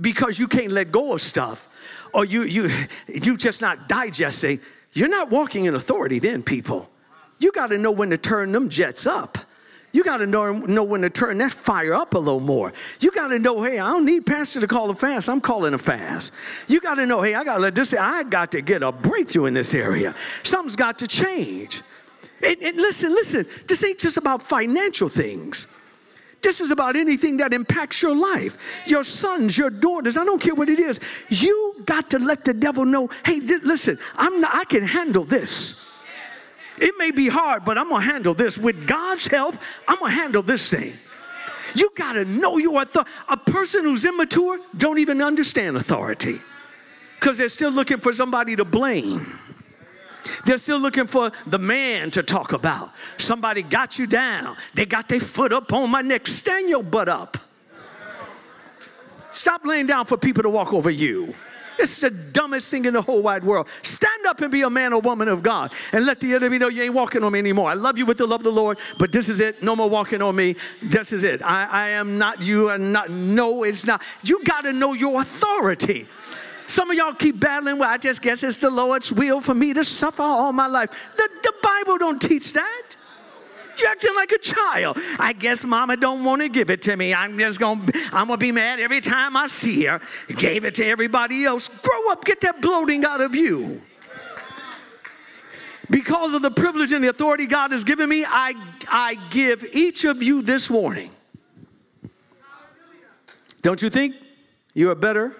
because 0.00 0.38
you 0.38 0.46
can't 0.46 0.70
let 0.70 0.92
go 0.92 1.14
of 1.14 1.22
stuff, 1.22 1.68
or 2.12 2.24
you 2.24 2.42
you 2.42 2.70
you 3.08 3.36
just 3.36 3.60
not 3.60 3.88
digesting, 3.88 4.60
you're 4.94 5.08
not 5.08 5.30
walking 5.30 5.66
in 5.66 5.74
authority 5.74 6.18
then, 6.18 6.42
people. 6.42 6.90
You 7.38 7.52
got 7.52 7.68
to 7.68 7.78
know 7.78 7.90
when 7.90 8.10
to 8.10 8.16
turn 8.16 8.52
them 8.52 8.68
jets 8.68 9.06
up. 9.06 9.36
You 9.92 10.02
got 10.02 10.16
to 10.16 10.26
know, 10.26 10.52
know 10.52 10.82
when 10.82 11.02
to 11.02 11.10
turn 11.10 11.38
that 11.38 11.52
fire 11.52 11.94
up 11.94 12.14
a 12.14 12.18
little 12.18 12.40
more. 12.40 12.72
You 12.98 13.12
got 13.12 13.28
to 13.28 13.38
know, 13.38 13.62
hey, 13.62 13.78
I 13.78 13.90
don't 13.90 14.04
need 14.04 14.26
pastor 14.26 14.60
to 14.60 14.66
call 14.66 14.90
a 14.90 14.94
fast. 14.94 15.28
I'm 15.28 15.40
calling 15.40 15.72
a 15.72 15.78
fast. 15.78 16.32
You 16.66 16.80
got 16.80 16.94
to 16.94 17.06
know, 17.06 17.22
hey, 17.22 17.34
I 17.34 17.44
got 17.44 17.56
to 17.56 17.60
let 17.60 17.76
this. 17.76 17.94
I 17.94 18.24
got 18.24 18.50
to 18.52 18.60
get 18.60 18.82
a 18.82 18.90
breakthrough 18.90 19.46
in 19.46 19.54
this 19.54 19.72
area. 19.72 20.14
Something's 20.42 20.74
got 20.74 20.98
to 20.98 21.06
change. 21.06 21.82
And, 22.42 22.60
and 22.60 22.76
listen, 22.76 23.12
listen. 23.12 23.46
This 23.68 23.84
ain't 23.84 24.00
just 24.00 24.16
about 24.16 24.42
financial 24.42 25.08
things. 25.08 25.68
This 26.44 26.60
is 26.60 26.70
about 26.70 26.94
anything 26.94 27.38
that 27.38 27.54
impacts 27.54 28.02
your 28.02 28.14
life, 28.14 28.58
your 28.86 29.02
sons, 29.02 29.56
your 29.56 29.70
daughters. 29.70 30.18
I 30.18 30.24
don't 30.24 30.40
care 30.40 30.54
what 30.54 30.68
it 30.68 30.78
is. 30.78 31.00
You 31.30 31.82
got 31.86 32.10
to 32.10 32.18
let 32.18 32.44
the 32.44 32.52
devil 32.52 32.84
know, 32.84 33.08
hey, 33.24 33.40
listen, 33.40 33.98
I'm 34.14 34.42
not, 34.42 34.54
I 34.54 34.64
can 34.64 34.82
handle 34.82 35.24
this. 35.24 35.90
It 36.78 36.94
may 36.98 37.12
be 37.12 37.28
hard, 37.28 37.64
but 37.64 37.78
I'm 37.78 37.88
gonna 37.88 38.04
handle 38.04 38.34
this. 38.34 38.58
With 38.58 38.86
God's 38.86 39.26
help, 39.26 39.56
I'm 39.88 39.98
gonna 40.00 40.12
handle 40.12 40.42
this 40.42 40.68
thing. 40.70 40.92
You 41.74 41.90
gotta 41.96 42.26
know 42.26 42.58
your 42.58 42.82
authority. 42.82 43.10
A 43.28 43.38
person 43.38 43.84
who's 43.84 44.04
immature 44.04 44.58
don't 44.76 44.98
even 44.98 45.22
understand 45.22 45.76
authority 45.76 46.40
because 47.18 47.38
they're 47.38 47.48
still 47.48 47.70
looking 47.70 47.98
for 47.98 48.12
somebody 48.12 48.54
to 48.56 48.66
blame. 48.66 49.38
They're 50.44 50.58
still 50.58 50.78
looking 50.78 51.06
for 51.06 51.30
the 51.46 51.58
man 51.58 52.10
to 52.12 52.22
talk 52.22 52.52
about. 52.52 52.92
Somebody 53.18 53.62
got 53.62 53.98
you 53.98 54.06
down. 54.06 54.56
They 54.74 54.86
got 54.86 55.08
their 55.08 55.20
foot 55.20 55.52
up 55.52 55.72
on 55.72 55.90
my 55.90 56.02
neck. 56.02 56.26
Stand 56.26 56.68
your 56.68 56.82
butt 56.82 57.08
up. 57.08 57.38
Stop 59.30 59.64
laying 59.64 59.86
down 59.86 60.06
for 60.06 60.16
people 60.16 60.42
to 60.44 60.50
walk 60.50 60.72
over 60.72 60.90
you. 60.90 61.34
It's 61.78 62.00
the 62.00 62.10
dumbest 62.10 62.70
thing 62.70 62.84
in 62.84 62.94
the 62.94 63.02
whole 63.02 63.22
wide 63.22 63.42
world. 63.42 63.68
Stand 63.82 64.26
up 64.26 64.40
and 64.40 64.52
be 64.52 64.62
a 64.62 64.70
man 64.70 64.92
or 64.92 65.00
woman 65.00 65.28
of 65.28 65.42
God 65.42 65.72
and 65.92 66.06
let 66.06 66.20
the 66.20 66.32
enemy 66.34 66.58
know 66.58 66.68
you 66.68 66.82
ain't 66.82 66.94
walking 66.94 67.24
on 67.24 67.32
me 67.32 67.38
anymore. 67.40 67.68
I 67.68 67.74
love 67.74 67.98
you 67.98 68.06
with 68.06 68.18
the 68.18 68.26
love 68.26 68.40
of 68.40 68.44
the 68.44 68.52
Lord, 68.52 68.78
but 68.98 69.10
this 69.12 69.28
is 69.28 69.40
it. 69.40 69.62
No 69.62 69.74
more 69.74 69.90
walking 69.90 70.22
on 70.22 70.36
me. 70.36 70.56
This 70.82 71.12
is 71.12 71.24
it. 71.24 71.42
I, 71.42 71.66
I 71.66 71.88
am 71.90 72.16
not 72.16 72.42
you 72.42 72.70
and 72.70 72.92
not, 72.92 73.10
no, 73.10 73.64
it's 73.64 73.84
not. 73.84 74.02
You 74.22 74.44
got 74.44 74.62
to 74.62 74.72
know 74.72 74.92
your 74.92 75.20
authority. 75.20 76.06
Some 76.66 76.90
of 76.90 76.96
y'all 76.96 77.12
keep 77.12 77.38
battling. 77.38 77.78
Well, 77.78 77.90
I 77.90 77.98
just 77.98 78.22
guess 78.22 78.42
it's 78.42 78.58
the 78.58 78.70
Lord's 78.70 79.12
will 79.12 79.40
for 79.40 79.54
me 79.54 79.74
to 79.74 79.84
suffer 79.84 80.22
all 80.22 80.52
my 80.52 80.66
life. 80.66 80.90
The, 81.16 81.28
the 81.42 81.52
Bible 81.62 81.98
don't 81.98 82.20
teach 82.20 82.52
that. 82.54 82.96
You're 83.78 83.90
acting 83.90 84.14
like 84.14 84.32
a 84.32 84.38
child. 84.38 84.98
I 85.18 85.32
guess 85.32 85.64
mama 85.64 85.96
don't 85.96 86.24
want 86.24 86.42
to 86.42 86.48
give 86.48 86.70
it 86.70 86.82
to 86.82 86.96
me. 86.96 87.12
I'm 87.12 87.38
just 87.38 87.58
gonna 87.58 87.82
I'm 88.12 88.28
gonna 88.28 88.36
be 88.36 88.52
mad 88.52 88.78
every 88.78 89.00
time 89.00 89.36
I 89.36 89.48
see 89.48 89.84
her. 89.86 90.00
Gave 90.28 90.64
it 90.64 90.74
to 90.76 90.86
everybody 90.86 91.44
else. 91.44 91.68
Grow 91.68 92.12
up, 92.12 92.24
get 92.24 92.40
that 92.42 92.60
bloating 92.60 93.04
out 93.04 93.20
of 93.20 93.34
you. 93.34 93.82
Because 95.90 96.34
of 96.34 96.42
the 96.42 96.50
privilege 96.50 96.92
and 96.92 97.04
the 97.04 97.08
authority 97.08 97.46
God 97.46 97.72
has 97.72 97.84
given 97.84 98.08
me, 98.08 98.24
I, 98.26 98.54
I 98.88 99.16
give 99.30 99.66
each 99.72 100.04
of 100.04 100.22
you 100.22 100.40
this 100.40 100.70
warning. 100.70 101.10
Don't 103.60 103.82
you 103.82 103.90
think 103.90 104.14
you 104.72 104.90
are 104.90 104.94
better 104.94 105.36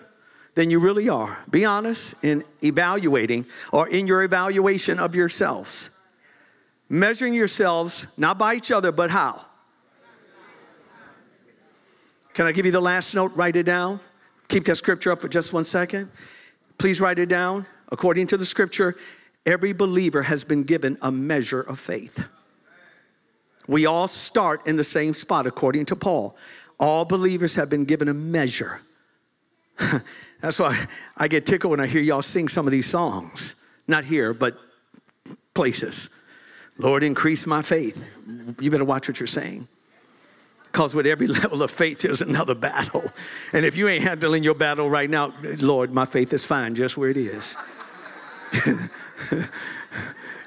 than 0.55 0.71
you 0.71 0.79
really 0.79 1.09
are. 1.09 1.43
Be 1.51 1.65
honest 1.65 2.23
in 2.25 2.45
evaluating 2.63 3.47
or 3.73 3.89
in 3.89 4.07
your 4.07 4.23
evaluation 4.23 4.99
of 4.99 5.15
yourselves. 5.15 5.91
Measuring 6.89 7.35
yourselves 7.35 8.07
not 8.17 8.39
by 8.39 8.55
each 8.55 8.71
other, 8.71 8.93
but 8.93 9.11
how? 9.11 9.45
Can 12.35 12.47
I 12.47 12.53
give 12.53 12.67
you 12.67 12.73
the 12.73 12.81
last 12.81 13.15
note? 13.15 13.33
Write 13.37 13.57
it 13.57 13.63
down. 13.65 14.01
Keep 14.49 14.65
that 14.67 14.77
scripture 14.77 15.13
up 15.13 15.21
for 15.21 15.29
just 15.29 15.53
one 15.53 15.65
second. 15.65 16.11
Please 16.79 17.01
write 17.01 17.19
it 17.19 17.29
down. 17.29 17.67
According 17.91 18.27
to 18.29 18.37
the 18.37 18.47
scripture, 18.47 18.97
every 19.47 19.73
believer 19.73 20.23
has 20.23 20.43
been 20.45 20.65
given 20.65 20.99
a 21.01 21.11
measure 21.11 21.61
of 21.61 21.79
faith. 21.79 22.25
We 23.67 23.87
all 23.87 24.09
start 24.09 24.67
in 24.67 24.77
the 24.77 24.85
same 24.85 25.15
spot, 25.15 25.47
according 25.47 25.87
to 25.87 25.97
Paul. 25.97 26.37
All 26.79 27.05
believers 27.05 27.55
have 27.55 27.71
been 27.71 27.85
given 27.85 28.09
a 28.09 28.15
measure. 28.15 28.81
That's 30.45 30.59
why 30.59 30.87
I 31.17 31.27
get 31.27 31.47
tickled 31.47 31.71
when 31.71 31.81
I 31.81 31.87
hear 31.87 32.03
y'all 32.03 32.21
sing 32.21 32.49
some 32.49 32.67
of 32.67 32.71
these 32.71 32.87
songs. 32.87 33.65
Not 33.89 34.05
here, 34.05 34.35
but 34.35 34.59
places. 35.55 36.11
Lord, 36.77 37.03
increase 37.03 37.47
my 37.47 37.63
faith. 37.63 38.07
You 38.61 38.71
better 38.71 38.85
watch 38.85 39.09
what 39.09 39.19
you're 39.19 39.27
saying. 39.27 39.69
Because 40.65 40.95
with 40.95 41.07
every 41.07 41.27
level 41.41 41.63
of 41.63 41.71
faith, 41.71 42.01
there's 42.01 42.21
another 42.21 42.55
battle. 42.55 43.11
And 43.55 43.65
if 43.65 43.79
you 43.79 43.89
ain't 43.89 44.05
handling 44.05 44.45
your 44.45 44.55
battle 44.55 44.91
right 44.91 45.09
now, 45.09 45.33
Lord, 45.61 45.93
my 45.93 46.05
faith 46.05 46.31
is 46.35 46.45
fine 46.45 46.75
just 46.75 46.99
where 46.99 47.09
it 47.09 47.17
is. 47.17 47.57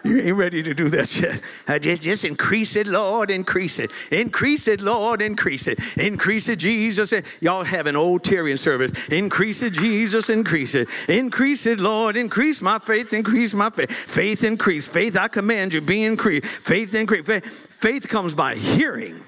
You 0.08 0.22
ain't 0.22 0.38
ready 0.38 0.64
to 0.64 0.74
do 0.74 0.90
that 0.90 1.20
yet. 1.20 1.42
I 1.68 1.80
just, 1.80 2.04
just 2.04 2.24
increase 2.24 2.76
it, 2.78 2.88
Lord, 2.88 3.30
increase 3.30 3.78
it. 3.78 3.92
Increase 4.10 4.68
it, 4.68 4.80
Lord, 4.80 5.22
increase 5.22 5.68
it. 5.68 5.80
Increase 5.98 6.48
it, 6.48 6.60
Jesus. 6.60 7.14
Y'all 7.42 7.64
have 7.64 7.88
an 7.88 7.98
old 7.98 8.24
tarrying 8.24 8.58
service. 8.58 9.08
Increase 9.10 9.62
it, 9.62 9.74
Jesus, 9.74 10.30
increase 10.30 10.76
it. 10.76 10.88
Increase 11.10 11.66
it, 11.66 11.80
Lord, 11.80 12.16
increase 12.16 12.62
my 12.62 12.80
faith, 12.80 13.12
increase 13.12 13.54
my 13.54 13.70
faith. 13.70 13.92
Faith 13.92 14.44
increase. 14.44 14.88
Faith, 14.88 15.18
I 15.18 15.28
command 15.28 15.74
you, 15.74 15.82
be 15.82 16.04
increased. 16.04 16.46
Faith 16.46 16.94
increase. 16.94 17.26
Faith, 17.26 17.46
faith 17.46 18.08
comes 18.08 18.34
by 18.34 18.56
hearing. 18.56 19.22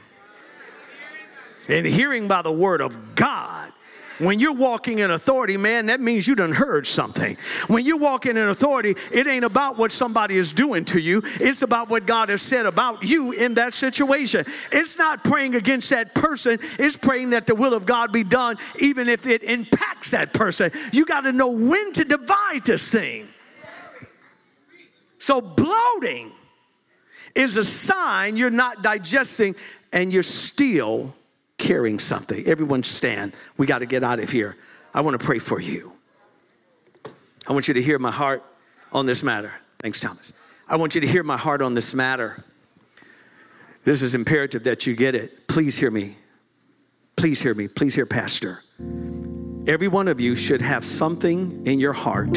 And 1.67 1.85
hearing 1.85 2.27
by 2.27 2.41
the 2.41 2.53
word 2.53 2.81
of 2.81 3.15
God. 3.15 3.73
When 4.19 4.39
you're 4.39 4.53
walking 4.53 4.99
in 4.99 5.11
authority, 5.11 5.57
man, 5.57 5.87
that 5.87 6.01
means 6.01 6.27
you 6.27 6.35
done 6.35 6.51
heard 6.51 6.85
something. 6.85 7.37
When 7.67 7.85
you're 7.85 7.97
walking 7.97 8.37
in 8.37 8.49
authority, 8.49 8.95
it 9.11 9.27
ain't 9.27 9.45
about 9.45 9.77
what 9.77 9.91
somebody 9.91 10.35
is 10.35 10.51
doing 10.51 10.85
to 10.85 10.99
you, 10.99 11.21
it's 11.39 11.61
about 11.61 11.89
what 11.89 12.05
God 12.05 12.29
has 12.29 12.41
said 12.41 12.65
about 12.65 13.03
you 13.03 13.31
in 13.31 13.55
that 13.55 13.73
situation. 13.73 14.45
It's 14.71 14.97
not 14.97 15.23
praying 15.23 15.55
against 15.55 15.89
that 15.91 16.13
person, 16.13 16.59
it's 16.77 16.97
praying 16.97 17.31
that 17.31 17.47
the 17.47 17.55
will 17.55 17.73
of 17.73 17.85
God 17.85 18.11
be 18.11 18.23
done, 18.23 18.57
even 18.79 19.07
if 19.07 19.25
it 19.25 19.43
impacts 19.43 20.11
that 20.11 20.33
person. 20.33 20.71
You 20.91 21.05
got 21.05 21.21
to 21.21 21.31
know 21.31 21.49
when 21.49 21.93
to 21.93 22.03
divide 22.03 22.65
this 22.65 22.91
thing. 22.91 23.27
So, 25.17 25.41
bloating 25.41 26.31
is 27.35 27.57
a 27.57 27.63
sign 27.63 28.37
you're 28.37 28.49
not 28.49 28.81
digesting 28.81 29.55
and 29.91 30.11
you're 30.11 30.23
still 30.23 31.13
carrying 31.59 31.99
something. 31.99 32.43
Everyone 32.47 32.81
stand. 32.81 33.33
We 33.57 33.67
got 33.67 33.79
to 33.79 33.85
get 33.85 34.03
out 34.03 34.19
of 34.19 34.31
here. 34.31 34.57
I 34.93 35.01
want 35.01 35.19
to 35.19 35.23
pray 35.23 35.37
for 35.37 35.59
you. 35.59 35.93
I 37.47 37.53
want 37.53 37.67
you 37.67 37.75
to 37.75 37.81
hear 37.81 37.99
my 37.99 38.11
heart 38.11 38.43
on 38.91 39.05
this 39.05 39.21
matter. 39.23 39.53
Thanks, 39.79 39.99
Thomas. 39.99 40.33
I 40.67 40.77
want 40.77 40.95
you 40.95 41.01
to 41.01 41.07
hear 41.07 41.23
my 41.23 41.37
heart 41.37 41.61
on 41.61 41.75
this 41.75 41.93
matter. 41.93 42.43
This 43.83 44.01
is 44.01 44.15
imperative 44.15 44.63
that 44.63 44.87
you 44.87 44.95
get 44.95 45.15
it. 45.15 45.47
Please 45.47 45.77
hear 45.77 45.91
me. 45.91 46.15
Please 47.15 47.41
hear 47.41 47.53
me. 47.53 47.67
Please 47.67 47.95
hear 47.95 48.05
Pastor. 48.05 48.63
Every 49.67 49.87
one 49.87 50.07
of 50.07 50.19
you 50.19 50.35
should 50.35 50.61
have 50.61 50.85
something 50.85 51.65
in 51.65 51.79
your 51.79 51.93
heart 51.93 52.33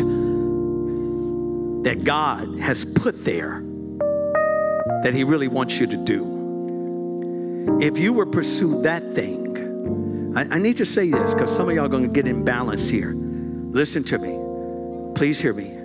that 1.84 2.04
God 2.04 2.58
has 2.58 2.84
put 2.84 3.24
there 3.24 3.62
that 5.02 5.14
He 5.14 5.24
really 5.24 5.48
wants 5.48 5.78
you 5.80 5.86
to 5.86 5.96
do. 5.96 6.31
If 7.80 7.98
you 7.98 8.12
were 8.12 8.26
pursue 8.26 8.82
that 8.82 9.02
thing, 9.02 10.32
I, 10.36 10.56
I 10.56 10.58
need 10.58 10.76
to 10.78 10.86
say 10.86 11.10
this 11.10 11.34
because 11.34 11.54
some 11.54 11.68
of 11.68 11.74
y'all 11.74 11.86
are 11.86 11.88
going 11.88 12.04
to 12.04 12.22
get 12.22 12.26
imbalanced 12.26 12.90
here. 12.90 13.12
Listen 13.14 14.04
to 14.04 14.18
me. 14.18 14.38
Please 15.14 15.40
hear 15.40 15.52
me. 15.52 15.78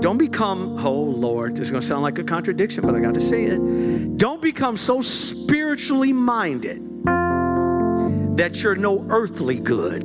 Don't 0.00 0.18
become, 0.18 0.84
oh 0.84 0.92
Lord, 0.92 1.56
this 1.56 1.66
is 1.66 1.70
going 1.70 1.80
to 1.80 1.86
sound 1.86 2.02
like 2.02 2.18
a 2.18 2.24
contradiction, 2.24 2.82
but 2.82 2.94
I 2.94 3.00
got 3.00 3.14
to 3.14 3.20
say 3.20 3.44
it. 3.44 4.16
Don't 4.16 4.42
become 4.42 4.76
so 4.76 5.00
spiritually 5.00 6.12
minded 6.12 6.82
that 8.36 8.62
you're 8.62 8.76
no 8.76 9.04
earthly 9.08 9.58
good. 9.58 10.04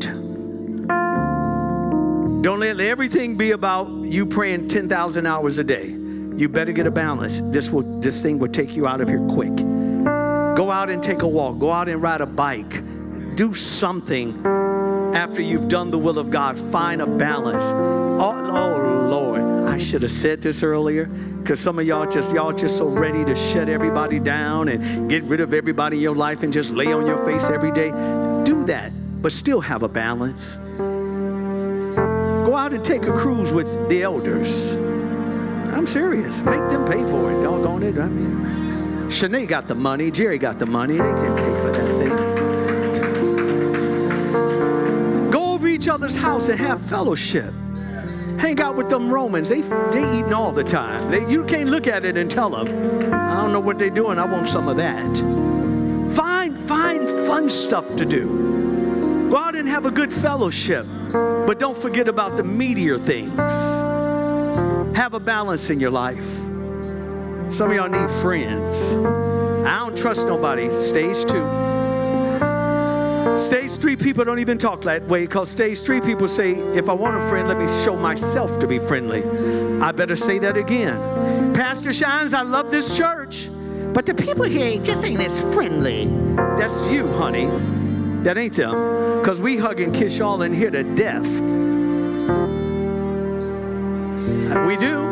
Don't 2.41 2.59
let 2.59 2.80
everything 2.80 3.38
be 3.38 3.51
about 3.51 3.88
you 3.89 4.26
praying 4.26 4.68
10,000 4.68 5.26
hours 5.26 5.57
a 5.57 5.64
day. 5.64 5.89
You 5.89 6.49
better 6.49 6.72
get 6.72 6.88
a 6.88 6.91
balance. 6.91 7.39
This 7.41 7.70
will 7.70 7.84
this 7.99 8.22
thing 8.24 8.39
will 8.39 8.47
take 8.47 8.76
you 8.76 8.88
out 8.88 9.01
of 9.01 9.09
here 9.09 9.24
quick. 9.30 9.53
Go 10.55 10.69
out 10.69 10.89
and 10.89 11.01
take 11.01 11.21
a 11.21 11.27
walk. 11.27 11.59
Go 11.59 11.71
out 11.71 11.87
and 11.87 12.01
ride 12.01 12.21
a 12.21 12.25
bike. 12.25 12.83
Do 13.35 13.53
something 13.53 14.45
after 15.15 15.41
you've 15.41 15.67
done 15.67 15.91
the 15.91 15.97
will 15.97 16.19
of 16.19 16.29
God. 16.29 16.59
Find 16.59 17.01
a 17.01 17.07
balance. 17.07 17.63
Oh, 18.21 18.35
oh 18.35 19.07
Lord, 19.09 19.41
I 19.41 19.77
should 19.77 20.01
have 20.01 20.11
said 20.11 20.41
this 20.41 20.61
earlier 20.61 21.05
because 21.05 21.59
some 21.59 21.79
of 21.79 21.87
y'all 21.87 22.09
just 22.09 22.33
y'all 22.33 22.51
just 22.51 22.77
so 22.77 22.87
ready 22.87 23.25
to 23.25 23.35
shut 23.35 23.69
everybody 23.69 24.19
down 24.19 24.67
and 24.69 25.09
get 25.09 25.23
rid 25.23 25.39
of 25.39 25.53
everybody 25.53 25.97
in 25.97 26.03
your 26.03 26.15
life 26.15 26.43
and 26.43 26.53
just 26.53 26.71
lay 26.71 26.91
on 26.91 27.05
your 27.07 27.17
face 27.25 27.45
every 27.45 27.71
day. 27.71 27.89
Do 28.43 28.63
that, 28.65 28.91
but 29.21 29.31
still 29.31 29.61
have 29.61 29.83
a 29.83 29.89
balance. 29.89 30.57
Go 32.45 32.55
out 32.55 32.73
and 32.73 32.83
take 32.83 33.03
a 33.03 33.11
cruise 33.11 33.53
with 33.53 33.89
the 33.89 34.03
elders. 34.03 34.75
I'm 35.69 35.87
serious. 35.87 36.43
Make 36.43 36.67
them 36.69 36.85
pay 36.85 37.03
for 37.05 37.31
it. 37.31 37.41
Doggone 37.41 37.83
it. 37.83 37.97
I 37.97 38.07
mean, 38.07 38.61
Shanae 39.12 39.45
got 39.45 39.68
the 39.68 39.76
money. 39.76 40.09
Jerry 40.09 40.38
got 40.38 40.57
the 40.57 40.66
money. 40.66 40.93
They 40.93 40.99
can 40.99 41.36
pay 41.36 41.62
for 41.62 41.72
that 41.72 41.86
thing. 41.99 42.16
Go 45.30 45.53
over 45.53 45.68
each 45.68 45.89
other's 45.89 46.16
house 46.16 46.47
and 46.47 46.57
have 46.57 46.80
fellowship. 46.80 47.53
Hang 48.39 48.59
out 48.62 48.78
with 48.78 48.88
them 48.89 49.12
Romans. 49.12 49.49
They 49.49 49.62
they 49.62 50.18
eating 50.18 50.34
all 50.34 50.53
the 50.53 50.64
time. 50.64 51.12
They, 51.12 51.30
you 51.30 51.43
can't 51.43 51.70
look 51.70 51.88
at 51.88 52.05
it 52.05 52.16
and 52.16 52.32
tell 52.32 52.49
them, 52.49 52.68
I 53.14 53.41
don't 53.41 53.51
know 53.51 53.59
what 53.59 53.78
they're 53.78 53.89
doing. 53.89 54.18
I 54.18 54.26
want 54.26 54.47
some 54.47 54.70
of 54.70 54.78
that. 54.78 55.18
Find 56.16 56.57
find 56.57 57.09
fun 57.28 57.49
stuff 57.49 57.95
to 57.97 58.05
do. 58.05 59.28
Go 59.30 59.38
out 59.38 59.55
and 59.55 59.68
have 59.68 59.86
a 59.86 59.91
good 59.91 60.12
fellowship, 60.12 60.88
but 61.12 61.59
don't 61.59 61.78
forget 61.78 62.07
about 62.07 62.38
the 62.38 62.43
meatier 62.43 62.99
things. 62.99 63.38
Have 64.95 65.14
a 65.14 65.20
balance 65.20 65.70
in 65.70 65.80
your 65.80 65.91
life. 65.91 66.40
Some 67.51 67.69
of 67.69 67.75
y'all 67.75 67.89
need 67.89 68.09
friends. 68.21 68.93
I 69.67 69.79
don't 69.79 69.97
trust 69.97 70.25
nobody. 70.25 70.71
Stage 70.71 71.25
two. 71.25 71.45
Stage 73.35 73.73
three 73.73 73.97
people 73.97 74.23
don't 74.23 74.39
even 74.39 74.57
talk 74.57 74.81
that 74.83 75.05
way 75.07 75.23
because 75.23 75.49
stage 75.49 75.83
three 75.83 75.99
people 75.99 76.29
say, 76.29 76.53
if 76.53 76.87
I 76.87 76.93
want 76.93 77.17
a 77.17 77.27
friend, 77.27 77.49
let 77.49 77.57
me 77.57 77.67
show 77.83 77.97
myself 77.97 78.57
to 78.59 78.67
be 78.67 78.79
friendly. 78.79 79.25
I 79.81 79.91
better 79.91 80.15
say 80.15 80.39
that 80.39 80.55
again. 80.55 81.53
Pastor 81.53 81.91
Shines, 81.91 82.33
I 82.33 82.41
love 82.41 82.71
this 82.71 82.97
church, 82.97 83.49
but 83.93 84.05
the 84.05 84.13
people 84.13 84.45
here 84.45 84.81
just 84.81 85.03
ain't 85.03 85.19
as 85.19 85.53
friendly. 85.53 86.05
That's 86.57 86.81
you, 86.87 87.07
honey. 87.13 87.47
That 88.23 88.37
ain't 88.37 88.55
them. 88.55 89.19
Because 89.19 89.41
we 89.41 89.57
hug 89.57 89.81
and 89.81 89.93
kiss 89.93 90.17
y'all 90.17 90.41
in 90.43 90.53
here 90.53 90.71
to 90.71 90.83
death. 90.95 91.27
We 94.65 94.77
do. 94.77 95.11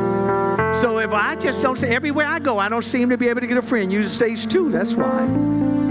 So 0.79 0.99
if 0.99 1.11
I 1.11 1.35
just 1.35 1.61
don't 1.61 1.77
say 1.77 1.93
everywhere 1.93 2.25
I 2.25 2.39
go, 2.39 2.57
I 2.57 2.69
don't 2.69 2.85
seem 2.85 3.09
to 3.09 3.17
be 3.17 3.27
able 3.27 3.41
to 3.41 3.47
get 3.47 3.57
a 3.57 3.61
friend. 3.61 3.91
Use 3.91 4.13
stage 4.13 4.47
two. 4.47 4.71
That's 4.71 4.95
why. 4.95 5.25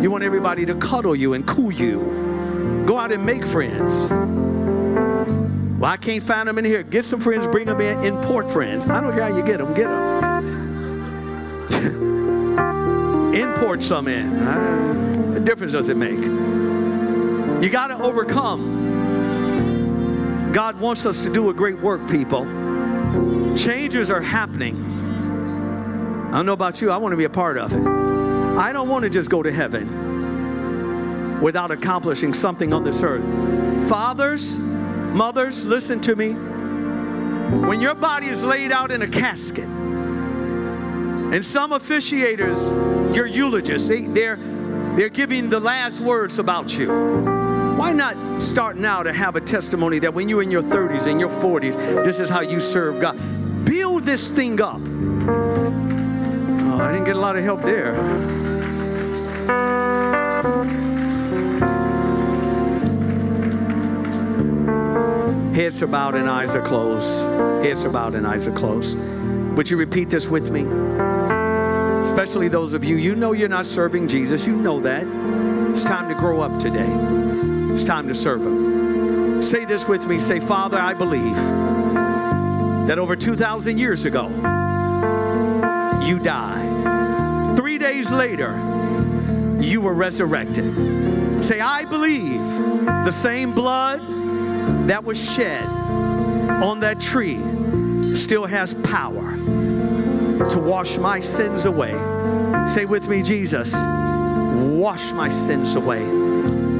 You 0.00 0.10
want 0.10 0.24
everybody 0.24 0.64
to 0.64 0.74
cuddle 0.76 1.14
you 1.14 1.34
and 1.34 1.46
cool 1.46 1.70
you. 1.70 2.84
Go 2.86 2.96
out 2.96 3.12
and 3.12 3.22
make 3.26 3.44
friends. 3.44 4.08
Well, 5.78 5.90
I 5.90 5.98
can't 5.98 6.24
find 6.24 6.48
them 6.48 6.56
in 6.56 6.64
here. 6.64 6.82
Get 6.82 7.04
some 7.04 7.20
friends, 7.20 7.46
bring 7.48 7.66
them 7.66 7.82
in, 7.82 8.02
import 8.02 8.50
friends. 8.50 8.86
I 8.86 9.02
don't 9.02 9.12
care 9.12 9.28
how 9.28 9.36
you 9.36 9.44
get 9.44 9.58
them, 9.58 9.74
get 9.74 9.88
them. 9.88 10.54
import 13.34 13.82
some 13.82 14.08
in. 14.08 14.36
Uh, 14.38 15.34
what 15.34 15.44
difference 15.44 15.74
does 15.74 15.90
it 15.90 15.98
make? 15.98 16.24
You 17.62 17.68
got 17.68 17.88
to 17.88 18.02
overcome. 18.02 18.86
God 20.54 20.80
wants 20.80 21.04
us 21.04 21.20
to 21.20 21.30
do 21.30 21.50
a 21.50 21.52
great 21.52 21.78
work, 21.78 22.08
people. 22.08 22.57
Changes 23.56 24.10
are 24.10 24.20
happening. 24.20 24.76
I 26.28 26.32
don't 26.32 26.46
know 26.46 26.52
about 26.52 26.80
you, 26.80 26.90
I 26.90 26.96
want 26.98 27.12
to 27.12 27.16
be 27.16 27.24
a 27.24 27.30
part 27.30 27.58
of 27.58 27.72
it. 27.72 27.86
I 28.58 28.72
don't 28.72 28.88
want 28.88 29.04
to 29.04 29.10
just 29.10 29.30
go 29.30 29.42
to 29.42 29.50
heaven 29.50 31.40
without 31.40 31.70
accomplishing 31.70 32.34
something 32.34 32.72
on 32.72 32.84
this 32.84 33.02
earth. 33.02 33.24
Fathers, 33.88 34.58
mothers, 34.58 35.64
listen 35.64 36.00
to 36.02 36.16
me. 36.16 36.32
When 37.66 37.80
your 37.80 37.94
body 37.94 38.26
is 38.26 38.42
laid 38.42 38.72
out 38.72 38.90
in 38.90 39.02
a 39.02 39.08
casket, 39.08 39.68
and 41.30 41.44
some 41.44 41.72
officiators, 41.72 43.14
your 43.14 43.26
eulogists, 43.26 43.88
they, 43.88 44.02
they're, 44.02 44.36
they're 44.96 45.08
giving 45.08 45.50
the 45.50 45.60
last 45.60 46.00
words 46.00 46.38
about 46.38 46.76
you. 46.78 47.37
Why 47.78 47.92
not 47.92 48.42
start 48.42 48.76
now 48.76 49.04
to 49.04 49.12
have 49.12 49.36
a 49.36 49.40
testimony 49.40 50.00
that 50.00 50.12
when 50.12 50.28
you're 50.28 50.42
in 50.42 50.50
your 50.50 50.64
30s 50.64 51.06
and 51.06 51.20
your 51.20 51.30
40s, 51.30 51.76
this 52.04 52.18
is 52.18 52.28
how 52.28 52.40
you 52.40 52.58
serve 52.58 53.00
God? 53.00 53.16
Build 53.64 54.02
this 54.02 54.32
thing 54.32 54.60
up. 54.60 54.80
Oh, 54.80 56.78
I 56.80 56.90
didn't 56.90 57.04
get 57.04 57.14
a 57.14 57.20
lot 57.20 57.36
of 57.36 57.44
help 57.44 57.62
there. 57.62 57.94
Heads 65.54 65.80
are 65.80 65.86
bowed 65.86 66.16
and 66.16 66.28
eyes 66.28 66.56
are 66.56 66.62
closed. 66.62 67.24
Heads 67.64 67.84
are 67.84 67.90
bowed 67.90 68.16
and 68.16 68.26
eyes 68.26 68.48
are 68.48 68.52
closed. 68.52 68.98
Would 69.56 69.70
you 69.70 69.76
repeat 69.76 70.10
this 70.10 70.26
with 70.26 70.50
me? 70.50 70.62
Especially 72.00 72.48
those 72.48 72.74
of 72.74 72.82
you, 72.82 72.96
you 72.96 73.14
know 73.14 73.30
you're 73.30 73.48
not 73.48 73.66
serving 73.66 74.08
Jesus. 74.08 74.48
You 74.48 74.56
know 74.56 74.80
that. 74.80 75.06
It's 75.70 75.84
time 75.84 76.08
to 76.08 76.16
grow 76.16 76.40
up 76.40 76.58
today. 76.58 77.18
It's 77.78 77.86
time 77.86 78.08
to 78.08 78.14
serve 78.14 78.42
Him. 78.42 79.40
Say 79.40 79.64
this 79.64 79.86
with 79.86 80.08
me. 80.08 80.18
Say, 80.18 80.40
Father, 80.40 80.80
I 80.80 80.94
believe 80.94 81.36
that 82.88 82.98
over 82.98 83.14
2,000 83.14 83.78
years 83.78 84.04
ago, 84.04 84.26
you 86.02 86.18
died. 86.18 87.56
Three 87.56 87.78
days 87.78 88.10
later, 88.10 88.56
you 89.60 89.80
were 89.80 89.94
resurrected. 89.94 91.44
Say, 91.44 91.60
I 91.60 91.84
believe 91.84 92.40
the 93.04 93.12
same 93.12 93.52
blood 93.52 94.00
that 94.88 95.04
was 95.04 95.32
shed 95.32 95.64
on 95.64 96.80
that 96.80 97.00
tree 97.00 97.38
still 98.12 98.46
has 98.46 98.74
power 98.74 99.36
to 100.48 100.58
wash 100.58 100.98
my 100.98 101.20
sins 101.20 101.64
away. 101.64 101.92
Say 102.66 102.86
with 102.86 103.06
me, 103.06 103.22
Jesus, 103.22 103.72
wash 103.72 105.12
my 105.12 105.28
sins 105.28 105.76
away. 105.76 106.17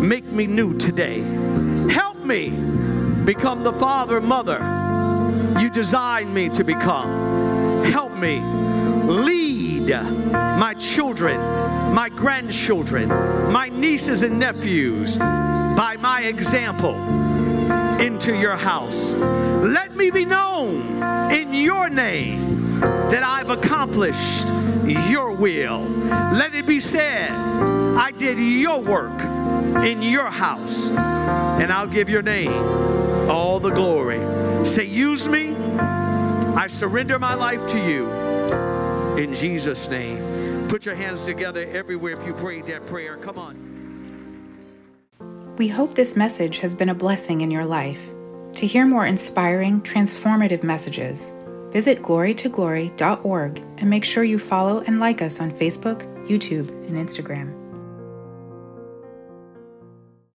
Make 0.01 0.24
me 0.24 0.46
new 0.46 0.76
today. 0.76 1.20
Help 1.90 2.18
me 2.18 2.51
become 3.24 3.62
the 3.62 3.72
father, 3.72 4.20
mother 4.20 4.78
you 5.61 5.70
designed 5.70 6.32
me 6.32 6.49
to 6.51 6.64
become. 6.64 7.84
Help 7.84 8.16
me 8.16 8.40
lead 8.40 9.88
my 9.88 10.74
children, 10.74 11.36
my 11.94 12.09
grandchildren, 12.09 13.09
my 13.53 13.68
nieces 13.68 14.22
and 14.22 14.38
nephews 14.38 15.18
by 15.18 15.96
my 15.99 16.22
example 16.22 16.94
into 18.01 18.36
your 18.36 18.57
house. 18.57 19.14
Let 19.14 19.96
me 19.96 20.11
be 20.11 20.24
known 20.24 21.03
in 21.32 21.55
your 21.55 21.88
name 21.88 22.80
that 22.80 23.22
I've 23.22 23.51
accomplished 23.51 24.49
your 25.11 25.32
will. 25.32 25.80
Let 26.32 26.55
it 26.55 26.66
be 26.66 26.80
said, 26.80 27.30
I 27.32 28.12
did 28.12 28.38
your 28.38 28.80
work 28.80 29.18
in 29.84 30.02
your 30.02 30.26
house, 30.26 30.90
and 30.90 31.72
I'll 31.72 31.86
give 31.86 32.08
your 32.08 32.22
name 32.22 32.52
all 33.28 33.60
the 33.60 33.70
glory. 33.70 34.20
Say, 34.66 34.84
use 34.84 35.28
me. 35.28 35.54
I 35.54 36.66
surrender 36.66 37.18
my 37.18 37.34
life 37.34 37.66
to 37.68 37.78
you 37.78 38.08
in 39.16 39.34
Jesus' 39.34 39.88
name. 39.88 40.68
Put 40.68 40.86
your 40.86 40.94
hands 40.94 41.24
together 41.24 41.64
everywhere 41.66 42.12
if 42.12 42.26
you 42.26 42.34
prayed 42.34 42.66
that 42.66 42.86
prayer. 42.86 43.16
Come 43.16 43.38
on. 43.38 43.68
We 45.56 45.68
hope 45.68 45.94
this 45.94 46.16
message 46.16 46.58
has 46.58 46.74
been 46.74 46.90
a 46.90 46.94
blessing 46.94 47.40
in 47.40 47.50
your 47.50 47.66
life. 47.66 47.98
To 48.54 48.66
hear 48.66 48.86
more 48.86 49.06
inspiring, 49.06 49.80
transformative 49.82 50.62
messages, 50.62 51.32
visit 51.70 52.02
glorytoglory.org 52.02 53.58
and 53.78 53.90
make 53.90 54.04
sure 54.04 54.24
you 54.24 54.38
follow 54.38 54.80
and 54.80 55.00
like 55.00 55.20
us 55.20 55.40
on 55.40 55.50
Facebook, 55.50 56.02
YouTube, 56.28 56.68
and 56.86 56.96
Instagram. 56.96 57.57